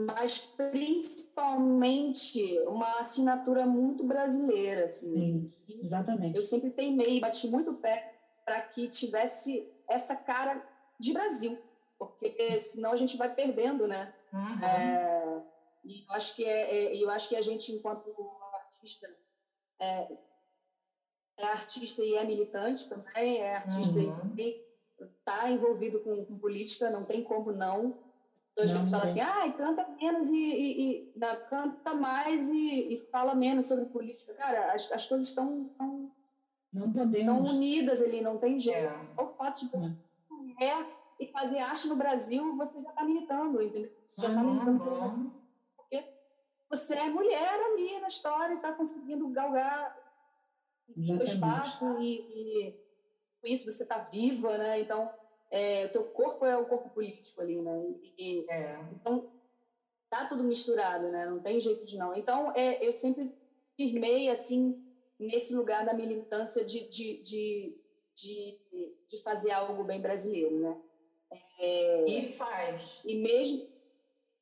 mas 0.05 0.39
principalmente 0.39 2.59
uma 2.67 2.99
assinatura 2.99 3.65
muito 3.65 4.03
brasileira, 4.03 4.85
assim. 4.85 5.51
Sim, 5.65 5.79
exatamente. 5.81 6.35
Eu 6.35 6.43
sempre 6.43 6.69
teimei, 6.69 7.19
bati 7.19 7.47
muito 7.47 7.73
pé 7.73 8.13
para 8.45 8.61
que 8.61 8.87
tivesse 8.89 9.73
essa 9.89 10.15
cara 10.15 10.63
de 10.99 11.13
Brasil, 11.13 11.59
porque 11.97 12.59
senão 12.59 12.91
a 12.91 12.95
gente 12.95 13.17
vai 13.17 13.33
perdendo, 13.33 13.87
né? 13.87 14.13
Uhum. 14.31 14.63
É, 14.63 15.41
e 15.83 16.05
eu 16.05 16.13
acho 16.13 16.35
que 16.35 16.45
é, 16.45 16.75
é, 16.75 16.95
eu 16.95 17.09
acho 17.09 17.29
que 17.29 17.35
a 17.35 17.41
gente 17.41 17.71
enquanto 17.71 18.13
artista 18.53 19.09
é, 19.79 20.15
é 21.37 21.47
artista 21.47 22.03
e 22.03 22.13
é 22.13 22.23
militante 22.23 22.87
também, 22.87 23.39
é 23.39 23.55
artista 23.55 23.97
uhum. 23.97 24.35
e 24.37 24.63
está 24.99 25.49
envolvido 25.49 26.01
com, 26.01 26.23
com 26.23 26.37
política, 26.37 26.91
não 26.91 27.03
tem 27.03 27.23
como 27.23 27.51
não 27.51 28.05
então, 28.57 28.63
a 28.63 28.67
gente 28.67 28.89
fala 28.89 29.03
assim, 29.03 29.21
ah, 29.21 29.53
canta 29.55 29.87
menos 30.01 30.29
e, 30.29 30.35
e, 30.35 31.11
e 31.15 31.21
canta 31.47 31.93
mais 31.93 32.49
e, 32.49 32.95
e, 32.95 33.07
fala 33.11 33.35
menos 33.35 33.67
sobre 33.67 33.85
política. 33.85 34.33
Cara, 34.33 34.73
as, 34.73 34.91
as 34.91 35.05
coisas 35.05 35.27
estão 35.27 35.65
tão, 35.77 36.11
não 36.73 36.91
podemos. 36.91 37.51
unidas 37.51 38.01
ali, 38.01 38.19
não 38.19 38.39
tem 38.39 38.59
jeito. 38.59 38.79
É. 38.79 39.05
Só 39.05 39.25
o 39.25 39.35
fato 39.35 39.59
de 39.59 39.75
é. 39.75 39.91
mulher 40.31 40.87
e 41.19 41.27
fazer 41.27 41.59
arte 41.59 41.87
no 41.87 41.95
Brasil, 41.95 42.57
você 42.57 42.81
já 42.81 42.89
está 42.89 43.03
militando, 43.03 43.61
entendeu? 43.61 43.91
Você 44.07 44.21
já 44.23 44.27
está 44.27 44.43
militando. 44.43 45.31
Porque 45.75 46.03
você 46.67 46.95
é 46.95 47.09
mulher 47.09 47.59
ali 47.71 47.99
na 47.99 48.07
história 48.07 48.53
e 48.53 48.55
está 48.55 48.73
conseguindo 48.73 49.27
galgar 49.29 49.95
o 50.97 51.23
espaço 51.23 52.01
e, 52.01 52.21
e 52.21 52.71
com 53.39 53.47
isso 53.47 53.71
você 53.71 53.83
está 53.83 53.99
viva, 53.99 54.57
né? 54.57 54.79
Então 54.79 55.11
é, 55.49 55.85
o 55.85 55.89
teu 55.89 56.03
corpo 56.03 56.45
é 56.45 56.57
o 56.57 56.65
corpo 56.65 56.89
político 56.89 57.41
ali, 57.41 57.61
né? 57.61 57.95
E, 58.17 58.45
é. 58.49 58.79
Então, 58.93 59.29
tá 60.09 60.25
tudo 60.25 60.43
misturado, 60.43 61.09
né? 61.09 61.25
Não 61.25 61.39
tem 61.39 61.59
jeito 61.59 61.85
de 61.85 61.97
não. 61.97 62.15
Então, 62.15 62.51
é, 62.55 62.85
eu 62.85 62.91
sempre 62.91 63.33
firmei, 63.75 64.29
assim, 64.29 64.83
nesse 65.19 65.55
lugar 65.55 65.85
da 65.85 65.93
militância 65.93 66.63
de, 66.63 66.87
de, 66.89 67.23
de, 67.23 67.75
de, 68.15 68.59
de 69.09 69.21
fazer 69.23 69.51
algo 69.51 69.83
bem 69.83 70.01
brasileiro, 70.01 70.59
né? 70.59 70.81
É, 71.59 72.09
e 72.09 72.33
faz. 72.33 73.01
E 73.05 73.15
mesmo, 73.15 73.67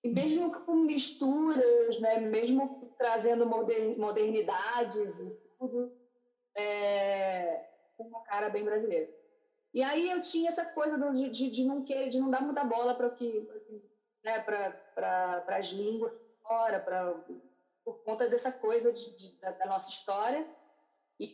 e 0.04 0.10
mesmo 0.10 0.52
com 0.66 0.76
misturas, 0.76 2.00
né? 2.00 2.20
Mesmo 2.20 2.94
trazendo 2.98 3.46
modernidades 3.46 5.22
e 5.22 5.30
tudo, 5.58 5.92
é, 6.56 7.66
com 7.98 8.04
uma 8.06 8.22
cara 8.24 8.50
bem 8.50 8.64
brasileira. 8.64 9.10
E 9.76 9.84
aí 9.84 10.10
eu 10.10 10.22
tinha 10.22 10.48
essa 10.48 10.64
coisa 10.64 10.98
de, 11.12 11.30
de, 11.30 11.52
de 11.52 11.66
não 11.66 11.84
querer, 11.84 12.08
de 12.08 12.18
não 12.18 12.30
dar 12.30 12.42
muita 12.42 12.64
bola 12.64 12.96
para 12.96 13.08
o 13.08 13.14
que, 13.14 13.46
né, 14.24 14.40
para 14.40 15.44
as 15.50 15.68
línguas 15.68 16.14
fora, 16.42 16.80
para 16.80 17.14
por 17.84 18.02
conta 18.06 18.30
dessa 18.30 18.54
coisa 18.54 18.94
de, 18.94 19.18
de, 19.18 19.40
da, 19.42 19.52
da, 19.52 19.66
nossa 19.66 19.90
história 19.90 20.48
e 21.20 21.28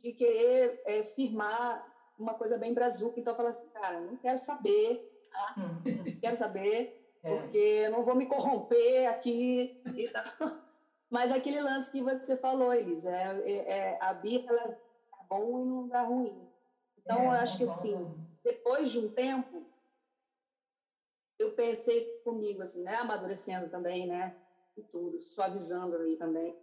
de, 0.00 0.12
querer 0.12 0.80
é, 0.86 1.02
firmar 1.02 1.84
uma 2.16 2.34
coisa 2.34 2.56
bem 2.56 2.72
brazuca. 2.72 3.18
Então 3.18 3.32
eu 3.32 3.36
falei 3.36 3.50
assim, 3.50 3.68
cara, 3.70 4.00
não 4.00 4.16
quero 4.16 4.38
saber, 4.38 5.28
tá? 5.32 5.54
Não 5.56 6.20
quero 6.20 6.36
saber, 6.36 7.12
é. 7.24 7.36
porque 7.36 7.58
eu 7.58 7.90
não 7.90 8.04
vou 8.04 8.14
me 8.14 8.26
corromper 8.26 9.08
aqui 9.08 9.82
e 9.96 10.08
tal. 10.08 10.22
Mas 11.10 11.32
aquele 11.32 11.60
lance 11.60 11.90
que 11.90 12.00
você 12.00 12.36
falou, 12.36 12.72
Elisa, 12.72 13.10
é, 13.10 13.42
é, 13.44 13.78
é 13.78 13.98
a 14.00 14.14
birra 14.14 14.48
ela 14.48 14.70
é 14.70 14.78
bom 15.28 15.60
e 15.60 15.64
não 15.64 15.88
dá 15.88 16.02
ruim. 16.02 16.49
Então, 17.00 17.20
é, 17.20 17.26
eu 17.26 17.30
acho 17.30 17.58
que 17.58 17.64
assim, 17.64 18.14
depois 18.42 18.90
de 18.90 18.98
um 18.98 19.08
tempo, 19.08 19.64
eu, 21.38 21.52
pensei 21.52 22.04
comigo, 22.24 22.62
assim, 22.62 22.82
né? 22.82 22.96
Amadurecendo 22.96 23.68
também, 23.70 24.06
né? 24.06 24.36
E 24.76 24.82
tudo, 24.82 25.20
suavizando 25.22 25.96
ali 25.96 26.16
também. 26.16 26.56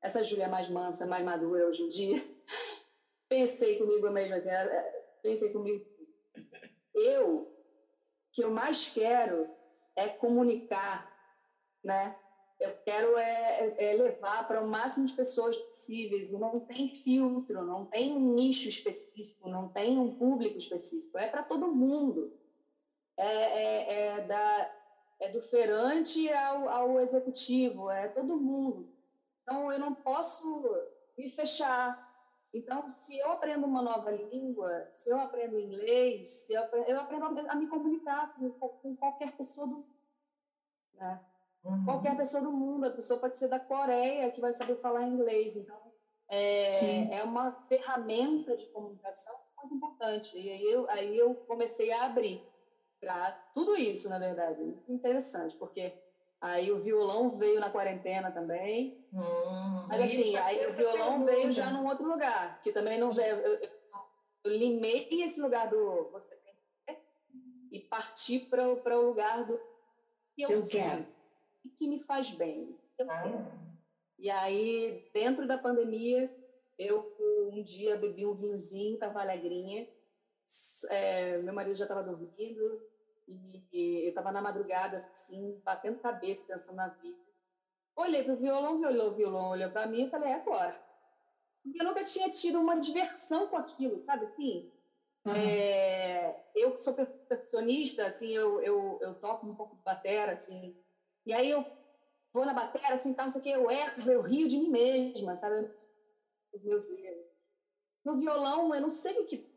Essa 0.00 0.22
Júlia 0.22 0.44
é 0.44 0.48
mais 0.48 0.68
mansa, 0.68 1.06
mais 1.06 1.24
madura 1.24 1.66
hoje 1.66 1.82
em 1.82 1.88
dia. 1.88 2.24
Pensei 3.28 3.78
comigo 3.78 4.10
mesmo, 4.10 4.34
assim, 4.34 4.50
é, 4.50 5.04
pensei 5.22 5.52
comigo. 5.52 5.86
Eu, 6.92 7.48
que 8.32 8.42
eu 8.42 8.50
mais 8.50 8.88
quero 8.92 9.48
é 9.94 10.08
comunicar, 10.08 11.08
né? 11.84 12.18
Eu 12.60 12.76
quero 12.84 13.16
é, 13.16 13.74
é 13.78 13.92
levar 13.94 14.46
para 14.46 14.62
o 14.62 14.68
máximo 14.68 15.06
de 15.06 15.14
pessoas 15.14 15.56
possíveis 15.56 16.30
e 16.30 16.38
não 16.38 16.60
tem 16.60 16.90
filtro, 16.90 17.64
não 17.64 17.86
tem 17.86 18.12
um 18.12 18.34
nicho 18.34 18.68
específico, 18.68 19.48
não 19.48 19.68
tem 19.68 19.98
um 19.98 20.14
público 20.14 20.58
específico, 20.58 21.16
é 21.16 21.26
para 21.26 21.42
todo 21.42 21.74
mundo 21.74 22.38
é, 23.16 23.26
é, 23.26 24.06
é, 24.06 24.20
da, 24.26 24.74
é 25.20 25.28
do 25.30 25.40
feirante 25.40 26.30
ao, 26.32 26.68
ao 26.68 27.00
executivo, 27.00 27.90
é 27.90 28.08
todo 28.08 28.36
mundo. 28.36 28.92
Então, 29.42 29.72
eu 29.72 29.78
não 29.78 29.94
posso 29.94 30.62
me 31.16 31.30
fechar. 31.30 32.08
Então, 32.52 32.90
se 32.90 33.18
eu 33.18 33.30
aprendo 33.32 33.66
uma 33.66 33.80
nova 33.80 34.10
língua, 34.10 34.88
se 34.92 35.08
eu 35.08 35.18
aprendo 35.18 35.58
inglês, 35.58 36.28
se 36.28 36.52
eu 36.52 36.62
aprendo, 36.62 36.90
eu 36.90 37.00
aprendo 37.00 37.24
a, 37.48 37.54
me 37.54 37.66
comunicar 37.68 38.34
com, 38.34 38.50
com 38.50 38.96
qualquer 38.96 39.32
pessoa 39.36 39.66
do 39.66 39.84
né? 40.94 41.20
Uhum. 41.64 41.84
Qualquer 41.84 42.16
pessoa 42.16 42.42
do 42.42 42.52
mundo, 42.52 42.86
a 42.86 42.90
pessoa 42.90 43.20
pode 43.20 43.36
ser 43.36 43.48
da 43.48 43.60
Coreia 43.60 44.30
que 44.30 44.40
vai 44.40 44.52
saber 44.52 44.76
falar 44.76 45.06
inglês. 45.06 45.56
Então, 45.56 45.76
é, 46.28 47.18
é 47.18 47.22
uma 47.22 47.52
ferramenta 47.68 48.56
de 48.56 48.66
comunicação 48.66 49.34
muito 49.58 49.74
importante. 49.74 50.38
E 50.38 50.50
aí 50.50 50.64
eu, 50.64 50.88
aí 50.90 51.16
eu 51.16 51.34
comecei 51.34 51.92
a 51.92 52.04
abrir 52.06 52.42
para 53.00 53.32
tudo 53.54 53.76
isso, 53.76 54.08
na 54.08 54.18
verdade. 54.18 54.62
Muito 54.62 54.90
interessante, 54.92 55.56
porque 55.56 55.92
aí 56.40 56.70
o 56.70 56.80
violão 56.80 57.36
veio 57.36 57.60
na 57.60 57.70
quarentena 57.70 58.30
também. 58.30 59.04
Hum, 59.12 59.86
Mas 59.88 60.00
assim, 60.00 60.36
aí 60.36 60.66
o 60.66 60.72
violão 60.72 61.24
veio 61.24 61.52
já 61.52 61.70
num 61.70 61.86
outro 61.86 62.06
lugar, 62.06 62.62
que 62.62 62.72
também 62.72 62.98
não. 62.98 63.10
Eu, 63.12 63.36
eu, 63.38 63.70
eu 64.44 64.50
limei 64.50 65.08
esse 65.10 65.40
lugar 65.40 65.68
do 65.68 66.10
você 66.10 66.34
tem 66.36 66.50
e 67.72 67.78
parti 67.78 68.38
para 68.38 68.68
o 68.68 69.06
lugar 69.06 69.44
do 69.44 69.60
que 70.34 70.42
eu, 70.42 70.50
eu 70.50 70.62
quero 70.62 71.06
e 71.64 71.68
que 71.68 71.86
me 71.86 72.00
faz 72.00 72.30
bem. 72.30 72.76
Ah. 73.08 73.50
E 74.18 74.30
aí, 74.30 75.08
dentro 75.14 75.46
da 75.46 75.56
pandemia, 75.56 76.30
eu 76.78 77.16
um 77.52 77.62
dia 77.62 77.96
bebi 77.96 78.24
um 78.26 78.34
vinhozinho, 78.34 78.94
estava 78.94 79.20
alegrinha. 79.20 79.88
É, 80.88 81.38
meu 81.38 81.54
marido 81.54 81.76
já 81.76 81.84
estava 81.84 82.02
dormindo, 82.02 82.82
e 83.72 84.04
eu 84.04 84.08
estava 84.08 84.32
na 84.32 84.42
madrugada, 84.42 84.96
assim, 84.96 85.60
batendo 85.64 86.00
cabeça, 86.00 86.44
pensando 86.44 86.76
na 86.76 86.88
vida. 86.88 87.18
Olhei 87.94 88.24
para 88.24 88.32
o 88.32 88.36
violão, 88.36 88.80
olhou 88.80 89.08
o 89.08 89.14
violão, 89.14 89.50
olhou 89.50 89.70
para 89.70 89.86
mim 89.86 90.06
e 90.06 90.10
falei, 90.10 90.30
é 90.30 90.34
agora. 90.34 90.80
Porque 91.62 91.80
eu 91.80 91.84
nunca 91.84 92.02
tinha 92.04 92.30
tido 92.30 92.58
uma 92.58 92.80
diversão 92.80 93.46
com 93.48 93.56
aquilo, 93.56 94.00
sabe 94.00 94.24
assim? 94.24 94.72
Uhum. 95.24 95.34
É, 95.34 96.44
eu 96.54 96.72
que 96.72 96.80
sou 96.80 96.94
perfeccionista, 96.94 98.06
assim, 98.06 98.30
eu, 98.32 98.60
eu, 98.62 98.98
eu 99.02 99.14
toco 99.14 99.46
um 99.46 99.54
pouco 99.54 99.76
de 99.76 99.82
batera, 99.82 100.32
assim, 100.32 100.74
e 101.26 101.32
aí 101.32 101.50
eu 101.50 101.64
vou 102.32 102.44
na 102.44 102.54
batera, 102.54 102.94
assim, 102.94 103.14
tal, 103.14 103.26
não 103.26 103.30
sei 103.30 103.40
o 103.40 103.44
que, 103.44 103.50
eu 103.50 103.70
erro, 103.70 104.10
eu 104.10 104.20
rio 104.22 104.48
de 104.48 104.58
mim 104.58 104.68
mesma, 104.68 105.36
sabe? 105.36 105.70
Os 106.52 106.62
meus 106.62 106.88
erros. 106.90 107.26
No 108.04 108.16
violão, 108.16 108.74
eu 108.74 108.80
não 108.80 108.90
sei 108.90 109.18
o 109.18 109.26
que 109.26 109.50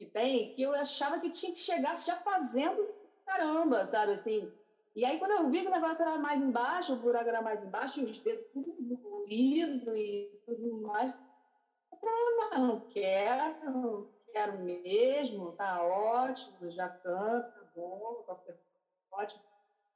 que 0.00 0.06
tem, 0.06 0.54
que 0.54 0.62
eu 0.62 0.72
achava 0.72 1.20
que 1.20 1.28
tinha 1.28 1.52
que 1.52 1.58
chegar 1.58 1.94
já 1.94 2.16
fazendo 2.16 2.88
caramba, 3.26 3.84
sabe 3.84 4.12
assim? 4.12 4.50
E 4.96 5.04
aí, 5.04 5.18
quando 5.18 5.32
eu 5.32 5.50
vi 5.50 5.60
que 5.60 5.68
o 5.68 5.70
negócio 5.70 6.02
era 6.02 6.16
mais 6.16 6.40
embaixo, 6.40 6.94
o 6.94 6.96
buraco 6.96 7.28
era 7.28 7.42
mais 7.42 7.62
embaixo, 7.62 8.00
e 8.00 8.04
os 8.04 8.18
dedos 8.18 8.46
tudo 8.50 8.74
doído 8.80 9.94
e 9.94 10.40
tudo 10.46 10.80
mais, 10.80 11.14
eu 11.92 11.98
falei, 11.98 12.66
não 12.66 12.80
quero, 12.88 13.70
não 13.70 14.08
quero 14.32 14.58
mesmo, 14.60 15.52
tá 15.52 15.82
ótimo, 15.82 16.70
já 16.70 16.88
canto, 16.88 17.52
tá 17.52 17.70
bom, 17.76 18.24
tá 18.26 18.40
ótimo. 19.12 19.49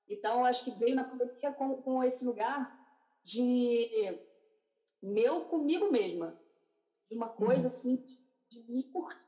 Então, 0.09 0.44
acho 0.44 0.64
que 0.64 0.70
veio 0.72 0.94
na 0.94 1.05
pandemia 1.05 1.52
com, 1.52 1.80
com 1.82 2.05
esse 2.05 2.24
lugar 2.24 2.78
de 3.22 4.18
meu 5.02 5.46
comigo 5.46 5.90
mesma, 5.90 6.38
de 7.09 7.16
uma 7.16 7.28
coisa 7.28 7.68
uhum. 7.68 7.74
assim, 7.74 7.96
de, 7.96 8.62
de 8.62 8.72
me 8.72 8.84
curtir 8.84 9.24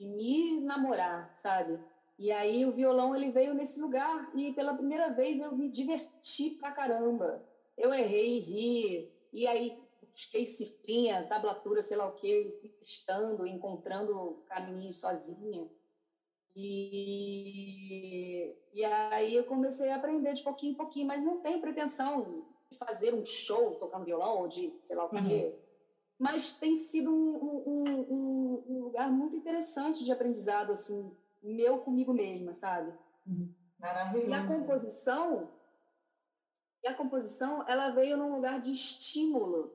de 0.00 0.06
me 0.06 0.62
namorar, 0.62 1.30
sabe? 1.36 1.78
E 2.18 2.32
aí 2.32 2.64
o 2.64 2.72
violão 2.72 3.14
ele 3.14 3.30
veio 3.30 3.52
nesse 3.52 3.78
lugar 3.78 4.30
e 4.34 4.50
pela 4.54 4.72
primeira 4.72 5.10
vez 5.10 5.40
eu 5.40 5.54
me 5.54 5.68
diverti 5.68 6.50
pra 6.58 6.72
caramba. 6.72 7.46
Eu 7.76 7.92
errei, 7.92 8.38
ri, 8.38 9.12
e 9.30 9.46
aí 9.46 9.78
busquei 10.10 10.46
cifrinha, 10.46 11.26
tablatura, 11.28 11.82
sei 11.82 11.98
lá 11.98 12.06
o 12.06 12.14
quê, 12.14 12.58
testando, 12.80 13.46
encontrando 13.46 14.42
caminhos 14.46 14.98
sozinha. 14.98 15.68
E, 16.62 18.54
e 18.74 18.84
aí 18.84 19.34
eu 19.34 19.44
comecei 19.44 19.90
a 19.90 19.96
aprender 19.96 20.34
de 20.34 20.42
pouquinho 20.42 20.72
em 20.72 20.76
pouquinho, 20.76 21.06
mas 21.06 21.24
não 21.24 21.40
tenho 21.40 21.60
pretensão 21.60 22.44
de 22.70 22.76
fazer 22.76 23.14
um 23.14 23.24
show 23.24 23.76
tocando 23.76 24.04
violão 24.04 24.38
ou 24.38 24.48
de 24.48 24.72
sei 24.82 24.96
lá 24.96 25.04
o 25.04 25.10
quê. 25.10 25.16
Uhum 25.16 25.70
mas 26.20 26.52
tem 26.52 26.76
sido 26.76 27.10
um, 27.10 27.34
um, 27.66 27.84
um, 27.88 28.64
um, 28.68 28.84
lugar 28.84 29.10
muito 29.10 29.34
interessante 29.34 30.04
de 30.04 30.12
aprendizado, 30.12 30.70
assim, 30.70 31.16
meu 31.42 31.78
comigo 31.78 32.12
mesma, 32.12 32.52
sabe? 32.52 32.92
Maravilhoso. 33.78 34.28
E 34.28 34.34
a 34.34 34.46
composição, 34.46 35.50
e 36.84 36.88
a 36.88 36.94
composição, 36.94 37.66
ela 37.66 37.88
veio 37.92 38.18
num 38.18 38.34
lugar 38.34 38.60
de 38.60 38.70
estímulo 38.70 39.74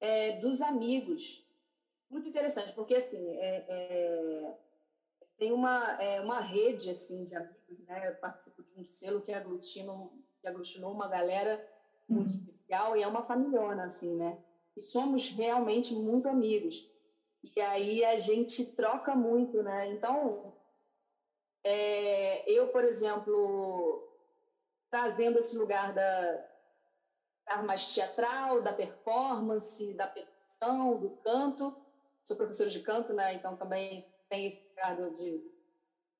é, 0.00 0.40
dos 0.40 0.62
amigos. 0.62 1.46
Muito 2.08 2.30
interessante, 2.30 2.72
porque, 2.72 2.94
assim, 2.94 3.36
é, 3.36 3.66
é, 3.68 4.58
tem 5.38 5.52
uma, 5.52 6.02
é, 6.02 6.20
uma 6.20 6.40
rede, 6.40 6.90
assim, 6.90 7.24
de 7.24 7.34
amigos, 7.34 7.84
né? 7.86 8.08
Eu 8.08 8.16
participo 8.16 8.62
de 8.62 8.80
um 8.80 8.84
selo 8.84 9.22
que, 9.22 9.32
aglutina, 9.32 9.92
que 10.40 10.48
aglutinou 10.48 10.92
uma 10.92 11.08
galera 11.08 11.64
muito 12.08 12.30
uhum. 12.30 12.36
especial 12.36 12.96
e 12.96 13.02
é 13.02 13.06
uma 13.06 13.26
familhona, 13.26 13.84
assim, 13.84 14.14
né? 14.16 14.42
e 14.76 14.82
somos 14.82 15.30
realmente 15.30 15.94
muito 15.94 16.28
amigos. 16.28 16.86
E 17.56 17.60
aí 17.60 18.04
a 18.04 18.18
gente 18.18 18.76
troca 18.76 19.14
muito, 19.14 19.62
né? 19.62 19.90
Então, 19.92 20.54
é, 21.64 22.48
eu, 22.50 22.68
por 22.68 22.84
exemplo, 22.84 24.06
trazendo 24.90 25.38
esse 25.38 25.56
lugar 25.56 25.94
da, 25.94 26.44
da 27.46 27.62
mais 27.62 27.94
teatral, 27.94 28.60
da 28.60 28.72
performance, 28.72 29.94
da 29.94 30.06
percussão, 30.06 30.98
do 31.00 31.10
canto, 31.18 31.74
sou 32.24 32.36
professora 32.36 32.68
de 32.68 32.80
canto, 32.80 33.14
né? 33.14 33.34
Então 33.34 33.56
também 33.56 34.06
tem 34.28 34.46
esse 34.46 34.66
lugar 34.68 34.96
de, 34.96 35.42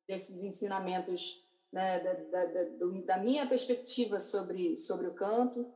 desses 0.09 0.43
ensinamentos 0.43 1.45
né? 1.73 2.01
da, 2.01 2.13
da, 2.13 2.45
da, 2.47 2.65
da 3.05 3.19
minha 3.19 3.47
perspectiva 3.47 4.21
sobre, 4.21 4.77
sobre 4.77 5.07
o 5.07 5.15
canto 5.15 5.73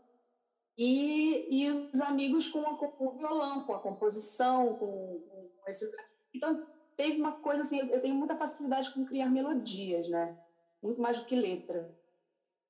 e, 0.76 1.46
e 1.50 1.70
os 1.70 2.00
amigos 2.00 2.48
com, 2.48 2.60
a, 2.60 2.76
com 2.76 3.06
o 3.06 3.18
violão, 3.18 3.64
com 3.64 3.74
a 3.74 3.80
composição, 3.80 4.76
com, 4.76 5.20
com 5.58 5.70
esse... 5.70 5.90
Então, 6.34 6.66
teve 6.96 7.20
uma 7.20 7.32
coisa 7.32 7.62
assim, 7.62 7.78
eu 7.90 8.00
tenho 8.00 8.14
muita 8.14 8.36
facilidade 8.36 8.92
com 8.92 9.04
criar 9.04 9.28
melodias, 9.28 10.08
né? 10.08 10.38
Muito 10.82 11.00
mais 11.00 11.18
do 11.18 11.26
que 11.26 11.34
letra. 11.34 11.94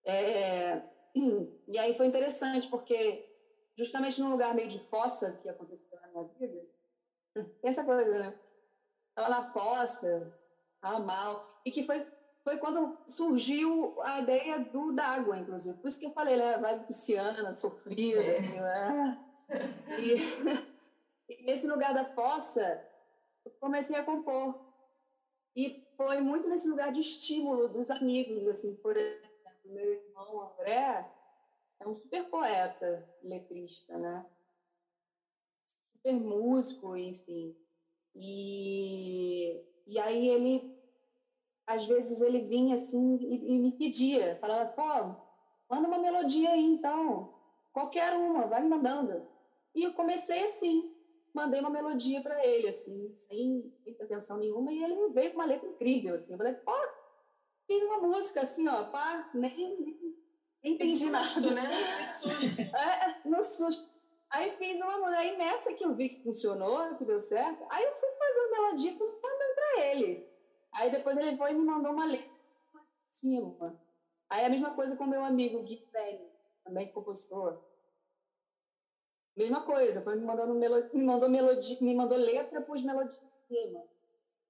É, 0.05 0.83
e 1.69 1.79
aí 1.79 1.95
foi 1.97 2.07
interessante, 2.07 2.69
porque 2.69 3.29
justamente 3.77 4.21
num 4.21 4.31
lugar 4.31 4.55
meio 4.55 4.69
de 4.69 4.79
fossa 4.79 5.39
que 5.43 5.49
aconteceu 5.49 6.01
na 6.01 6.09
minha 6.09 6.25
vida, 6.25 6.67
tem 7.35 7.69
essa 7.69 7.85
coisa, 7.85 8.19
né? 8.19 8.39
Estava 9.11 9.29
na 9.29 9.43
fossa, 9.43 10.33
estava 10.77 10.99
mal, 10.99 11.61
e 11.65 11.71
que 11.71 11.85
foi 11.85 12.07
foi 12.43 12.57
quando 12.57 12.99
surgiu 13.07 14.01
a 14.03 14.21
ideia 14.21 14.59
do 14.59 14.93
d'água, 14.93 15.39
inclusive. 15.39 15.79
Por 15.79 15.89
isso 15.89 16.01
que 16.01 16.07
eu 16.07 16.13
falei, 16.13 16.37
né? 16.37 16.57
Vai 16.59 16.85
pisciana, 16.85 17.53
sofrida. 17.53 18.23
É. 18.23 18.41
Né? 18.41 19.27
E, 19.99 20.15
e, 21.33 21.43
nesse 21.45 21.69
lugar 21.69 21.93
da 21.93 22.05
fossa, 22.05 22.83
eu 23.45 23.51
comecei 23.61 23.97
a 23.97 24.03
compor. 24.03 24.59
E 25.55 25.87
foi 25.97 26.21
muito 26.21 26.49
nesse 26.49 26.69
lugar 26.69 26.93
de 26.93 27.01
estímulo 27.01 27.69
dos 27.69 27.91
amigos, 27.91 28.47
assim, 28.47 28.75
por 28.77 28.97
exemplo, 28.97 29.31
meu 29.65 29.93
irmão 29.93 30.53
André 30.53 31.11
é 31.79 31.89
um 31.89 31.95
super 31.95 32.29
poeta, 32.29 33.09
letrista, 33.23 33.99
né? 33.99 34.27
Super 35.93 36.15
músico, 36.15 36.97
enfim. 36.97 37.57
E, 38.15 39.63
e 39.87 39.99
aí 39.99 40.29
ele 40.29 40.81
às 41.67 41.87
vezes 41.87 42.21
ele 42.21 42.41
vinha 42.41 42.75
assim 42.75 43.17
e, 43.17 43.53
e 43.55 43.59
me 43.59 43.73
pedia, 43.73 44.37
falava, 44.41 44.69
pô, 44.71 45.73
manda 45.73 45.87
uma 45.87 45.99
melodia 45.99 46.51
aí 46.51 46.65
então, 46.65 47.33
qualquer 47.73 48.13
uma, 48.15 48.47
vai 48.47 48.63
me 48.63 48.69
mandando. 48.69 49.25
E 49.73 49.85
eu 49.85 49.93
comecei 49.93 50.43
assim, 50.43 50.93
mandei 51.33 51.61
uma 51.61 51.71
melodia 51.71 52.21
para 52.21 52.45
ele, 52.45 52.67
assim, 52.67 53.13
sem 53.13 53.73
pretensão 53.97 54.39
nenhuma, 54.39 54.73
e 54.73 54.83
ele 54.83 54.97
me 54.97 55.13
veio 55.13 55.31
com 55.31 55.39
uma 55.39 55.47
letra 55.47 55.69
incrível, 55.69 56.15
assim. 56.15 56.33
Eu 56.33 56.39
falei, 56.39 56.55
pô, 56.55 56.73
fiz 57.69 57.85
uma 57.85 57.99
música 57.99 58.41
assim, 58.41 58.67
ó, 58.67 58.85
pá, 58.85 59.31
nem, 59.33 59.57
nem, 59.81 60.17
entendi 60.65 60.97
susto, 60.99 61.41
nada. 61.41 61.51
né? 61.55 62.03
Susto. 62.03 62.61
É, 62.61 63.29
no 63.29 63.43
susto. 63.43 63.90
Aí 64.31 64.53
fiz 64.57 64.81
uma 64.81 64.99
música, 64.99 65.19
aí 65.19 65.37
nessa 65.37 65.75
que 65.75 65.85
eu 65.85 65.95
vi 65.95 66.09
que 66.09 66.23
funcionou, 66.23 66.95
que 66.97 67.05
deu 67.05 67.19
certo, 67.19 67.67
aí 67.69 67.85
eu 67.85 67.95
fui 67.97 68.09
fazendo 68.11 68.51
melodia 68.51 68.93
mandando 68.93 69.55
pra 69.55 69.87
ele. 69.87 70.31
Aí 70.73 70.91
depois 70.91 71.19
ele 71.19 71.37
foi 71.37 71.51
e 71.51 71.55
me 71.55 71.65
mandou 71.65 71.93
uma 71.93 72.07
letra 72.07 72.31
cima. 73.21 73.81
Aí 74.29 74.45
a 74.45 74.49
mesma 74.49 74.75
coisa 74.75 74.97
com 74.97 75.07
meu 75.07 75.25
amigo 75.25 75.63
Gui 75.63 75.89
Velho, 75.93 76.31
também 76.65 76.91
compositor. 76.93 77.61
Mesma 79.37 79.63
coisa, 79.63 80.03
foi 80.03 80.17
me 80.17 80.25
mandando 80.25 80.55
melodia, 80.55 80.91
me 80.93 81.05
mandou 81.05 81.29
melodia, 81.29 81.79
me 81.81 81.95
mandou 81.95 82.19
letra, 82.19 82.61
pus 82.63 82.83
melodia 82.83 83.19
em 83.19 83.55
cima. 83.55 83.85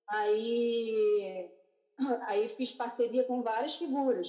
Aí, 0.08 1.50
aí 2.26 2.48
fiz 2.48 2.72
parceria 2.72 3.24
com 3.24 3.42
várias 3.42 3.76
figuras. 3.76 4.28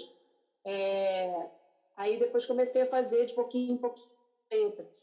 É, 0.64 1.50
aí 1.96 2.20
depois 2.20 2.46
comecei 2.46 2.84
a 2.84 2.90
fazer 2.90 3.26
de 3.26 3.34
pouquinho 3.34 3.74
em 3.74 3.78
pouquinho 3.78 4.12
letras. 4.52 5.01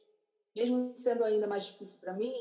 Mesmo 0.58 0.92
sendo 0.96 1.22
ainda 1.22 1.46
mais 1.46 1.66
difícil 1.66 2.00
para 2.00 2.12
mim, 2.12 2.34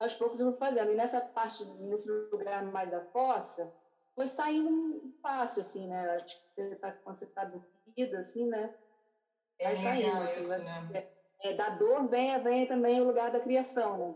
aos 0.00 0.14
poucos 0.14 0.40
eu 0.40 0.46
vou 0.46 0.56
fazendo. 0.56 0.90
E 0.90 0.94
nessa 0.94 1.20
parte, 1.20 1.62
nesse 1.80 2.10
lugar 2.32 2.64
mais 2.64 2.90
da 2.90 3.02
fossa, 3.02 3.70
foi 4.14 4.26
saindo 4.26 5.14
fácil, 5.20 5.60
assim, 5.60 5.86
né? 5.86 6.16
Acho 6.16 6.40
que 6.40 6.46
você 6.46 6.76
tá, 6.76 6.92
quando 6.92 7.16
você 7.16 7.26
está 7.26 7.44
dormido, 7.44 8.16
assim, 8.16 8.48
né? 8.48 8.74
Vai 9.60 9.72
É 9.72 9.74
saindo, 9.74 10.16
assim, 10.22 10.40
isso, 10.40 10.48
vai, 10.48 10.60
né? 10.88 11.06
é, 11.42 11.52
da 11.54 11.76
dor 11.76 12.08
vem, 12.08 12.42
vem 12.42 12.66
também 12.66 13.02
o 13.02 13.04
lugar 13.04 13.30
da 13.30 13.40
criação, 13.40 13.98
né? 13.98 14.14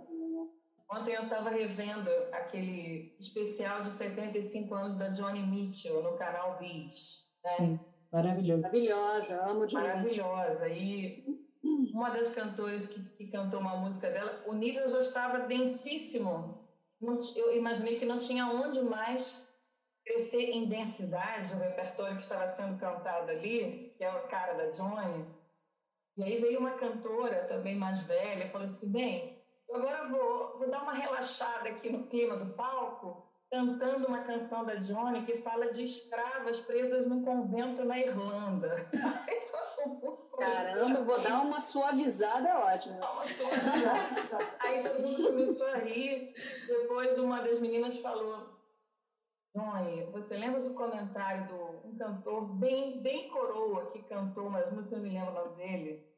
Ontem 0.90 1.14
eu 1.14 1.24
estava 1.24 1.50
revendo 1.50 2.08
aquele 2.32 3.14
especial 3.18 3.82
de 3.82 3.90
75 3.90 4.72
anos 4.74 4.96
da 4.96 5.08
Johnny 5.08 5.42
Mitchell 5.44 6.02
no 6.02 6.16
canal 6.16 6.56
Bis. 6.58 7.26
Né? 7.44 7.50
Sim, 7.56 7.80
maravilhoso. 8.10 8.62
Maravilhosa, 8.62 9.44
amo 9.44 9.66
demais. 9.66 9.88
Maravilhosa. 9.88 10.68
E 10.68 11.45
uma 11.92 12.10
das 12.10 12.34
cantoras 12.34 12.86
que, 12.86 13.00
que 13.16 13.26
cantou 13.28 13.60
uma 13.60 13.76
música 13.76 14.10
dela, 14.10 14.42
o 14.46 14.54
nível 14.54 14.88
já 14.88 15.00
estava 15.00 15.40
densíssimo. 15.40 16.66
Eu 17.34 17.54
imaginei 17.54 17.98
que 17.98 18.06
não 18.06 18.18
tinha 18.18 18.46
onde 18.46 18.80
mais 18.82 19.46
crescer 20.04 20.50
em 20.50 20.68
densidade 20.68 21.52
o 21.52 21.58
repertório 21.58 22.16
que 22.16 22.22
estava 22.22 22.46
sendo 22.46 22.78
cantado 22.78 23.30
ali, 23.30 23.92
que 23.96 24.04
é 24.04 24.10
o 24.10 24.28
cara 24.28 24.54
da 24.54 24.70
Johnny. 24.70 25.26
E 26.16 26.24
aí 26.24 26.40
veio 26.40 26.60
uma 26.60 26.72
cantora 26.72 27.44
também 27.44 27.76
mais 27.76 28.00
velha 28.02 28.48
falou 28.50 28.66
assim: 28.66 28.90
bem, 28.90 29.38
eu 29.68 29.76
agora 29.76 30.08
vou, 30.08 30.58
vou 30.58 30.70
dar 30.70 30.82
uma 30.82 30.94
relaxada 30.94 31.68
aqui 31.68 31.90
no 31.90 32.06
clima 32.06 32.36
do 32.36 32.54
palco, 32.54 33.26
cantando 33.50 34.06
uma 34.06 34.22
canção 34.22 34.64
da 34.64 34.76
Johnny 34.76 35.26
que 35.26 35.38
fala 35.38 35.70
de 35.72 35.84
escravas 35.84 36.60
presas 36.60 37.06
no 37.06 37.22
convento 37.22 37.84
na 37.84 37.98
Irlanda. 37.98 38.88
Caramba, 40.36 41.02
vou 41.02 41.20
dar 41.20 41.40
uma 41.42 41.60
suavizada, 41.60 42.48
é 42.48 42.56
ótimo. 42.56 43.00
Dá 43.00 43.12
uma 43.12 43.26
suavizada. 43.26 44.56
Aí 44.60 44.82
todo 44.82 45.00
mundo 45.00 45.22
começou 45.24 45.66
a 45.68 45.76
rir. 45.78 46.34
Depois 46.66 47.18
uma 47.18 47.42
das 47.42 47.60
meninas 47.60 47.98
falou: 48.00 48.56
Johnny, 49.54 50.04
você 50.12 50.36
lembra 50.36 50.60
do 50.60 50.74
comentário 50.74 51.48
do 51.48 51.88
um 51.88 51.96
cantor 51.96 52.46
bem, 52.58 53.00
bem 53.00 53.28
coroa 53.28 53.90
que 53.90 54.02
cantou 54.02 54.48
umas 54.48 54.70
músicas, 54.70 54.92
eu 54.92 54.98
não 54.98 55.04
me 55.04 55.14
lembro 55.14 55.30
o 55.30 55.44
nome 55.44 55.56
dele. 55.56 56.16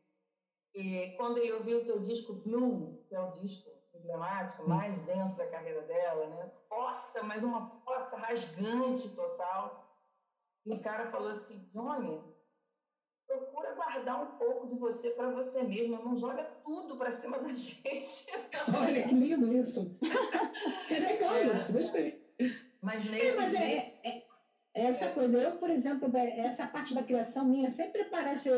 E 0.74 1.14
quando 1.16 1.38
ele 1.38 1.52
ouviu 1.52 1.78
o 1.78 1.84
teu 1.84 2.00
disco 2.00 2.32
Blue, 2.32 3.04
que 3.08 3.14
é 3.14 3.20
o 3.20 3.30
disco 3.32 3.70
emblemático, 3.94 4.68
mais 4.68 5.00
denso 5.04 5.38
da 5.38 5.46
carreira 5.48 5.82
dela, 5.82 6.26
né? 6.26 6.50
Fossa, 6.68 7.22
mas 7.22 7.42
uma 7.42 7.80
fossa 7.84 8.16
rasgante 8.16 9.14
total. 9.14 9.88
E 10.66 10.72
o 10.72 10.80
cara 10.82 11.10
falou 11.10 11.28
assim: 11.28 11.68
Johnny, 11.72 12.22
procura 13.32 13.74
guardar 13.74 14.22
um 14.22 14.38
pouco 14.38 14.66
de 14.66 14.74
você 14.74 15.10
para 15.10 15.30
você 15.30 15.62
mesma, 15.62 15.98
não 16.02 16.16
joga 16.16 16.42
tudo 16.64 16.96
para 16.96 17.12
cima 17.12 17.38
da 17.38 17.52
gente. 17.52 18.26
Olha 18.74 19.06
que 19.06 19.14
lindo 19.14 19.52
isso. 19.52 19.96
É 20.90 20.98
legal 20.98 21.34
É. 21.36 21.52
isso, 21.52 21.72
gostei. 21.72 22.20
Mas 22.80 23.04
nesse 23.10 23.26
É, 23.26 23.36
mas 23.36 23.54
é, 23.54 23.94
é- 24.02 24.22
é 24.74 24.82
essa 24.86 25.08
coisa. 25.10 25.38
Eu, 25.38 25.52
por 25.58 25.68
exemplo, 25.70 26.10
é- 26.16 26.40
essa 26.40 26.66
parte 26.66 26.94
da 26.94 27.02
criação 27.02 27.44
minha 27.44 27.70
sempre 27.70 28.04
parece 28.06 28.50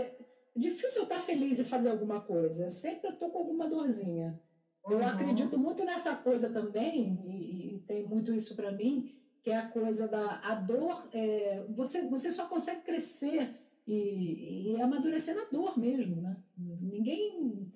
difícil 0.56 1.00
eu 1.00 1.02
estar 1.04 1.20
feliz 1.20 1.58
e 1.58 1.64
fazer 1.64 1.90
alguma 1.90 2.20
coisa. 2.20 2.68
Sempre 2.70 3.08
eu 3.08 3.14
estou 3.14 3.30
com 3.30 3.38
alguma 3.38 3.68
dorzinha. 3.68 4.40
Eu 4.88 4.98
Uhum. 4.98 5.08
acredito 5.08 5.58
muito 5.58 5.84
nessa 5.84 6.14
coisa 6.14 6.48
também, 6.48 7.20
e, 7.26 7.74
e 7.74 7.78
tem 7.80 8.06
muito 8.06 8.32
isso 8.32 8.54
para 8.56 8.72
mim, 8.72 9.14
que 9.42 9.50
é 9.50 9.56
a 9.56 9.68
coisa 9.68 10.06
da 10.08 10.40
a 10.42 10.54
dor. 10.54 11.08
é, 11.12 11.64
você, 11.70 12.08
você 12.08 12.30
só 12.30 12.46
consegue 12.46 12.80
crescer 12.82 13.60
e, 13.92 14.72
e 14.76 14.80
amadurecer 14.82 15.34
na 15.34 15.44
dor 15.44 15.78
mesmo, 15.78 16.20
né? 16.22 16.36
Ninguém 16.58 17.72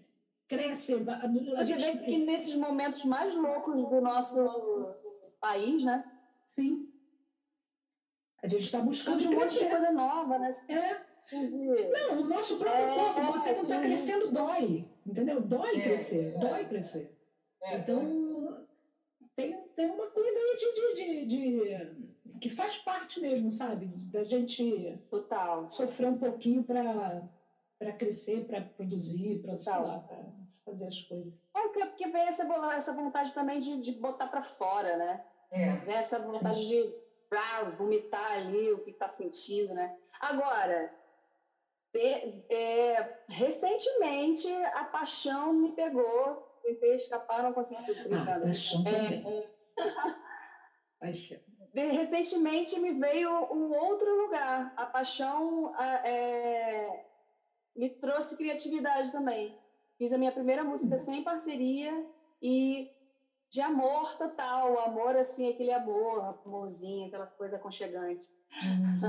cresce. 0.46 0.94
Você 0.94 1.64
gente- 1.64 1.98
vê 1.98 2.04
que 2.04 2.18
nesses 2.18 2.54
momentos 2.54 3.04
mais 3.04 3.34
loucos 3.34 3.88
do 3.88 4.00
nosso 4.00 4.94
país, 5.40 5.82
né? 5.84 6.04
Sim. 6.50 6.88
A 8.42 8.46
gente 8.46 8.62
está 8.62 8.80
buscando 8.80 9.22
um 9.28 9.32
monte 9.34 9.58
de 9.58 9.68
coisa 9.70 9.90
nova, 9.90 10.38
né? 10.38 10.50
É. 10.68 11.14
Não, 11.90 12.20
o 12.20 12.24
nosso 12.28 12.58
próprio 12.58 12.84
É, 12.84 12.94
corpo, 12.94 13.32
você 13.32 13.52
não 13.52 13.60
está 13.62 13.80
crescendo, 13.80 14.30
dói. 14.30 14.84
Entendeu? 15.06 15.40
Dói 15.40 15.78
É, 15.78 15.80
crescer, 15.82 16.34
é. 16.34 16.38
dói 16.38 16.64
crescer. 16.66 17.16
É, 17.62 17.78
Então, 17.78 18.66
tem, 19.34 19.58
tem 19.74 19.90
uma 19.90 20.06
coisa 20.08 20.38
aí 20.38 20.56
de, 20.56 20.94
de, 20.94 21.26
de, 21.26 21.26
de- 21.26 22.13
que 22.40 22.48
faz 22.50 22.76
parte 22.78 23.20
mesmo, 23.20 23.50
sabe? 23.50 23.86
Da 24.10 24.24
gente 24.24 24.98
Total. 25.10 25.70
sofrer 25.70 26.08
um 26.08 26.18
pouquinho 26.18 26.62
para 26.64 27.92
crescer, 27.98 28.44
para 28.46 28.60
produzir, 28.60 29.40
para 29.42 29.56
fazer 30.64 30.86
as 30.86 31.00
coisas. 31.02 31.32
É 31.54 31.62
porque, 31.62 31.86
porque 31.86 32.08
vem 32.08 32.22
essa, 32.22 32.42
essa 32.74 32.94
vontade 32.94 33.32
também 33.32 33.58
de, 33.58 33.80
de 33.80 33.92
botar 33.92 34.26
para 34.28 34.40
fora, 34.42 34.96
né? 34.96 35.24
é. 35.50 35.76
Vem 35.76 35.94
essa 35.94 36.18
vontade 36.18 36.66
de 36.66 36.94
ah, 37.32 37.64
vomitar 37.76 38.32
ali 38.32 38.72
o 38.72 38.78
que 38.84 38.90
está 38.90 39.08
sentindo, 39.08 39.74
né? 39.74 39.96
Agora, 40.20 40.92
de- 41.92 42.44
é, 42.48 43.18
recentemente 43.28 44.48
a 44.74 44.84
paixão 44.84 45.52
me 45.52 45.72
pegou, 45.72 46.36
tentei 46.62 46.94
escapar, 46.94 47.42
não 47.42 47.52
consegui. 47.52 47.82
Ah, 48.12 48.40
paixão 48.40 48.82
É, 48.86 48.92
também. 48.92 49.48
Paixão. 51.00 51.38
De- 51.74 51.90
recentemente 51.90 52.78
me 52.78 52.92
veio 52.92 53.30
um 53.52 53.74
outro 53.74 54.22
lugar. 54.22 54.72
A 54.76 54.86
paixão 54.86 55.74
é, 55.78 57.04
me 57.76 57.90
trouxe 57.90 58.36
criatividade 58.36 59.10
também. 59.10 59.58
Fiz 59.98 60.12
a 60.12 60.18
minha 60.18 60.32
primeira 60.32 60.62
música 60.62 60.96
sem 60.96 61.22
parceria 61.22 62.06
e 62.40 62.90
de 63.50 63.60
amor 63.60 64.16
total, 64.16 64.78
amor 64.80 65.16
assim, 65.16 65.48
aquele 65.48 65.72
amor, 65.72 66.40
amorzinho, 66.44 67.06
aquela 67.08 67.26
coisa 67.26 67.56
aconchegante. 67.56 68.28
Hum. 68.64 69.00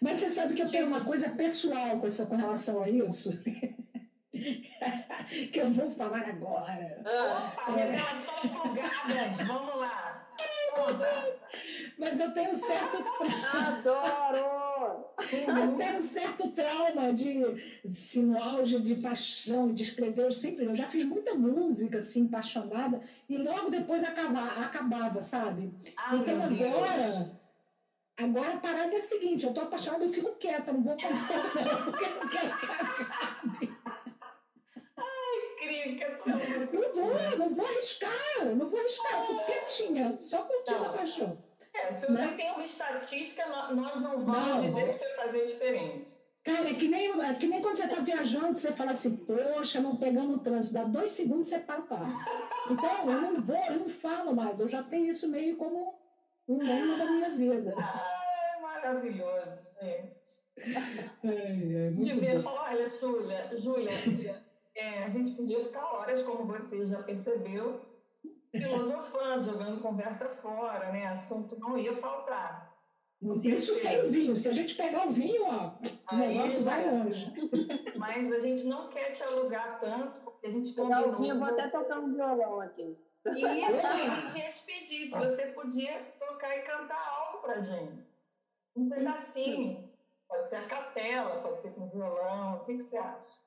Mas 0.00 0.18
você 0.18 0.30
sabe 0.30 0.54
que 0.54 0.62
eu 0.62 0.70
tenho 0.70 0.86
uma 0.86 1.04
coisa 1.04 1.30
pessoal 1.30 1.98
com, 1.98 2.06
essa, 2.06 2.26
com 2.26 2.36
relação 2.36 2.82
a 2.82 2.88
isso? 2.88 3.30
que 4.32 5.58
eu 5.58 5.70
vou 5.72 5.90
falar 5.90 6.28
agora. 6.28 7.02
Ah, 7.06 7.52
Opa, 7.54 7.72
revelações 7.72 8.52
plugadas, 8.52 9.40
vamos 9.46 9.76
lá. 9.76 10.26
Conta. 10.74 11.35
Mas 11.98 12.20
eu 12.20 12.30
tenho 12.32 12.50
um 12.50 12.54
certo, 12.54 12.98
adoro! 13.54 15.06
eu 15.32 15.76
tenho 15.76 15.96
um 15.96 16.00
certo 16.00 16.48
trauma 16.50 17.12
de, 17.12 17.42
assim, 17.84 18.26
no 18.26 18.42
auge 18.42 18.78
de 18.80 18.96
paixão, 18.96 19.72
de 19.72 19.82
escrever. 19.82 20.24
Eu 20.24 20.30
sempre, 20.30 20.66
eu 20.66 20.76
já 20.76 20.88
fiz 20.88 21.04
muita 21.04 21.34
música, 21.34 21.98
assim, 21.98 22.26
apaixonada, 22.26 23.00
e 23.28 23.38
logo 23.38 23.70
depois 23.70 24.04
acaba, 24.04 24.44
acabava, 24.60 25.22
sabe? 25.22 25.72
Ai, 25.96 26.18
então 26.18 26.44
agora, 26.44 27.32
agora 28.18 28.52
a 28.54 28.60
parada 28.60 28.92
é 28.92 28.98
a 28.98 29.00
seguinte, 29.00 29.46
eu 29.46 29.54
tô 29.54 29.62
apaixonada, 29.62 30.04
eu 30.04 30.12
fico 30.12 30.36
quieta, 30.36 30.72
não 30.72 30.82
vou 30.82 30.96
contar, 30.96 31.80
porque 31.84 32.04
eu 32.04 32.14
não 32.20 32.28
quero 32.28 32.58
que 32.58 32.66
acabe. 32.66 33.76
Não 36.72 36.92
vou, 36.92 37.38
não 37.38 37.54
vou 37.54 37.66
arriscar, 37.66 38.44
não 38.54 38.68
vou 38.68 38.78
arriscar, 38.78 39.20
eu 39.20 39.26
fico 39.26 39.46
quietinha, 39.46 40.16
só 40.20 40.42
curtindo 40.42 40.84
a 40.84 40.88
Não. 40.88 40.94
paixão. 40.94 41.45
É, 41.82 41.92
se 41.92 42.06
você 42.06 42.26
Né? 42.26 42.34
tem 42.36 42.50
uma 42.52 42.64
estatística, 42.64 43.46
nó- 43.46 43.72
nós 43.74 44.00
não 44.00 44.18
vamos 44.24 44.48
Não. 44.56 44.60
dizer 44.62 44.84
para 44.84 44.92
você 44.94 45.08
fazer 45.16 45.44
diferente. 45.46 46.16
Cara, 46.42 46.70
é 46.70 46.74
que 46.74 46.86
nem, 46.88 47.10
é 47.20 47.34
que 47.34 47.46
nem 47.48 47.60
quando 47.60 47.74
você 47.76 47.84
está 47.86 48.00
viajando, 48.00 48.54
você 48.56 48.72
fala 48.72 48.92
assim, 48.92 49.16
poxa, 49.16 49.80
não 49.80 49.96
pegamos 49.96 50.36
o 50.36 50.38
trânsito, 50.38 50.74
dá 50.74 50.84
dois 50.84 51.10
segundos 51.12 51.48
você 51.48 51.58
para 51.58 51.80
o 51.80 51.86
carro. 51.86 52.12
Então, 52.70 53.10
eu 53.10 53.20
não 53.20 53.40
vou, 53.40 53.56
eu 53.68 53.80
não 53.80 53.88
falo 53.88 54.34
mais, 54.34 54.60
eu 54.60 54.68
já 54.68 54.82
tenho 54.82 55.06
isso 55.10 55.28
meio 55.28 55.56
como 55.56 55.98
um 56.48 56.58
lema 56.58 56.96
da 56.96 57.04
minha 57.06 57.30
vida. 57.30 57.74
Ai, 57.76 58.60
maravilhoso, 58.62 59.58
gente. 59.82 60.16
É, 61.24 61.28
é, 61.28 61.90
De 61.90 61.94
muito 61.96 62.20
ver, 62.20 62.38
bom. 62.42 62.48
olha, 62.50 62.88
Júlia, 62.90 63.50
Júlia, 63.56 64.44
é, 64.74 65.02
a 65.04 65.08
gente 65.10 65.32
podia 65.32 65.64
ficar 65.64 65.84
horas, 65.94 66.22
como 66.22 66.44
você 66.46 66.86
já 66.86 67.02
percebeu, 67.02 67.80
filosofando, 68.58 69.44
jogando 69.44 69.80
conversa 69.80 70.28
fora, 70.28 70.92
né? 70.92 71.06
Assunto 71.06 71.58
não 71.58 71.76
ia 71.78 71.94
faltar. 71.96 72.74
Isso 73.22 73.74
sem 73.74 74.02
o 74.02 74.06
vinho. 74.08 74.36
Se 74.36 74.48
a 74.48 74.52
gente 74.52 74.74
pegar 74.74 75.06
o 75.06 75.10
vinho, 75.10 75.44
ó, 75.46 75.72
o 76.12 76.16
negócio 76.16 76.62
vai 76.62 76.88
longe. 76.90 77.32
Mas 77.96 78.30
a 78.30 78.40
gente 78.40 78.64
não 78.66 78.88
quer 78.88 79.12
te 79.12 79.22
alugar 79.22 79.80
tanto, 79.80 80.20
porque 80.22 80.46
a 80.46 80.50
gente 80.50 80.74
combinou... 80.74 81.12
Não, 81.12 81.24
eu 81.24 81.38
vou 81.38 81.48
até 81.48 81.68
tocar 81.68 81.98
um 81.98 82.12
violão 82.12 82.60
aqui. 82.60 82.96
Isso, 83.26 83.86
a 83.86 83.96
gente 83.96 84.38
ia 84.38 84.52
te 84.52 84.62
pedir, 84.64 85.06
se 85.06 85.18
você 85.18 85.46
podia 85.46 86.14
tocar 86.18 86.56
e 86.56 86.62
cantar 86.62 87.08
algo 87.08 87.38
pra 87.38 87.60
gente. 87.60 88.06
Um 88.76 88.88
pedacinho. 88.88 89.90
Pode 90.28 90.48
ser 90.48 90.56
a 90.56 90.66
capela, 90.66 91.40
pode 91.40 91.62
ser 91.62 91.70
com 91.70 91.88
violão. 91.88 92.56
O 92.56 92.64
que, 92.64 92.76
que 92.76 92.82
você 92.82 92.96
acha? 92.98 93.40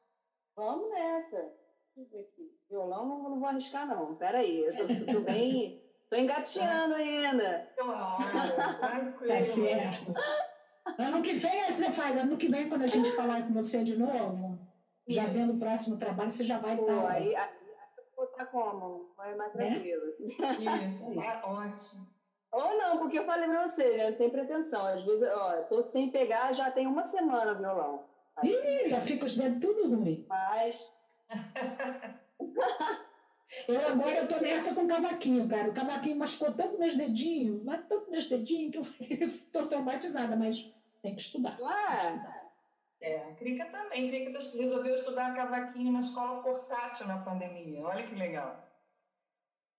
Vamos 0.55 0.89
nessa. 0.89 1.53
Deixa 1.96 2.00
eu 2.00 2.06
ver 2.10 2.28
aqui. 2.28 2.60
Violão 2.70 3.08
não, 3.08 3.30
não 3.30 3.40
vou 3.40 3.48
arriscar, 3.50 3.88
não. 3.88 4.16
Peraí, 4.16 4.66
eu 4.66 4.76
tô, 4.76 5.14
tô 5.14 5.22
bem. 5.22 5.84
tô 6.10 6.16
engateando 6.16 6.96
ainda. 6.96 7.72
Claro, 7.76 8.24
tranquilo. 8.80 9.34
Tá 9.34 9.42
certo. 9.42 10.14
Ano 10.98 11.22
que 11.22 11.34
vem 11.34 11.64
você 11.66 11.92
faz, 11.92 12.18
ano 12.18 12.38
que 12.38 12.48
vem, 12.48 12.70
quando 12.70 12.84
a 12.84 12.88
gente 12.88 13.12
falar 13.12 13.44
com 13.46 13.54
você 13.54 13.84
de 13.84 13.98
novo, 13.98 14.58
já 15.08 15.24
Isso. 15.24 15.34
vendo 15.34 15.54
o 15.54 15.60
próximo 15.60 15.98
trabalho, 15.98 16.32
você 16.32 16.44
já 16.44 16.58
vai 16.58 16.80
estar. 16.80 17.02
Tá, 17.02 17.10
aí, 17.10 17.36
aí, 17.36 17.50
estar 18.24 18.46
como? 18.48 19.14
Vai 19.16 19.36
mais 19.36 19.54
né? 19.54 19.72
tranquilo. 19.72 20.04
Isso, 20.88 21.20
é 21.20 21.42
ótimo. 21.46 22.08
Ou 22.52 22.78
não, 22.78 22.98
porque 22.98 23.20
eu 23.20 23.26
falei 23.26 23.48
pra 23.48 23.68
você, 23.68 23.96
né? 23.98 24.16
Sem 24.16 24.30
pretensão. 24.30 24.86
Às 24.86 25.04
vezes, 25.04 25.28
ó, 25.32 25.62
tô 25.64 25.82
sem 25.82 26.10
pegar, 26.10 26.52
já 26.52 26.72
tem 26.72 26.88
uma 26.88 27.04
semana 27.04 27.54
o 27.54 27.58
violão. 27.58 28.06
Aí, 28.38 28.86
Ih, 28.86 28.90
já 28.90 29.02
fica 29.02 29.26
os 29.26 29.36
dedos 29.36 29.60
tudo 29.60 29.96
ruim. 29.96 30.26
Mas. 30.28 30.99
Eu 33.67 33.88
agora 33.88 34.17
eu 34.17 34.27
tô 34.27 34.38
nessa 34.38 34.73
com 34.73 34.84
o 34.86 34.88
cavaquinho, 34.88 35.47
cara. 35.47 35.69
O 35.69 35.73
cavaquinho 35.73 36.17
machucou 36.17 36.53
tanto 36.53 36.80
meus 36.80 36.95
dedinhos, 36.95 37.63
mas 37.63 37.86
tanto 37.88 38.09
meus 38.09 38.25
dedinhos 38.25 38.89
que 38.89 39.23
eu 39.23 39.30
tô 39.51 39.67
traumatizada, 39.67 40.36
mas 40.36 40.73
tem 41.01 41.15
que 41.15 41.21
estudar. 41.21 41.59
Ué. 41.59 42.39
É, 43.01 43.17
a 43.17 43.34
Crica 43.36 43.65
também. 43.65 44.07
A 44.07 44.09
Crica 44.09 44.39
resolveu 44.57 44.95
estudar 44.95 45.36
cavaquinho 45.36 45.91
na 45.91 46.01
escola 46.01 46.41
portátil 46.41 47.07
na 47.07 47.19
pandemia. 47.19 47.82
Olha 47.82 48.05
que 48.05 48.15
legal. 48.15 48.67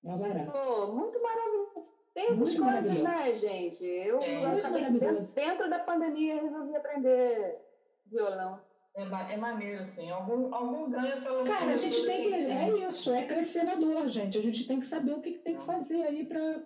É 0.05 0.17
barato. 0.17 0.53
Pô, 0.53 0.87
muito 0.87 1.21
maravilhoso. 1.23 1.89
Tem 2.15 2.31
essas 2.31 2.57
muito 2.57 2.73
coisas, 2.73 3.03
né, 3.03 3.35
gente? 3.35 3.85
Eu, 3.85 4.21
é. 4.21 4.91
dentro, 4.91 5.35
dentro 5.35 5.71
da 5.71 5.79
pandemia, 5.79 6.41
resolvi 6.41 6.75
aprender 6.75 7.59
violão. 8.07 8.61
É, 8.95 9.03
é 9.03 9.37
maneiro, 9.37 9.85
sim. 9.85 10.11
Algum, 10.11 10.55
algum 10.55 10.91
ganho 10.91 11.13
essa 11.13 11.31
Cara, 11.45 11.73
a 11.73 11.77
gente 11.77 12.05
tem 12.05 12.23
que. 12.23 12.35
É 12.35 12.87
isso, 12.87 13.13
é 13.13 13.25
crescer 13.25 13.63
na 13.63 13.77
dor, 13.77 14.09
gente. 14.09 14.39
A 14.39 14.43
gente 14.43 14.67
tem 14.67 14.79
que 14.79 14.87
saber 14.87 15.13
o 15.13 15.21
que, 15.21 15.33
que 15.33 15.39
tem 15.39 15.57
que 15.57 15.65
fazer 15.65 16.03
aí 16.03 16.27
para 16.27 16.61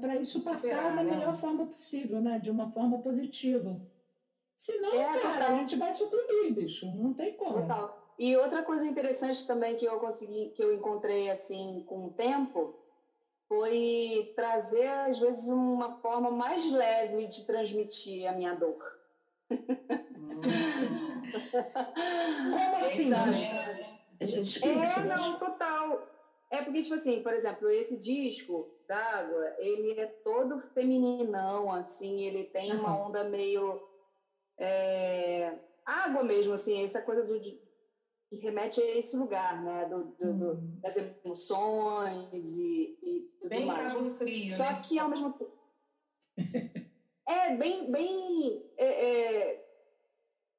para 0.00 0.16
isso 0.16 0.42
passar 0.42 0.94
da 0.94 1.02
né? 1.02 1.10
melhor 1.10 1.34
forma 1.34 1.66
possível, 1.66 2.20
né? 2.20 2.38
De 2.38 2.50
uma 2.50 2.70
forma 2.70 2.98
positiva. 2.98 3.80
Senão, 4.56 4.94
é, 4.94 5.18
cara, 5.18 5.34
total. 5.34 5.50
a 5.50 5.54
gente 5.58 5.76
vai 5.76 5.92
sucumbir, 5.92 6.52
bicho. 6.52 6.86
Não 6.94 7.12
tem 7.12 7.34
como. 7.34 7.60
Total. 7.62 8.14
E 8.18 8.36
outra 8.36 8.62
coisa 8.62 8.86
interessante 8.86 9.46
também 9.46 9.74
que 9.74 9.84
eu 9.84 9.98
consegui, 9.98 10.50
que 10.50 10.62
eu 10.62 10.72
encontrei 10.72 11.28
assim 11.28 11.84
com 11.86 12.06
o 12.06 12.10
tempo, 12.12 12.78
foi 13.48 14.32
trazer 14.36 14.86
às 14.86 15.18
vezes 15.18 15.48
uma 15.48 15.96
forma 15.96 16.30
mais 16.30 16.70
leve 16.70 17.26
de 17.26 17.44
transmitir 17.44 18.28
a 18.28 18.32
minha 18.32 18.54
dor. 18.54 19.03
Como 22.50 22.76
assim? 22.76 23.10
É, 24.62 25.04
não, 25.04 25.38
total. 25.38 26.08
É 26.50 26.62
porque, 26.62 26.82
tipo 26.82 26.94
assim, 26.94 27.22
por 27.22 27.32
exemplo, 27.32 27.68
esse 27.68 27.98
disco 27.98 28.70
d'água, 28.86 29.56
ele 29.58 29.98
é 29.98 30.06
todo 30.06 30.60
femininão, 30.72 31.72
assim, 31.72 32.24
ele 32.24 32.44
tem 32.44 32.72
uhum. 32.72 32.80
uma 32.80 33.06
onda 33.06 33.24
meio 33.24 33.82
é, 34.58 35.58
água 35.84 36.22
mesmo, 36.22 36.54
assim, 36.54 36.84
essa 36.84 37.02
coisa 37.02 37.24
do, 37.24 37.40
que 37.40 37.60
remete 38.40 38.80
a 38.80 38.96
esse 38.96 39.16
lugar, 39.16 39.62
né, 39.62 39.86
do, 39.86 40.04
do, 40.04 40.32
do 40.32 40.46
uhum. 40.52 40.78
das 40.80 40.96
emoções 40.96 42.56
e, 42.56 42.98
e 43.02 43.20
tudo 43.40 43.48
bem 43.48 43.66
mais. 43.66 43.92
Frio, 44.16 44.46
Só 44.46 44.70
né? 44.70 44.82
que 44.86 44.98
ao 44.98 45.08
mesmo 45.08 45.32
tempo 45.32 45.52
é 47.26 47.56
bem, 47.56 47.90
bem, 47.90 48.70
é, 48.76 48.86
é, 48.86 49.66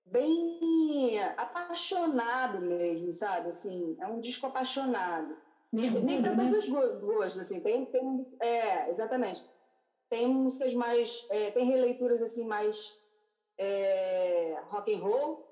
bem 0.06 1.20
apaixonado 1.38 2.62
mesmo, 2.62 3.14
sabe? 3.14 3.50
Assim, 3.50 3.96
é 4.00 4.08
um 4.08 4.20
disco 4.20 4.48
apaixonado. 4.48 5.36
Mergulho, 5.72 6.06
tem 6.06 6.22
para 6.22 6.36
né? 6.36 6.50
todos 6.50 6.68
os 6.68 6.70
gostos, 6.70 7.40
assim. 7.40 7.60
Tem, 7.60 7.86
tem, 7.86 8.26
é, 8.40 8.90
exatamente. 8.90 9.44
Tem 10.10 10.28
músicas 10.28 10.74
mais, 10.74 11.28
é, 11.30 11.52
tem 11.52 11.66
releituras 11.66 12.22
assim 12.22 12.46
mais 12.48 12.98
é, 13.58 14.60
rock 14.70 14.94
and 14.94 15.00
roll, 15.00 15.46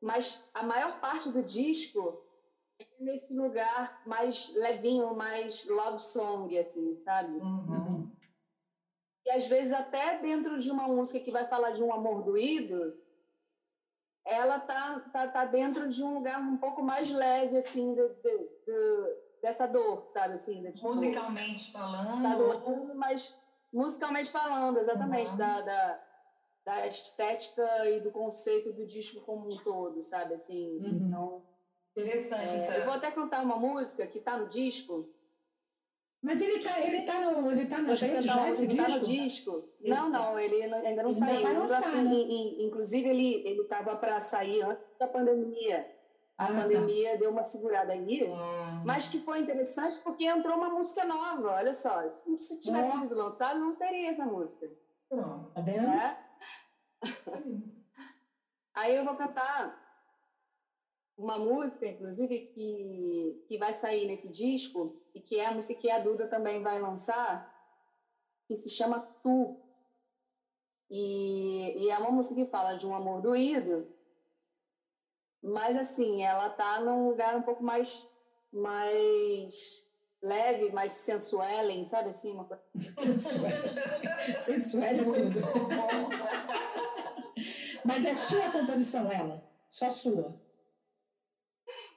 mas 0.00 0.48
a 0.54 0.62
maior 0.62 1.00
parte 1.00 1.30
do 1.30 1.42
disco 1.42 2.22
é 2.78 2.86
nesse 3.00 3.34
lugar 3.34 4.02
mais 4.06 4.54
levinho, 4.54 5.14
mais 5.14 5.66
love 5.66 6.00
song, 6.00 6.56
assim, 6.58 6.96
sabe? 7.04 7.38
Uhum. 7.38 8.10
E 9.26 9.30
às 9.32 9.46
vezes 9.46 9.72
até 9.72 10.18
dentro 10.18 10.56
de 10.56 10.70
uma 10.70 10.86
música 10.86 11.18
que 11.18 11.32
vai 11.32 11.46
falar 11.48 11.72
de 11.72 11.82
um 11.82 11.92
amor 11.92 12.22
doído, 12.22 12.96
ela 14.24 14.60
tá, 14.60 15.00
tá, 15.12 15.26
tá 15.26 15.44
dentro 15.44 15.88
de 15.88 16.02
um 16.02 16.14
lugar 16.14 16.40
um 16.40 16.56
pouco 16.56 16.80
mais 16.80 17.10
leve, 17.10 17.56
assim, 17.56 17.92
de, 17.92 18.08
de, 18.08 18.38
de, 18.38 19.16
dessa 19.42 19.66
dor, 19.66 20.04
sabe? 20.06 20.34
Assim, 20.34 20.70
tipo, 20.70 20.88
musicalmente 20.88 21.72
falando. 21.72 22.22
Tá 22.22 22.34
doendo, 22.36 22.94
mas 22.94 23.36
musicalmente 23.72 24.30
falando, 24.30 24.78
exatamente, 24.78 25.32
uhum. 25.32 25.38
da, 25.38 25.60
da, 25.60 26.04
da, 26.64 26.86
estética 26.86 27.90
e 27.90 28.00
do 28.00 28.12
conceito 28.12 28.72
do 28.72 28.86
disco 28.86 29.20
como 29.22 29.46
um 29.46 29.56
todo, 29.58 30.00
sabe? 30.02 30.34
Assim, 30.34 30.78
uhum. 30.78 31.06
então... 31.06 31.46
Interessante, 31.96 32.54
é, 32.54 32.80
Eu 32.80 32.84
vou 32.84 32.94
até 32.94 33.10
cantar 33.10 33.42
uma 33.42 33.56
música 33.56 34.06
que 34.06 34.20
tá 34.20 34.36
no 34.36 34.46
disco, 34.46 35.08
mas 36.22 36.40
ele 36.40 36.60
tá, 36.62 36.80
ele 36.80 37.02
tá 37.02 37.20
no, 37.20 37.50
ele 37.52 37.66
tá 37.66 37.78
nas 37.78 38.00
redes 38.00 38.24
já, 38.24 38.48
esse 38.48 38.66
disco? 38.66 38.86
Tá 38.86 38.98
no 38.98 39.04
disco. 39.04 39.68
Não, 39.80 40.08
não, 40.08 40.38
ele 40.38 40.62
ainda 40.62 41.02
não 41.02 41.10
ele 41.10 41.12
saiu. 41.12 41.54
Não 41.54 41.62
assim, 41.62 42.02
né? 42.02 42.64
inclusive, 42.64 43.08
ele 43.08 43.34
ele 43.46 43.62
estava 43.62 43.96
para 43.96 44.18
sair 44.20 44.62
antes 44.62 44.84
da 44.98 45.06
pandemia. 45.06 45.94
A 46.38 46.44
ah, 46.44 46.48
tá. 46.48 46.62
pandemia 46.62 47.12
tá. 47.12 47.16
deu 47.16 47.30
uma 47.30 47.42
segurada 47.42 47.92
aí, 47.92 48.24
hum. 48.24 48.82
mas 48.84 49.08
que 49.08 49.18
foi 49.18 49.40
interessante 49.40 49.98
porque 50.00 50.24
entrou 50.24 50.56
uma 50.56 50.68
música 50.68 51.04
nova. 51.04 51.52
Olha 51.52 51.72
só, 51.72 52.06
se 52.08 52.60
tivesse 52.60 52.98
sido 52.98 53.14
lançado, 53.14 53.58
não 53.58 53.74
teria 53.74 54.10
essa 54.10 54.26
música. 54.26 54.68
Tá 55.08 55.60
vendo? 55.62 55.88
É? 55.88 56.18
Aí 58.74 58.94
eu 58.96 59.04
vou 59.04 59.14
cantar 59.14 59.85
uma 61.16 61.38
música, 61.38 61.86
inclusive, 61.86 62.46
que, 62.54 63.44
que 63.48 63.58
vai 63.58 63.72
sair 63.72 64.06
nesse 64.06 64.30
disco, 64.30 65.00
e 65.14 65.20
que 65.20 65.40
é 65.40 65.46
a 65.46 65.54
música 65.54 65.74
que 65.74 65.90
a 65.90 65.98
Duda 65.98 66.28
também 66.28 66.62
vai 66.62 66.80
lançar, 66.80 67.52
que 68.46 68.54
se 68.54 68.70
chama 68.70 69.00
Tu. 69.22 69.56
E, 70.90 71.84
e 71.84 71.90
é 71.90 71.98
uma 71.98 72.10
música 72.10 72.34
que 72.34 72.46
fala 72.46 72.74
de 72.74 72.86
um 72.86 72.94
amor 72.94 73.20
doído, 73.22 73.88
mas 75.42 75.76
assim, 75.76 76.22
ela 76.22 76.50
tá 76.50 76.80
num 76.80 77.08
lugar 77.08 77.36
um 77.36 77.42
pouco 77.42 77.62
mais, 77.62 78.08
mais 78.52 79.86
leve, 80.22 80.70
mais 80.70 80.92
sensuelen, 80.92 81.84
sabe 81.84 82.10
assim? 82.10 82.32
Uma 82.32 82.44
coisa... 82.44 82.62
sensual. 84.38 84.84
é 84.84 84.94
tudo. 84.94 85.40
Mas 87.84 88.04
é 88.04 88.14
sua 88.14 88.50
composição, 88.50 89.10
ela? 89.10 89.42
Só 89.70 89.88
sua? 89.90 90.45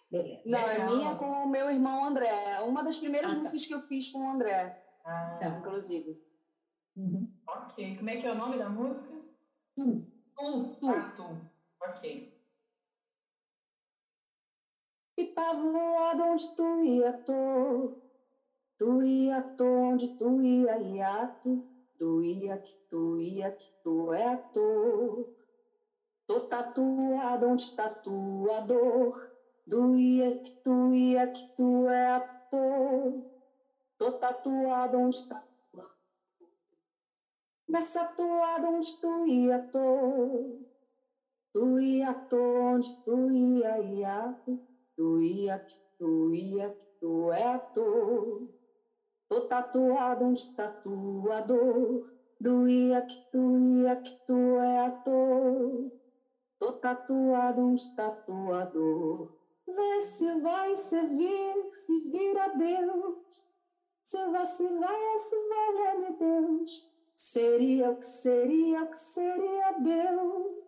Beleza. 0.09 0.41
Não, 0.43 0.59
é 0.59 0.85
minha 0.87 1.15
com 1.15 1.25
o 1.25 1.49
meu 1.49 1.69
irmão 1.69 2.03
André. 2.03 2.59
Uma 2.61 2.83
das 2.83 2.97
primeiras 2.97 3.31
ah, 3.31 3.35
tá. 3.35 3.39
músicas 3.39 3.65
que 3.65 3.73
eu 3.73 3.81
fiz 3.81 4.09
com 4.11 4.19
o 4.19 4.31
André, 4.31 4.83
ah, 5.05 5.37
tá. 5.39 5.47
inclusive. 5.49 6.19
Uhum. 6.95 7.31
Ok. 7.47 7.97
Como 7.97 8.09
é 8.09 8.17
que 8.17 8.25
é 8.25 8.31
o 8.31 8.35
nome 8.35 8.57
da 8.57 8.69
música? 8.69 9.13
Tu. 9.75 10.05
Tu. 10.35 10.75
Tu. 10.79 10.89
Ah, 10.89 11.13
tu. 11.15 11.23
Ok. 11.83 12.39
E 15.17 15.25
pavoado 15.25 16.23
onde 16.23 16.55
tu 16.55 16.83
ia, 16.83 17.13
tô. 17.13 18.01
Tu 18.77 19.03
ia, 19.03 19.41
tô 19.41 19.65
onde 19.65 20.07
tu 20.17 20.41
ia, 20.41 20.77
hiato. 20.77 21.67
Tu 21.99 22.23
ia, 22.23 22.57
que 22.57 22.73
tu 22.89 23.19
ia, 23.19 23.51
que 23.51 23.71
tu 23.83 24.11
é 24.13 24.25
ator. 24.25 25.35
Tô 26.25 26.39
tatuado 26.41 27.47
onde 27.47 27.75
tatuador 27.75 29.28
Doía 29.69 30.39
que 30.39 30.69
ia, 30.95 31.27
que 31.27 31.47
tu 31.55 31.87
é 31.87 32.15
ator. 32.15 33.23
Tô 33.99 34.11
tatuado 34.13 34.97
onde 34.97 35.29
tá. 35.29 35.43
Nessa 37.67 38.03
toada 38.15 38.67
onde 38.67 38.99
tu 38.99 39.27
ia, 39.27 39.59
tô. 39.71 40.65
Tu 41.53 41.79
ia, 41.81 42.15
tô 42.15 42.41
onde 42.73 42.91
tu 43.03 43.31
ia, 43.31 43.79
ia. 43.79 44.41
Tu 44.95 45.21
ia, 45.21 45.59
que 45.59 45.75
ia, 46.33 46.69
que 46.71 46.99
tu 46.99 47.31
é 47.31 47.43
ator. 47.43 48.49
Tô 49.27 49.41
tatuado 49.41 50.25
onde 50.25 50.51
tatuador. 50.55 52.11
doía 52.41 53.05
que 53.05 53.23
doía 53.31 53.97
que 53.97 54.15
tu 54.25 54.57
é 54.57 54.87
ator. 54.87 55.91
Tô 56.57 56.73
tatuado, 56.73 57.61
um 57.61 57.75
tatuador. 57.95 59.38
Vê 59.75 60.01
se 60.01 60.39
vai 60.41 60.75
servir, 60.75 61.69
se 61.71 61.99
vira 62.09 62.47
Deus. 62.49 63.17
Se 64.03 64.17
vai, 64.27 64.45
se 64.45 64.67
vai, 64.79 65.87
é 65.87 65.97
meu 65.99 66.13
Deus. 66.13 66.89
Seria 67.15 67.91
o 67.91 67.97
que 67.97 68.05
seria, 68.05 68.83
o 68.83 68.87
que 68.87 68.97
seria 68.97 69.71
Deus. 69.73 70.59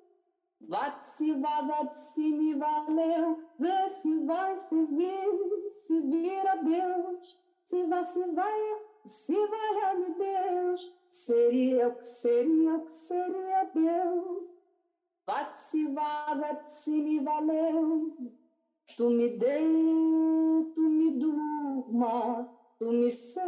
Vá-te 0.60 1.06
se 1.06 1.34
vaza 1.34 1.84
de 1.84 1.98
se 1.98 2.22
me 2.22 2.54
valeu. 2.56 3.44
Vê 3.58 3.90
se 3.90 4.26
vai 4.26 4.56
servir, 4.56 5.72
se 5.72 6.00
vira 6.02 6.56
Deus. 6.58 7.40
Se 7.64 7.84
vai, 7.88 8.04
se 8.04 8.26
vai, 8.34 8.78
é 9.06 9.96
Deus. 10.18 10.94
Seria 11.10 11.88
o 11.90 11.96
que 11.96 12.06
seria, 12.06 12.76
o 12.76 12.86
que 12.86 12.92
seria 12.92 13.64
Deus. 13.74 14.50
Vá-te 15.26 15.60
se 15.60 15.88
vaza 15.94 16.54
de 16.54 16.72
se 16.72 16.92
me 16.92 17.20
valeu. 17.22 18.41
Tu 18.98 19.10
me 19.10 19.30
dei, 19.30 20.74
tu 20.76 20.82
me 20.82 21.12
durma, 21.18 22.50
tu 22.78 22.92
me 22.92 23.10
sã, 23.10 23.42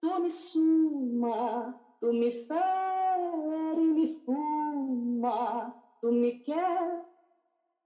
tu 0.00 0.22
me 0.22 0.30
suma, 0.30 1.74
tu 2.00 2.12
me 2.12 2.30
fere, 2.30 3.76
me 3.76 4.14
fuma, 4.24 5.74
tu 6.00 6.12
me 6.12 6.38
quer 6.44 7.04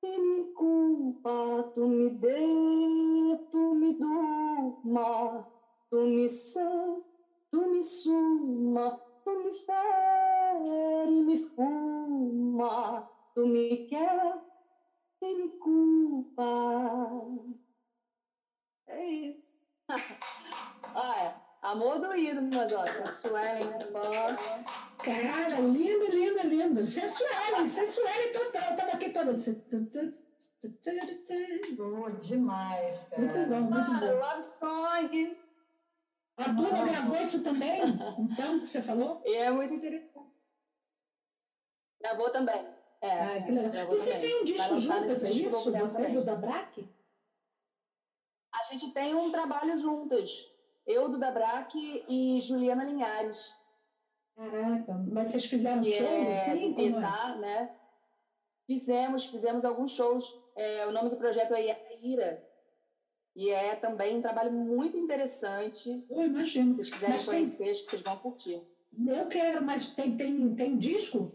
e 0.02 0.18
me 0.18 0.52
culpa, 0.52 1.72
tu 1.74 1.88
me 1.88 2.10
dê, 2.10 3.38
tu 3.50 3.74
me 3.74 3.94
durma, 3.94 5.48
tu 5.90 5.96
me 6.06 6.28
sã, 6.28 6.96
tu 7.50 7.60
me 7.72 7.82
suma, 7.82 9.00
tu 9.24 9.30
me 9.42 9.52
fere, 9.52 11.10
me 11.10 11.36
fuma, 11.38 13.08
tu 13.34 13.46
me 13.46 13.86
quer 13.88 14.45
e 15.22 15.34
me 15.34 15.48
culpa. 15.58 16.42
É 18.88 19.04
isso. 19.04 19.54
Olha, 20.94 21.34
amor 21.62 22.00
doído, 22.00 22.42
mas 22.42 22.72
ó, 22.72 22.86
sensual, 22.86 23.42
né? 23.42 24.64
Cara, 24.98 25.60
lindo, 25.60 26.06
lindo, 26.10 26.46
lindo. 26.48 26.84
Sensual, 26.84 27.66
sensual 27.66 28.06
total. 28.32 28.70
Eu 28.70 28.76
tava 28.76 28.92
aqui 28.92 29.10
toda. 29.10 29.32
Boa 31.76 32.10
demais, 32.14 33.08
cara. 33.08 33.22
Muito 33.22 33.38
bom, 33.48 33.60
muito 33.60 33.90
Ah, 33.90 34.00
bom. 34.00 34.18
love 34.18 34.42
song. 34.42 35.38
A 36.38 36.48
Bruna 36.48 36.84
gravou 36.84 37.16
isso 37.22 37.42
também? 37.42 37.80
Então, 38.18 38.60
que 38.60 38.66
você 38.66 38.82
falou? 38.82 39.22
E 39.24 39.34
é 39.36 39.50
muito 39.50 39.74
interessante. 39.74 40.30
Gravou 42.00 42.30
também. 42.30 42.75
É, 43.06 43.38
Ah, 43.38 43.42
que 43.42 43.50
legal. 43.52 43.86
Vocês 43.88 44.16
também. 44.16 44.30
têm 44.30 44.40
um 44.40 44.44
disco 44.44 44.78
juntas, 44.78 45.24
é 45.24 45.30
isso? 45.30 45.50
Você 45.72 45.96
também. 45.96 46.12
do 46.14 46.24
Dabraque? 46.24 46.88
A 48.52 48.64
gente 48.64 48.92
tem 48.92 49.14
um 49.14 49.30
trabalho 49.30 49.76
juntas. 49.76 50.50
Eu, 50.86 51.08
Duda 51.08 51.30
Braque 51.30 52.04
e 52.08 52.40
Juliana 52.40 52.84
Linhares. 52.84 53.54
Caraca, 54.36 54.92
mas 55.10 55.28
vocês 55.28 55.44
fizeram 55.46 55.82
shows 55.82 56.00
é 56.00 56.32
assim? 56.32 56.68
do 56.72 56.74
Como 56.74 56.96
é? 56.98 57.36
né? 57.38 57.76
Fizemos, 58.66 59.26
fizemos 59.26 59.64
alguns 59.64 59.92
shows. 59.92 60.24
É, 60.54 60.86
o 60.86 60.92
nome 60.92 61.10
do 61.10 61.16
projeto 61.16 61.54
é 61.54 61.96
Ira. 62.02 62.42
E 63.34 63.50
é 63.50 63.74
também 63.76 64.16
um 64.16 64.22
trabalho 64.22 64.52
muito 64.52 64.96
interessante. 64.96 66.04
Eu 66.08 66.22
imagino. 66.22 66.70
Se 66.72 66.76
vocês 66.78 66.90
quiserem 66.90 67.14
Mas 67.16 67.24
tem- 67.26 67.34
conhecer, 67.34 67.70
acho 67.70 67.82
que 67.84 67.90
vocês 67.90 68.02
vão 68.02 68.16
curtir. 68.18 68.62
Eu 69.06 69.26
quero, 69.28 69.62
mas 69.62 69.86
tem, 69.90 70.16
tem, 70.16 70.54
tem 70.54 70.78
disco? 70.78 71.30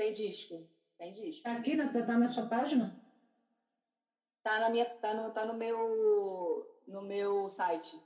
Tem 0.00 0.14
disco, 0.14 0.66
tem 0.96 1.12
disco. 1.12 1.42
Tá 1.44 1.52
aqui, 1.52 1.76
na, 1.76 1.92
tá 1.92 2.16
na 2.16 2.26
sua 2.26 2.46
página? 2.46 2.98
Tá 4.42 4.58
na 4.58 4.70
minha, 4.70 4.86
tá 4.86 5.12
no, 5.12 5.30
tá 5.30 5.44
no 5.44 5.52
meu, 5.52 6.66
no 6.88 7.02
meu 7.02 7.46
site. 7.50 8.00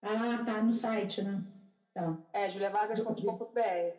Ah, 0.00 0.44
tá 0.46 0.62
no 0.62 0.72
site, 0.72 1.22
né? 1.22 1.42
Tá. 1.92 2.16
É 2.32 2.48
juliavargas.com.br. 2.48 3.96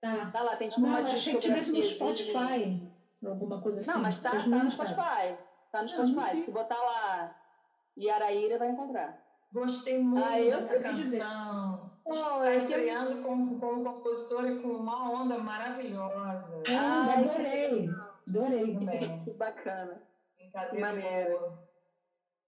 Tá. 0.00 0.30
Tá 0.30 0.42
lá, 0.42 0.56
tem 0.56 0.70
tipo 0.70 0.80
Não, 0.80 0.88
uma 0.88 1.00
eu 1.00 1.04
achei 1.04 1.34
que 1.34 1.40
tivesse 1.42 1.72
no. 1.72 1.82
Spotify. 1.82 2.90
Alguma 3.22 3.60
coisa 3.60 3.80
assim. 3.80 3.90
Não, 3.90 4.00
mas 4.00 4.18
tá, 4.18 4.30
tá 4.30 4.46
não 4.46 4.64
no. 4.64 4.70
Spotify. 4.70 5.36
Tá 5.70 5.82
no 5.82 5.88
Não, 5.90 5.98
não 5.98 6.06
Spotify. 6.06 6.36
Se 6.36 6.52
botar 6.52 6.78
lá 6.78 7.38
Yaraíra, 7.98 8.56
vai 8.56 8.70
encontrar. 8.70 9.22
Gostei 9.52 10.02
muito 10.02 10.26
Ah, 10.26 10.40
eu 10.40 10.56
dessa 10.56 10.80
canção. 10.80 11.95
Eu 12.08 12.58
estreando 12.58 13.22
como, 13.22 13.58
como 13.58 13.82
compositora 13.84 14.52
e 14.52 14.60
com 14.62 14.68
uma 14.68 15.10
onda 15.22 15.38
maravilhosa. 15.38 16.62
Ah, 16.70 17.04
Ai, 17.08 17.24
adorei. 17.24 17.90
Adorei. 18.28 18.74
Também. 18.74 19.24
Que 19.24 19.30
bacana. 19.32 20.02
Brincadeira. 20.36 21.66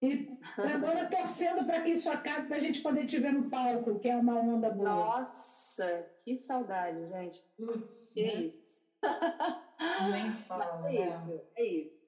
E 0.01 0.39
agora 0.57 1.07
torcendo 1.11 1.65
para 1.67 1.83
que 1.83 1.91
isso 1.91 2.09
acabe, 2.09 2.47
para 2.47 2.57
a 2.57 2.61
gente 2.61 2.81
poder 2.83 3.05
te 3.05 3.19
ver 3.19 3.33
no 3.33 3.51
palco, 3.51 3.99
que 3.99 4.09
é 4.09 4.17
uma 4.17 4.39
onda 4.39 4.71
boa. 4.71 4.89
Nossa, 4.89 6.09
que 6.25 6.37
saudade, 6.37 7.09
gente. 7.09 7.43
Putz, 7.57 8.13
Que 8.15 8.23
né? 8.25 8.35
isso. 8.43 8.87
Nem 10.09 10.31
fala, 10.47 10.79
Mas 10.83 10.95
é 10.95 10.99
né? 11.01 11.09
isso, 11.09 11.41
é 11.57 11.65
isso. 11.65 11.99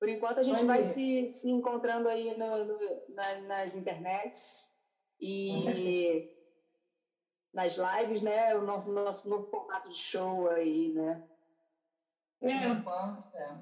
Por 0.00 0.08
enquanto 0.08 0.38
a 0.38 0.42
gente 0.42 0.64
vai 0.64 0.80
se, 0.82 1.28
se 1.28 1.50
encontrando 1.50 2.08
aí 2.08 2.36
no, 2.38 2.64
no- 2.64 2.78
na- 3.14 3.40
nas 3.42 3.76
internets 3.76 4.74
Com 5.18 5.24
e 5.26 6.33
nas 7.54 7.76
lives, 7.78 8.20
né? 8.20 8.54
O 8.56 8.62
nosso, 8.62 8.92
nosso 8.92 9.30
novo 9.30 9.46
formato 9.46 9.88
de 9.88 9.96
show 9.96 10.50
aí, 10.50 10.92
né? 10.92 11.22
Por 12.40 12.50
É, 12.50 12.66
enquanto, 12.68 13.36
é. 13.36 13.54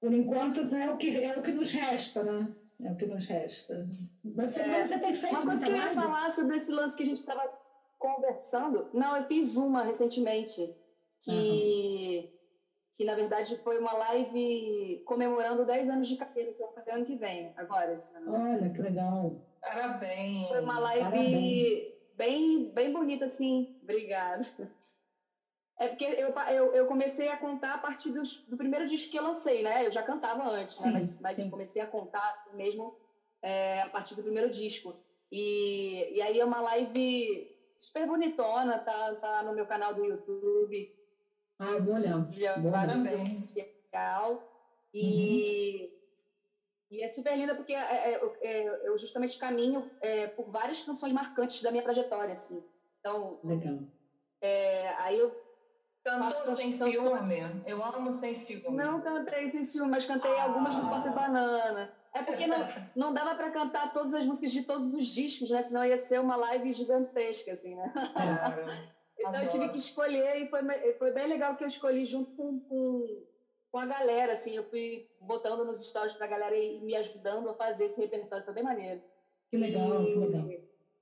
por 0.00 0.12
enquanto 0.12 0.74
é 0.76 0.90
o, 0.90 0.96
que, 0.96 1.24
é 1.24 1.36
o 1.38 1.42
que 1.42 1.52
nos 1.52 1.72
resta, 1.72 2.22
né? 2.22 2.54
É 2.84 2.92
o 2.92 2.96
que 2.96 3.06
nos 3.06 3.26
resta. 3.26 3.88
Você, 4.24 4.62
É. 4.62 4.82
você 4.82 4.98
tem 4.98 5.14
feito 5.14 5.34
Uma 5.34 5.44
coisa 5.44 5.66
que 5.66 5.72
eu 5.72 5.76
ia 5.76 5.94
falar 5.94 6.30
sobre 6.30 6.56
esse 6.56 6.70
lance 6.70 6.96
que 6.96 7.02
a 7.02 7.06
gente 7.06 7.16
estava 7.16 7.50
conversando. 7.98 8.88
Não, 8.92 9.16
eu 9.16 9.24
fiz 9.26 9.56
uma 9.56 9.82
recentemente, 9.82 10.74
que, 11.22 12.32
que 12.94 13.04
na 13.04 13.14
verdade 13.14 13.56
foi 13.58 13.78
uma 13.78 13.92
live 13.92 15.02
comemorando 15.06 15.66
10 15.66 15.90
anos 15.90 16.08
de 16.08 16.16
carreira, 16.16 16.52
que 16.52 16.62
eu 16.62 16.66
vou 16.66 16.74
fazer 16.74 16.92
ano 16.92 17.04
que 17.04 17.16
vem, 17.16 17.52
agora, 17.56 17.92
esse 17.92 18.14
ano. 18.16 18.32
Olha, 18.32 18.70
que 18.70 18.80
legal. 18.80 19.42
Parabéns. 19.60 20.48
Foi 20.48 20.60
uma 20.60 20.78
live 20.78 21.04
Parabéns. 21.04 21.89
Bem, 22.20 22.70
bem 22.74 22.92
bonita, 22.92 23.24
assim. 23.24 23.78
Obrigada. 23.82 24.46
É 25.78 25.88
porque 25.88 26.04
eu, 26.04 26.28
eu, 26.28 26.74
eu 26.74 26.86
comecei 26.86 27.28
a 27.28 27.38
contar 27.38 27.74
a 27.74 27.78
partir 27.78 28.12
dos, 28.12 28.44
do 28.46 28.54
primeiro 28.54 28.86
disco 28.86 29.10
que 29.10 29.18
eu 29.18 29.22
lancei, 29.22 29.62
né? 29.62 29.86
Eu 29.86 29.90
já 29.90 30.02
cantava 30.02 30.46
antes, 30.46 30.78
né? 30.80 30.88
Sim, 30.88 30.92
mas, 30.92 31.20
mas 31.20 31.36
sim. 31.38 31.48
comecei 31.48 31.80
a 31.80 31.86
contar 31.86 32.32
assim 32.34 32.54
mesmo 32.54 32.94
é, 33.40 33.80
a 33.80 33.88
partir 33.88 34.14
do 34.14 34.22
primeiro 34.22 34.50
disco. 34.50 34.94
E, 35.32 36.16
e 36.16 36.20
aí 36.20 36.38
é 36.38 36.44
uma 36.44 36.60
live 36.60 37.50
super 37.78 38.06
bonitona, 38.06 38.78
tá, 38.80 39.14
tá 39.14 39.42
no 39.42 39.54
meu 39.54 39.64
canal 39.64 39.94
do 39.94 40.04
YouTube, 40.04 40.94
Ah, 41.58 41.70
eu 41.72 41.82
vou 41.82 41.94
olhar. 41.94 42.30
Julia 42.30 42.58
Bom, 42.58 42.70
Vargas 42.70 42.96
parabéns. 42.96 43.56
Oficial. 43.56 44.42
E, 44.92 45.90
e 46.90 47.02
é 47.02 47.08
super 47.08 47.36
linda 47.36 47.54
porque 47.54 47.74
é, 47.74 47.78
é, 48.14 48.20
é, 48.42 48.88
eu 48.88 48.98
justamente 48.98 49.38
caminho 49.38 49.88
é, 50.00 50.26
por 50.26 50.50
várias 50.50 50.80
canções 50.80 51.12
marcantes 51.12 51.62
da 51.62 51.70
minha 51.70 51.82
trajetória, 51.82 52.32
assim. 52.32 52.62
Então, 52.98 53.38
Legal. 53.44 53.78
é, 54.40 54.88
aí 54.98 55.18
eu 55.18 55.30
Cantou 56.02 56.56
sem 56.56 56.70
canções- 56.72 56.96
ciúme? 56.96 57.62
Eu 57.66 57.84
amo 57.84 58.10
sem 58.10 58.34
ciúme. 58.34 58.76
não 58.76 59.00
cantei 59.02 59.46
sem 59.48 59.64
ciúme, 59.64 59.90
mas 59.90 60.06
cantei 60.06 60.34
algumas 60.38 60.74
no 60.74 60.88
Pop 60.88 61.08
Banana. 61.10 61.92
É 62.12 62.22
porque 62.22 62.46
não, 62.46 62.66
não 62.96 63.12
dava 63.14 63.34
para 63.36 63.50
cantar 63.52 63.92
todas 63.92 64.14
as 64.14 64.24
músicas 64.26 64.50
de 64.50 64.62
todos 64.64 64.92
os 64.94 65.06
discos, 65.06 65.48
né? 65.50 65.60
Senão 65.62 65.84
ia 65.84 65.96
ser 65.98 66.18
uma 66.18 66.36
live 66.36 66.72
gigantesca, 66.72 67.52
assim, 67.52 67.74
né? 67.76 67.92
Claro. 68.12 68.64
Então 69.20 69.32
eu 69.34 69.40
Adoro. 69.40 69.52
tive 69.52 69.68
que 69.68 69.76
escolher 69.76 70.42
e 70.42 70.48
foi, 70.48 70.62
foi 70.94 71.10
bem 71.12 71.28
legal 71.28 71.54
que 71.54 71.62
eu 71.62 71.68
escolhi 71.68 72.06
junto 72.06 72.30
com, 72.34 72.58
com, 72.60 73.22
com 73.70 73.78
a 73.78 73.86
galera, 73.86 74.32
assim. 74.32 74.54
Eu 74.54 74.64
fui 74.64 75.08
botando 75.20 75.64
nos 75.64 75.86
stories 75.88 76.14
pra 76.14 76.26
galera 76.26 76.56
e 76.56 76.80
me 76.80 76.94
ajudando 76.96 77.48
a 77.48 77.54
fazer 77.54 77.84
esse 77.84 78.00
repertório. 78.00 78.44
Foi 78.44 78.54
bem 78.54 78.64
maneiro. 78.64 79.02
Que 79.50 79.56
legal, 79.56 80.02
e, 80.02 80.12
que 80.12 80.18
legal. 80.18 80.48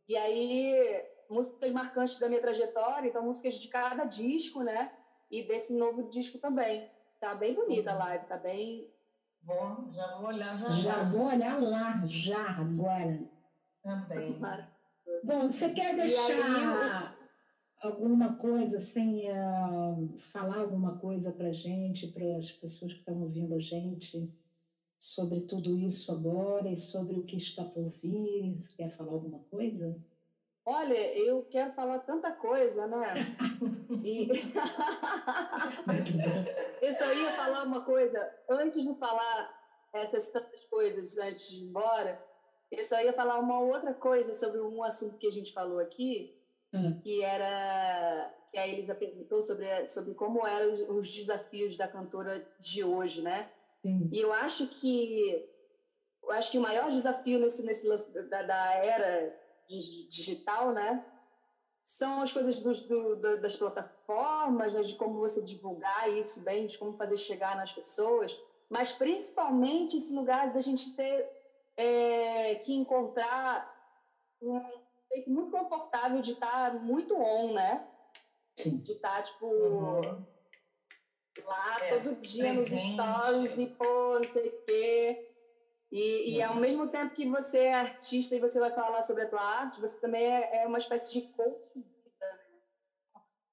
E 0.08 0.16
aí, 0.16 1.04
músicas 1.28 1.70
marcantes 1.72 2.18
da 2.18 2.28
minha 2.28 2.40
trajetória, 2.40 3.08
então 3.08 3.22
músicas 3.22 3.54
de 3.54 3.68
cada 3.68 4.04
disco, 4.04 4.62
né? 4.62 4.92
E 5.30 5.42
desse 5.42 5.76
novo 5.76 6.08
disco 6.08 6.38
também. 6.38 6.90
Tá 7.20 7.34
bem 7.34 7.54
bonita 7.54 7.90
a 7.90 7.94
live, 7.94 8.26
tá 8.26 8.36
bem... 8.36 8.90
Vou, 9.42 9.88
já 9.92 10.16
vou 10.16 10.28
olhar 10.28 10.56
já 10.56 10.70
Já 10.70 10.92
já. 10.92 11.04
vou 11.04 11.26
olhar 11.26 11.60
lá, 11.62 12.02
já, 12.06 12.50
agora. 12.50 13.20
Também. 13.82 14.38
Bom, 15.22 15.48
você 15.48 15.70
quer 15.70 15.94
deixar 15.96 17.07
alguma 17.80 18.36
coisa, 18.36 18.78
assim, 18.78 19.28
ah, 19.28 19.96
falar 20.32 20.58
alguma 20.58 20.98
coisa 20.98 21.32
para 21.32 21.52
gente, 21.52 22.08
para 22.08 22.36
as 22.36 22.50
pessoas 22.50 22.92
que 22.92 23.00
estão 23.00 23.22
ouvindo 23.22 23.54
a 23.54 23.58
gente, 23.58 24.32
sobre 24.98 25.42
tudo 25.42 25.78
isso 25.78 26.10
agora 26.10 26.68
e 26.68 26.76
sobre 26.76 27.16
o 27.16 27.24
que 27.24 27.36
está 27.36 27.62
por 27.64 27.90
vir? 28.02 28.56
Você 28.58 28.74
quer 28.76 28.90
falar 28.90 29.12
alguma 29.12 29.38
coisa? 29.50 29.96
Olha, 30.66 31.16
eu 31.16 31.44
quero 31.44 31.72
falar 31.72 32.00
tanta 32.00 32.32
coisa, 32.32 32.86
né? 32.86 33.14
E... 34.04 34.28
eu 36.82 36.92
só 36.92 37.10
ia 37.12 37.32
falar 37.32 37.64
uma 37.64 37.84
coisa. 37.84 38.30
Antes 38.48 38.86
de 38.86 38.94
falar 38.98 39.50
essas 39.92 40.30
tantas 40.30 40.64
coisas, 40.66 41.18
antes 41.18 41.50
de 41.50 41.56
ir 41.56 41.64
embora, 41.68 42.24
eu 42.70 42.84
só 42.84 43.02
ia 43.02 43.12
falar 43.14 43.40
uma 43.40 43.58
outra 43.60 43.94
coisa 43.94 44.34
sobre 44.34 44.60
um 44.60 44.84
assunto 44.84 45.18
que 45.18 45.26
a 45.26 45.32
gente 45.32 45.54
falou 45.54 45.80
aqui, 45.80 46.37
hum. 46.72 47.00
que 47.00 47.22
era 47.22 48.34
que 48.50 48.58
a 48.58 48.66
Elisa 48.66 48.94
perguntou 48.94 49.42
sobre, 49.42 49.86
sobre 49.86 50.14
como 50.14 50.46
eram 50.46 50.96
os 50.96 51.10
desafios 51.14 51.76
da 51.76 51.86
cantora 51.86 52.46
de 52.58 52.82
hoje, 52.82 53.20
né? 53.20 53.50
Sim. 53.82 54.08
E 54.12 54.20
eu 54.20 54.32
acho 54.32 54.68
que 54.68 55.48
eu 56.22 56.30
acho 56.32 56.50
que 56.50 56.58
o 56.58 56.62
maior 56.62 56.90
desafio 56.90 57.38
nesse 57.38 57.64
nesse 57.64 57.86
lance 57.86 58.12
da, 58.28 58.42
da 58.42 58.72
era 58.74 59.38
digital, 59.68 60.72
né? 60.72 61.04
São 61.84 62.20
as 62.20 62.32
coisas 62.32 62.60
do, 62.60 63.16
do, 63.16 63.40
das 63.40 63.56
plataformas, 63.56 64.74
né? 64.74 64.82
de 64.82 64.94
como 64.94 65.20
você 65.20 65.42
divulgar 65.42 66.10
isso 66.18 66.42
bem, 66.42 66.66
de 66.66 66.76
como 66.76 66.96
fazer 66.98 67.16
chegar 67.16 67.56
nas 67.56 67.72
pessoas, 67.72 68.38
mas 68.68 68.92
principalmente 68.92 69.96
esse 69.96 70.14
lugar 70.14 70.52
da 70.52 70.60
gente 70.60 70.94
ter 70.94 71.30
é, 71.76 72.56
que 72.56 72.74
encontrar 72.74 73.74
um 74.40 74.60
muito 75.26 75.50
confortável 75.50 76.20
de 76.20 76.32
estar 76.32 76.74
muito 76.74 77.14
on, 77.16 77.52
né? 77.54 77.86
De 78.56 78.92
estar, 78.92 79.22
tipo, 79.22 79.46
uhum. 79.46 80.24
lá 81.44 81.76
é, 81.80 81.96
todo 81.96 82.16
dia 82.16 82.54
presente. 82.54 82.74
nos 82.74 82.82
stories 82.92 83.58
e, 83.58 83.66
pô, 83.66 84.18
não 84.18 84.24
sei 84.24 84.48
o 84.48 84.64
quê. 84.64 85.28
E, 85.90 86.36
e, 86.36 86.42
ao 86.42 86.56
mesmo 86.56 86.88
tempo 86.88 87.14
que 87.14 87.26
você 87.26 87.60
é 87.60 87.74
artista 87.74 88.34
e 88.34 88.40
você 88.40 88.60
vai 88.60 88.70
falar 88.70 89.00
sobre 89.02 89.22
a 89.22 89.28
tua 89.28 89.40
arte, 89.40 89.80
você 89.80 89.98
também 90.00 90.22
é, 90.22 90.62
é 90.62 90.66
uma 90.66 90.76
espécie 90.76 91.14
de 91.14 91.28
coach 91.28 91.74
de 91.74 91.80
vida. 91.80 92.26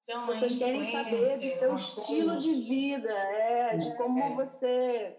Né? 0.08 0.26
Vocês 0.26 0.54
querem 0.54 0.84
saber 0.84 1.38
do 1.38 1.60
teu 1.60 1.74
estilo 1.74 2.32
coach. 2.32 2.42
de 2.42 2.52
vida, 2.52 3.10
é, 3.10 3.76
de 3.78 3.96
como 3.96 4.22
é. 4.22 4.34
você... 4.34 5.16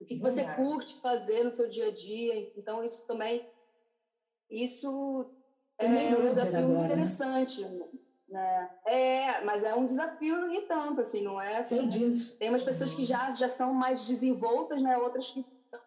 O 0.00 0.04
que, 0.04 0.14
que 0.14 0.22
você 0.22 0.44
curte 0.54 1.00
fazer 1.00 1.42
no 1.42 1.50
seu 1.50 1.68
dia 1.68 1.88
a 1.88 1.92
dia. 1.92 2.52
Então, 2.56 2.84
isso 2.84 3.04
também... 3.06 3.44
Isso 4.50 5.30
é 5.78 5.86
um 5.86 6.26
desafio 6.26 6.58
agora, 6.58 6.78
né? 6.78 6.84
interessante. 6.86 7.60
Né? 7.62 7.88
Né? 8.28 8.70
É, 8.84 9.40
mas 9.44 9.64
é 9.64 9.74
um 9.74 9.86
desafio 9.86 10.52
e 10.52 10.62
tanto, 10.62 11.00
assim, 11.00 11.22
não 11.22 11.40
é? 11.40 11.62
Sei 11.62 11.86
disso. 11.86 12.38
Tem 12.38 12.50
umas 12.50 12.62
pessoas 12.62 12.94
que 12.94 13.04
já, 13.04 13.30
já 13.30 13.48
são 13.48 13.72
mais 13.72 14.06
desenvoltas, 14.06 14.82
né? 14.82 14.96
Outras 14.98 15.30
que 15.30 15.40
estão 15.40 15.80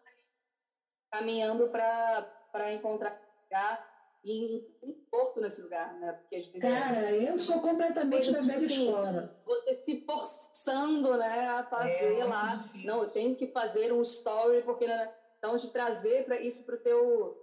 caminhando 1.12 1.70
para 1.70 2.74
encontrar 2.74 3.20
lugar 3.44 3.92
e 4.24 4.64
um 4.84 4.94
porto 5.10 5.42
nesse 5.42 5.62
lugar, 5.62 5.94
né? 6.00 6.14
Porque 6.14 6.36
às 6.36 6.46
vezes 6.48 6.62
Cara, 6.62 7.12
é... 7.12 7.30
eu 7.30 7.38
sou 7.38 7.60
completamente 7.60 8.32
da 8.32 8.40
velha 8.40 8.58
assim, 8.58 8.86
escola. 8.86 9.42
Você 9.46 9.74
se 9.74 10.02
forçando, 10.02 11.18
né, 11.18 11.48
a 11.48 11.64
fazer 11.64 12.20
é, 12.20 12.24
lá. 12.24 12.56
Difícil. 12.56 12.88
Não, 12.88 13.04
eu 13.04 13.12
tenho 13.12 13.36
que 13.36 13.48
fazer 13.48 13.92
um 13.92 14.02
story, 14.02 14.62
porque 14.64 14.88
né? 14.88 15.12
então 15.38 15.56
de 15.58 15.70
trazer 15.70 16.26
para 16.26 16.40
isso 16.40 16.66
para 16.66 16.76
o 16.76 16.80
teu, 16.80 17.41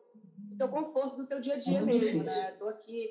teu 0.59 0.69
conforto 0.69 1.17
do 1.17 1.27
teu 1.27 1.41
dia 1.41 1.55
a 1.55 1.59
dia 1.59 1.81
mesmo, 1.81 2.01
difícil. 2.01 2.25
né? 2.25 2.57
Tô 2.59 2.69
aqui, 2.69 3.09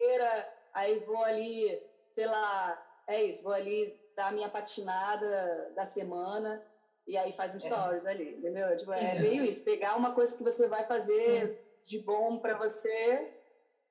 era 0.00 0.54
aí 0.74 0.98
vou 1.00 1.22
ali, 1.22 1.80
sei 2.14 2.26
lá, 2.26 3.02
é 3.06 3.22
isso, 3.22 3.42
vou 3.42 3.52
ali 3.52 3.94
dar 4.16 4.28
a 4.28 4.32
minha 4.32 4.48
patinada 4.48 5.72
da 5.74 5.84
semana 5.84 6.62
e 7.06 7.16
aí 7.16 7.32
faz 7.32 7.54
um 7.54 7.58
é. 7.58 7.60
stories 7.60 8.04
é. 8.04 8.10
ali, 8.10 8.36
entendeu? 8.36 8.76
Tipo, 8.76 8.92
é, 8.92 9.18
meio 9.18 9.44
isso, 9.44 9.64
pegar 9.64 9.96
uma 9.96 10.14
coisa 10.14 10.36
que 10.36 10.42
você 10.42 10.66
vai 10.68 10.84
fazer 10.86 11.44
é. 11.44 11.58
de 11.84 11.98
bom 12.00 12.38
para 12.38 12.56
você 12.56 13.30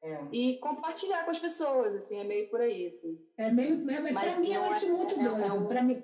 é. 0.02 0.20
e 0.32 0.58
compartilhar 0.58 1.24
com 1.24 1.32
as 1.32 1.39
pessoas, 1.39 1.96
assim, 1.96 2.20
é 2.20 2.24
meio 2.24 2.50
por 2.50 2.60
aí, 2.60 2.88
assim. 2.88 3.18
É 3.38 3.50
meio, 3.50 3.78
mas, 3.86 4.12
mas 4.12 4.34
para 4.34 4.41
mim 4.41 4.54
é 4.54 4.70
isso 4.70 4.98
muito 4.98 5.20
é, 5.20 5.24
doido, 5.24 5.56
um, 5.56 5.68
para 5.68 5.82
mim... 5.82 6.04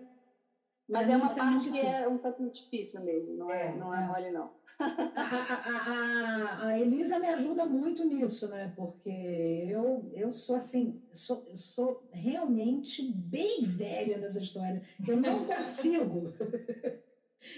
Mas 0.89 1.07
é 1.07 1.15
uma 1.15 1.33
parte 1.33 1.71
que 1.71 1.79
é 1.79 2.07
um 2.07 2.17
tanto 2.17 2.49
difícil 2.49 3.01
mesmo, 3.01 3.35
não 3.35 3.51
é, 3.51 3.75
não 3.75 3.93
é 3.93 4.07
mole, 4.07 4.31
não 4.31 4.51
a, 4.79 6.61
a, 6.63 6.67
a, 6.67 6.79
Elisa 6.79 7.19
me 7.19 7.27
ajuda 7.27 7.65
muito 7.65 8.05
nisso, 8.05 8.47
né? 8.47 8.71
Porque 8.77 9.09
eu, 9.09 10.09
eu 10.13 10.31
sou 10.31 10.55
assim, 10.55 11.01
sou, 11.11 11.45
sou 11.53 12.07
realmente 12.13 13.11
bem 13.11 13.63
velha 13.63 14.17
nessa 14.17 14.39
história. 14.39 14.81
Eu 15.05 15.17
não 15.17 15.43
consigo. 15.45 16.33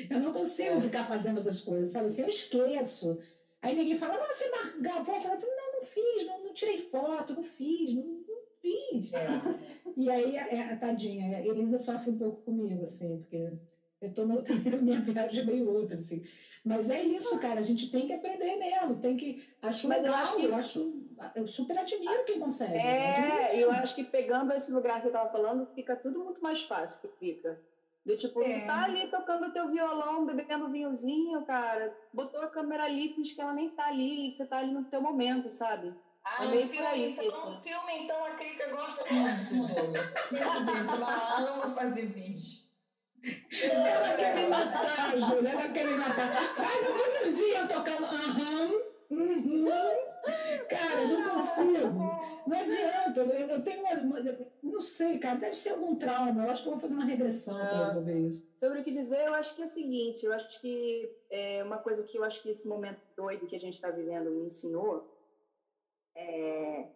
eu 0.10 0.20
não 0.20 0.34
consigo 0.34 0.82
ficar 0.82 1.06
fazendo 1.06 1.40
essas 1.40 1.62
coisas, 1.62 1.92
sabe? 1.92 2.08
Assim, 2.08 2.24
eu 2.24 2.28
esqueço. 2.28 3.20
Aí 3.62 3.76
ninguém 3.76 3.96
fala, 3.96 4.18
não, 4.18 4.26
você 4.26 4.50
gravou? 4.80 5.16
Eu 5.16 5.22
falo, 5.22 5.40
não, 5.40 5.80
não 5.80 5.86
fiz, 5.86 6.26
não, 6.26 6.44
não 6.44 6.54
tirei 6.54 6.80
foto, 6.80 7.36
não 7.36 7.44
fiz, 7.44 7.94
não 7.94 8.21
fiz. 8.62 9.14
É. 9.14 9.82
E 9.98 10.10
aí, 10.10 10.38
a, 10.38 10.74
a, 10.74 10.78
tadinha, 10.78 11.38
a 11.38 11.46
Elisa 11.46 11.78
sofre 11.78 12.12
um 12.12 12.18
pouco 12.18 12.42
comigo, 12.44 12.84
assim, 12.84 13.18
porque 13.20 13.52
eu 14.02 14.08
estou 14.08 14.26
noutra, 14.26 14.56
minha 14.82 15.02
viagem 15.02 15.42
é 15.42 15.46
meio 15.46 15.70
outra, 15.70 15.96
assim. 15.96 16.24
Mas 16.64 16.90
é 16.90 17.02
isso, 17.04 17.40
cara, 17.40 17.60
a 17.60 17.64
gente 17.64 17.90
tem 17.90 18.06
que 18.06 18.14
aprender 18.14 18.56
mesmo, 18.56 19.00
tem 19.00 19.18
que. 19.18 19.44
Acho 19.62 19.88
Mas 19.88 19.98
legal, 19.98 20.14
eu 20.14 20.22
acho 20.22 20.36
que. 20.36 20.46
Eu, 20.46 20.56
acho, 20.56 21.04
eu 21.36 21.48
super 21.48 21.78
admiro 21.78 22.24
quem 22.24 22.40
consegue. 22.40 22.78
É, 22.78 23.58
eu 23.60 23.72
acho 23.72 23.96
que 23.96 24.04
pegando 24.04 24.54
esse 24.54 24.72
lugar 24.72 25.02
que 25.02 25.08
eu 25.08 25.12
estava 25.12 25.32
falando, 25.32 25.66
fica 25.74 25.96
tudo 25.96 26.24
muito 26.24 26.42
mais 26.42 26.62
fácil 26.64 27.02
que 27.02 27.08
fica. 27.18 27.60
Do 28.06 28.18
tipo, 28.18 28.42
é. 28.42 28.66
tá 28.66 28.86
ali 28.86 29.08
tocando 29.08 29.54
teu 29.54 29.70
violão, 29.70 30.26
bebendo 30.26 30.70
vinhozinho, 30.70 31.44
cara, 31.46 31.96
botou 32.12 32.42
a 32.42 32.48
câmera 32.48 32.86
ali, 32.86 33.14
finge 33.14 33.36
que 33.36 33.42
ela 33.42 33.54
nem 33.54 33.70
tá 33.70 33.88
ali, 33.88 34.32
você 34.32 34.46
tá 34.46 34.58
ali 34.58 34.72
no 34.72 34.86
teu 34.86 35.02
momento, 35.02 35.50
sabe? 35.50 35.94
Ah, 36.24 36.46
é 36.46 36.48
meio 36.48 36.68
filme, 36.68 36.86
aí, 36.86 37.12
então, 37.12 37.28
assim. 37.28 37.62
filme, 37.62 38.04
então, 38.04 38.26
a 38.26 38.32
Krika 38.32 38.70
gosta 38.70 39.04
muito, 39.14 39.68
Júlia. 39.68 40.14
Ela 40.96 41.38
ama 41.38 41.76
fazer 41.76 42.06
vídeo. 42.08 42.62
Ela 43.24 44.16
quer 44.16 44.36
me 44.36 44.48
matar, 44.50 45.18
Júlia, 45.18 45.50
ela 45.50 45.70
quer 45.70 45.86
me 45.86 45.96
matar. 45.96 46.56
Faz 46.56 46.90
um 46.90 46.94
videozinho 46.94 47.68
tocando. 47.68 48.06
Aham, 48.06 48.72
uhum. 49.10 49.66
Cara, 50.70 51.08
não 51.08 51.30
consigo. 51.30 52.22
Não 52.48 52.60
adianta. 52.60 53.22
Eu 53.22 53.64
tenho 53.64 53.82
uma, 53.82 54.20
Não 54.62 54.82
sei, 54.82 55.18
cara, 55.18 55.40
deve 55.40 55.56
ser 55.56 55.72
algum 55.72 55.96
trauma. 55.96 56.44
Eu 56.44 56.50
acho 56.52 56.64
que 56.64 56.68
eu 56.68 56.74
vou 56.74 56.80
fazer 56.80 56.96
uma 56.96 57.06
regressão 57.06 57.56
para 57.56 57.70
ah, 57.70 57.86
resolver 57.86 58.20
isso. 58.20 58.50
Sobre 58.60 58.80
o 58.80 58.84
que 58.84 58.92
dizer, 58.92 59.28
eu 59.28 59.34
acho 59.34 59.56
que 59.56 59.62
é 59.62 59.66
o 59.66 59.68
seguinte: 59.68 60.26
eu 60.26 60.34
acho 60.34 60.62
que 60.62 61.12
é 61.30 61.64
uma 61.64 61.78
coisa 61.78 62.04
que 62.04 62.18
eu 62.18 62.24
acho 62.24 62.42
que 62.42 62.50
esse 62.50 62.68
momento 62.68 63.00
doido 63.16 63.48
que 63.48 63.56
a 63.56 63.60
gente 63.60 63.74
está 63.74 63.90
vivendo 63.90 64.30
me 64.30 64.46
ensinou 64.46 65.08
é 66.16 66.90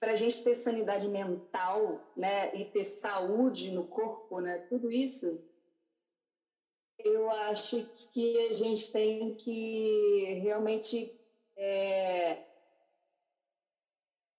para 0.00 0.12
a 0.12 0.16
gente 0.16 0.42
ter 0.42 0.54
sanidade 0.54 1.08
mental, 1.08 2.00
né, 2.16 2.54
e 2.54 2.64
ter 2.64 2.84
saúde 2.84 3.70
no 3.72 3.86
corpo, 3.86 4.40
né, 4.40 4.58
tudo 4.68 4.90
isso, 4.90 5.44
eu 6.98 7.30
acho 7.30 7.84
que 8.12 8.48
a 8.48 8.52
gente 8.52 8.92
tem 8.92 9.34
que 9.36 10.40
realmente 10.42 11.16
é, 11.56 12.44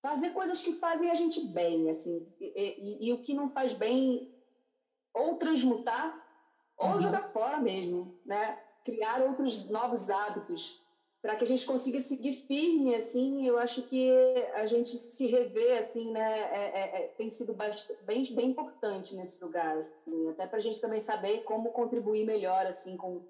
fazer 0.02 0.32
coisas 0.32 0.62
que 0.62 0.74
fazem 0.74 1.10
a 1.10 1.16
gente 1.16 1.46
bem, 1.48 1.90
assim, 1.90 2.28
e, 2.40 2.48
e, 2.56 3.08
e 3.08 3.14
o 3.14 3.22
que 3.22 3.34
não 3.34 3.50
faz 3.50 3.74
bem, 3.74 4.34
ou 5.14 5.36
transmutar, 5.38 6.26
ou 6.78 6.92
uhum. 6.92 7.02
jogar 7.02 7.32
fora 7.32 7.60
mesmo, 7.60 8.20
né, 8.26 8.62
criar 8.84 9.22
outros 9.22 9.70
novos 9.70 10.10
hábitos 10.10 10.82
para 11.22 11.36
que 11.36 11.44
a 11.44 11.48
gente 11.48 11.66
consiga 11.66 12.00
seguir 12.00 12.34
firme, 12.34 12.96
assim, 12.96 13.46
eu 13.46 13.58
acho 13.58 13.82
que 13.84 14.10
a 14.54 14.66
gente 14.66 14.92
se 14.92 15.28
rever, 15.28 15.78
assim, 15.78 16.12
né, 16.12 16.40
é, 16.40 16.80
é, 16.80 17.04
é 17.04 17.08
tem 17.18 17.30
sido 17.30 17.54
bastante, 17.54 18.02
bem, 18.04 18.24
bem 18.34 18.50
importante 18.52 19.16
nesse 19.16 19.44
lugar, 19.44 19.78
assim, 19.78 20.30
até 20.30 20.48
para 20.48 20.60
a 20.60 20.62
gente 20.62 20.80
também 20.80 21.02
saber 21.02 21.44
como 21.44 21.72
contribuir 21.72 22.26
melhor, 22.26 22.66
assim, 22.66 22.96
com 22.96 23.22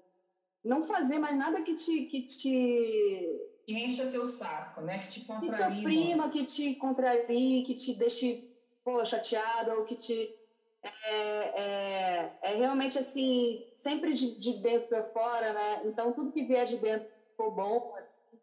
não 0.62 0.82
fazer 0.82 1.18
mais 1.18 1.36
nada 1.36 1.62
que 1.62 1.74
te 1.74 2.02
que 2.02 2.22
te 2.22 3.48
que 3.66 3.72
encha 3.72 4.10
teu 4.10 4.24
saco, 4.24 4.82
né, 4.82 4.98
que 4.98 5.08
te 5.08 5.20
contraria, 5.24 5.66
que 5.66 5.74
te 5.74 5.80
oprima, 5.80 6.30
que 6.30 6.44
te 6.44 6.74
contrarie, 6.74 7.62
que 7.62 7.74
te 7.74 7.94
deixe 7.94 8.50
pô, 8.84 9.04
chateado 9.04 9.72
ou 9.72 9.84
que 9.84 9.94
te 9.94 10.34
é, 10.82 11.60
é, 11.60 12.38
é 12.42 12.54
realmente 12.56 12.98
assim 12.98 13.64
sempre 13.74 14.12
de, 14.12 14.38
de 14.38 14.54
dentro 14.54 14.88
para 14.88 15.04
fora, 15.04 15.52
né? 15.52 15.82
Então 15.86 16.12
tudo 16.12 16.32
que 16.32 16.44
vier 16.44 16.66
de 16.66 16.76
dentro 16.76 17.08
ficou 17.40 17.50
bom, 17.50 17.94
assim, 17.96 18.40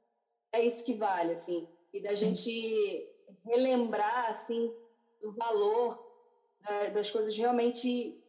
é 0.51 0.61
isso 0.61 0.83
que 0.83 0.95
vale, 0.95 1.33
assim. 1.33 1.69
E 1.93 2.01
da 2.01 2.15
gente 2.15 3.07
relembrar, 3.45 4.29
assim, 4.29 4.75
o 5.21 5.31
valor 5.31 6.03
né, 6.61 6.89
das 6.89 7.11
coisas 7.11 7.37
realmente 7.37 8.23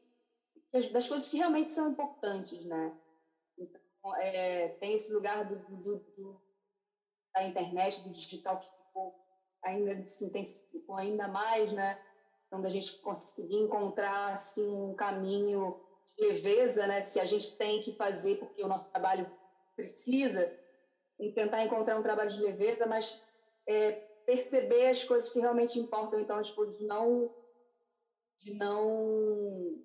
das 0.92 1.08
coisas 1.08 1.30
que 1.30 1.38
realmente 1.38 1.72
são 1.72 1.90
importantes, 1.90 2.62
né? 2.66 2.94
Então, 3.56 4.16
é, 4.16 4.68
tem 4.80 4.92
esse 4.92 5.10
lugar 5.14 5.48
do, 5.48 5.56
do, 5.56 5.98
do, 5.98 6.42
da 7.34 7.42
internet, 7.42 8.02
do 8.02 8.12
digital 8.12 8.60
que 8.60 8.68
ficou 8.68 9.14
ainda 9.62 10.02
se 10.04 10.26
intensificou 10.26 10.96
ainda 10.96 11.26
mais, 11.26 11.72
né? 11.72 11.98
Então, 12.46 12.60
da 12.60 12.68
gente 12.68 12.98
conseguir 12.98 13.56
encontrar 13.56 14.32
assim, 14.32 14.68
um 14.70 14.94
caminho 14.94 15.80
de 16.06 16.26
leveza, 16.26 16.86
né? 16.86 17.00
Se 17.00 17.18
a 17.18 17.24
gente 17.24 17.56
tem 17.56 17.80
que 17.80 17.96
fazer 17.96 18.36
porque 18.36 18.62
o 18.62 18.68
nosso 18.68 18.90
trabalho 18.90 19.26
precisa, 19.78 20.52
em 21.20 21.32
tentar 21.32 21.62
encontrar 21.62 21.96
um 21.96 22.02
trabalho 22.02 22.30
de 22.30 22.40
leveza, 22.40 22.84
mas 22.84 23.24
é, 23.66 23.92
perceber 24.26 24.88
as 24.88 25.04
coisas 25.04 25.30
que 25.30 25.38
realmente 25.38 25.78
importam. 25.78 26.20
Então, 26.20 26.42
tipo, 26.42 26.66
de 26.66 26.84
não, 26.84 27.32
de 28.40 28.54
não 28.54 29.78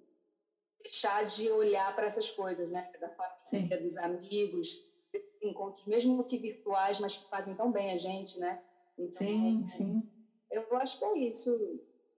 deixar 0.82 1.24
de 1.26 1.50
olhar 1.52 1.96
para 1.96 2.08
essas 2.08 2.32
coisas, 2.32 2.70
né? 2.72 2.92
Da 3.00 3.10
família, 3.10 3.78
Sim. 3.78 3.84
dos 3.84 3.98
amigos, 3.98 4.68
desses 5.12 5.42
encontros, 5.44 5.86
mesmo 5.86 6.24
que 6.24 6.40
virtuais, 6.40 7.00
mas 7.00 7.16
que 7.16 7.30
fazem 7.30 7.56
tão 7.56 7.72
bem 7.72 7.92
a 7.92 7.98
gente, 7.98 8.40
né? 8.40 8.64
Então, 8.98 9.14
sim, 9.14 9.64
sim. 9.66 10.10
Eu 10.50 10.76
acho 10.78 10.98
que 10.98 11.06
é 11.06 11.18
isso. 11.20 11.50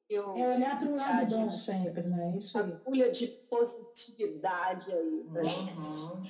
Eu, 0.10 0.36
é 0.38 0.56
olhar 0.56 0.80
para 0.80 0.90
o 0.90 0.96
lado 0.96 1.36
bom 1.36 1.52
sempre, 1.52 2.04
né? 2.04 2.38
Isso 2.38 2.58
aí. 2.58 2.74
Agulha 2.74 3.12
de 3.12 3.28
positividade 3.28 4.92
aí. 4.92 5.26
Uhum. 5.28 6.22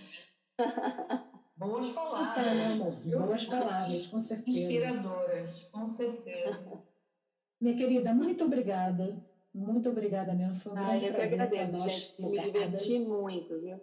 Boas 1.57 1.89
palavras. 1.89 2.79
boas 3.05 3.45
palavras, 3.45 4.07
com 4.07 4.19
certeza. 4.19 4.59
Inspiradoras, 4.59 5.63
com 5.71 5.87
certeza. 5.87 6.59
Minha 7.61 7.77
querida, 7.77 8.13
muito 8.13 8.43
obrigada. 8.43 9.17
Muito 9.53 9.89
obrigada 9.89 10.33
mesmo. 10.33 10.57
Foi 10.57 10.73
um 10.73 10.77
ah, 10.77 10.97
eu 10.97 11.13
que 11.13 11.21
agradeço, 11.21 11.79
gente. 11.79 12.21
Me 12.21 12.39
diverti 12.39 12.99
muito, 12.99 13.57
viu? 13.61 13.79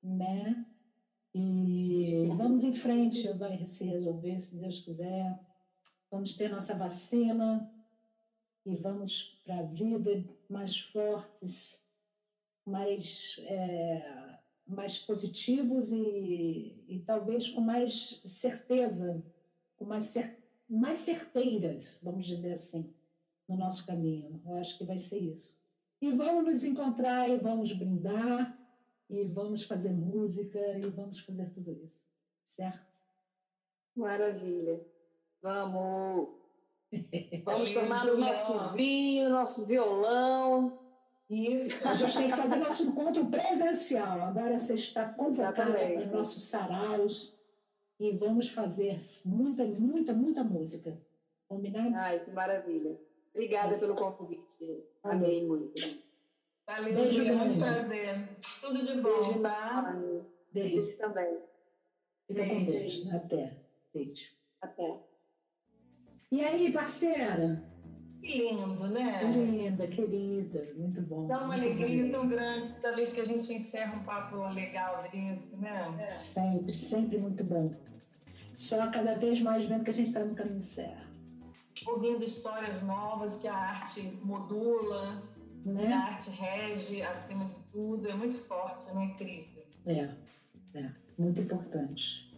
Né? 0.00 0.64
E 1.34 2.30
vamos 2.36 2.62
em 2.62 2.72
frente, 2.72 3.32
vai 3.32 3.66
se 3.66 3.84
resolver, 3.84 4.40
se 4.40 4.54
Deus 4.56 4.78
quiser. 4.78 5.36
Vamos 6.08 6.32
ter 6.34 6.48
nossa 6.48 6.76
vacina 6.76 7.68
e 8.64 8.76
vamos 8.76 9.40
para 9.44 9.58
a 9.58 9.62
vida 9.62 10.24
mais 10.48 10.78
fortes, 10.78 11.76
mais. 12.64 13.40
É 13.40 14.25
mais 14.66 14.98
positivos 14.98 15.92
e, 15.92 16.74
e 16.88 16.98
talvez 17.06 17.48
com 17.48 17.60
mais 17.60 18.20
certeza, 18.24 19.22
com 19.76 19.84
mais, 19.84 20.04
cer 20.04 20.36
mais 20.68 20.98
certeiras, 20.98 22.00
vamos 22.02 22.26
dizer 22.26 22.54
assim, 22.54 22.92
no 23.48 23.56
nosso 23.56 23.86
caminho. 23.86 24.40
Eu 24.44 24.56
acho 24.56 24.76
que 24.76 24.84
vai 24.84 24.98
ser 24.98 25.18
isso. 25.18 25.56
E 26.00 26.10
vamos 26.10 26.44
nos 26.44 26.64
encontrar 26.64 27.30
e 27.30 27.36
vamos 27.38 27.72
brindar 27.72 28.58
e 29.08 29.24
vamos 29.24 29.62
fazer 29.62 29.92
música 29.92 30.58
e 30.78 30.88
vamos 30.90 31.20
fazer 31.20 31.48
tudo 31.50 31.72
isso, 31.84 32.02
certo? 32.46 32.84
Maravilha. 33.94 34.84
Vamos. 35.40 36.28
Vamos 37.44 37.74
tomar 37.74 38.06
o 38.08 38.16
nosso 38.16 38.72
vinho, 38.74 39.28
nosso 39.28 39.66
violão 39.66 40.85
isso. 41.28 41.86
A 41.86 41.94
gente 41.94 42.16
tem 42.16 42.30
que 42.30 42.36
fazer 42.36 42.56
nosso 42.56 42.84
encontro 42.84 43.26
presencial. 43.26 44.22
Agora 44.22 44.58
você 44.58 44.74
está 44.74 45.08
convocada 45.08 45.72
para 45.72 45.98
os 45.98 46.10
nossos 46.10 46.44
saraus 46.44 47.36
e 47.98 48.12
vamos 48.12 48.48
fazer 48.50 48.98
muita, 49.24 49.64
muita, 49.64 50.12
muita 50.12 50.44
música. 50.44 50.96
Combinado? 51.48 51.94
Ai, 51.94 52.20
que 52.24 52.30
maravilha. 52.30 52.98
Obrigada 53.34 53.74
Isso. 53.74 53.80
pelo 53.80 53.94
convite. 53.94 54.84
Amei 55.02 55.46
muito. 55.46 55.72
Valeu, 56.66 56.94
Beijo 56.94 57.14
Julia. 57.14 57.34
Muito 57.34 57.58
prazer. 57.58 58.28
Tudo 58.60 58.82
de 58.82 59.00
bom, 59.00 59.20
Beijo, 59.20 59.40
tá? 59.40 59.82
Beijo. 60.52 60.76
Beijo 60.76 60.98
também. 60.98 61.38
Fica 62.26 62.42
Beijo. 62.42 62.54
com 62.54 62.64
Deus. 62.64 63.14
Até. 63.14 63.56
Beijo. 63.94 64.30
Até. 64.60 65.00
E 66.32 66.44
aí, 66.44 66.72
parceira? 66.72 67.62
Que 68.26 68.38
lindo, 68.38 68.88
né? 68.88 69.22
Linda, 69.22 69.86
querida, 69.86 70.66
muito 70.74 71.00
bom. 71.02 71.28
Dá 71.28 71.44
uma 71.44 71.54
alegria 71.54 72.10
tão 72.10 72.26
grande 72.26 72.72
toda 72.72 72.96
vez 72.96 73.12
que 73.12 73.20
a 73.20 73.24
gente 73.24 73.54
encerra 73.54 73.94
um 73.94 74.02
papo 74.02 74.48
legal 74.48 75.08
desse, 75.12 75.54
né? 75.56 75.94
É. 76.00 76.08
Sempre, 76.08 76.74
sempre 76.74 77.18
muito 77.18 77.44
bom. 77.44 77.72
Só 78.56 78.90
cada 78.90 79.14
vez 79.14 79.40
mais 79.40 79.66
vendo 79.66 79.84
que 79.84 79.90
a 79.90 79.94
gente 79.94 80.08
está 80.08 80.24
no 80.24 80.34
caminho 80.34 80.60
certo. 80.60 81.06
Ouvindo 81.86 82.24
histórias 82.24 82.82
novas 82.82 83.36
que 83.36 83.46
a 83.46 83.54
arte 83.54 84.00
modula, 84.24 85.22
né? 85.64 85.92
a 85.92 86.06
arte 86.06 86.30
rege 86.30 87.02
acima 87.02 87.44
de 87.44 87.60
tudo, 87.70 88.08
é 88.08 88.14
muito 88.14 88.38
forte, 88.38 88.92
não 88.92 89.02
é, 89.02 89.14
Crica? 89.14 89.60
É, 89.86 90.10
é, 90.74 90.90
muito 91.16 91.42
importante. 91.42 92.28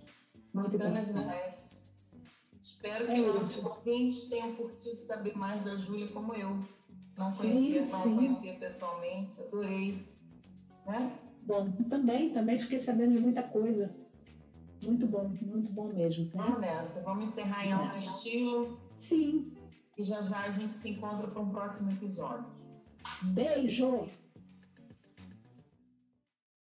Muito 0.53 0.77
Bacana 0.77 1.01
importante. 1.01 1.19
demais. 1.19 1.78
Espero 2.79 3.07
que 3.07 3.13
é 3.13 3.21
nossos 3.21 3.65
ouvintes 3.65 4.29
tenham 4.29 4.55
curtido 4.55 4.97
saber 4.99 5.37
mais 5.37 5.65
da 5.65 5.77
Júlia 5.77 6.07
como 6.09 6.33
eu. 6.33 6.51
Não 7.17 7.29
conhecia, 7.33 7.85
sim, 7.85 7.93
não 7.93 7.99
sim. 7.99 8.15
conhecia 8.15 8.55
pessoalmente, 8.55 9.41
adorei. 9.41 10.07
Né? 10.87 11.13
Bom, 11.43 11.73
também, 11.91 12.31
também 12.31 12.57
fiquei 12.61 12.79
sabendo 12.79 13.17
de 13.17 13.21
muita 13.21 13.43
coisa. 13.43 13.93
Muito 14.81 15.09
bom, 15.09 15.29
muito 15.43 15.73
bom 15.73 15.93
mesmo. 15.93 16.25
Né? 16.27 16.31
Vamos 16.37 16.61
nessa, 16.61 17.01
vamos 17.01 17.31
encerrar 17.31 17.67
em 17.67 17.73
alto 17.73 17.99
estilo. 17.99 18.79
Sim. 18.97 19.53
E 19.97 20.05
já 20.05 20.23
já 20.23 20.43
a 20.43 20.53
gente 20.53 20.75
se 20.75 20.91
encontra 20.91 21.27
para 21.27 21.41
um 21.43 21.51
próximo 21.51 21.91
episódio. 21.91 22.49
Beijo! 23.35 24.07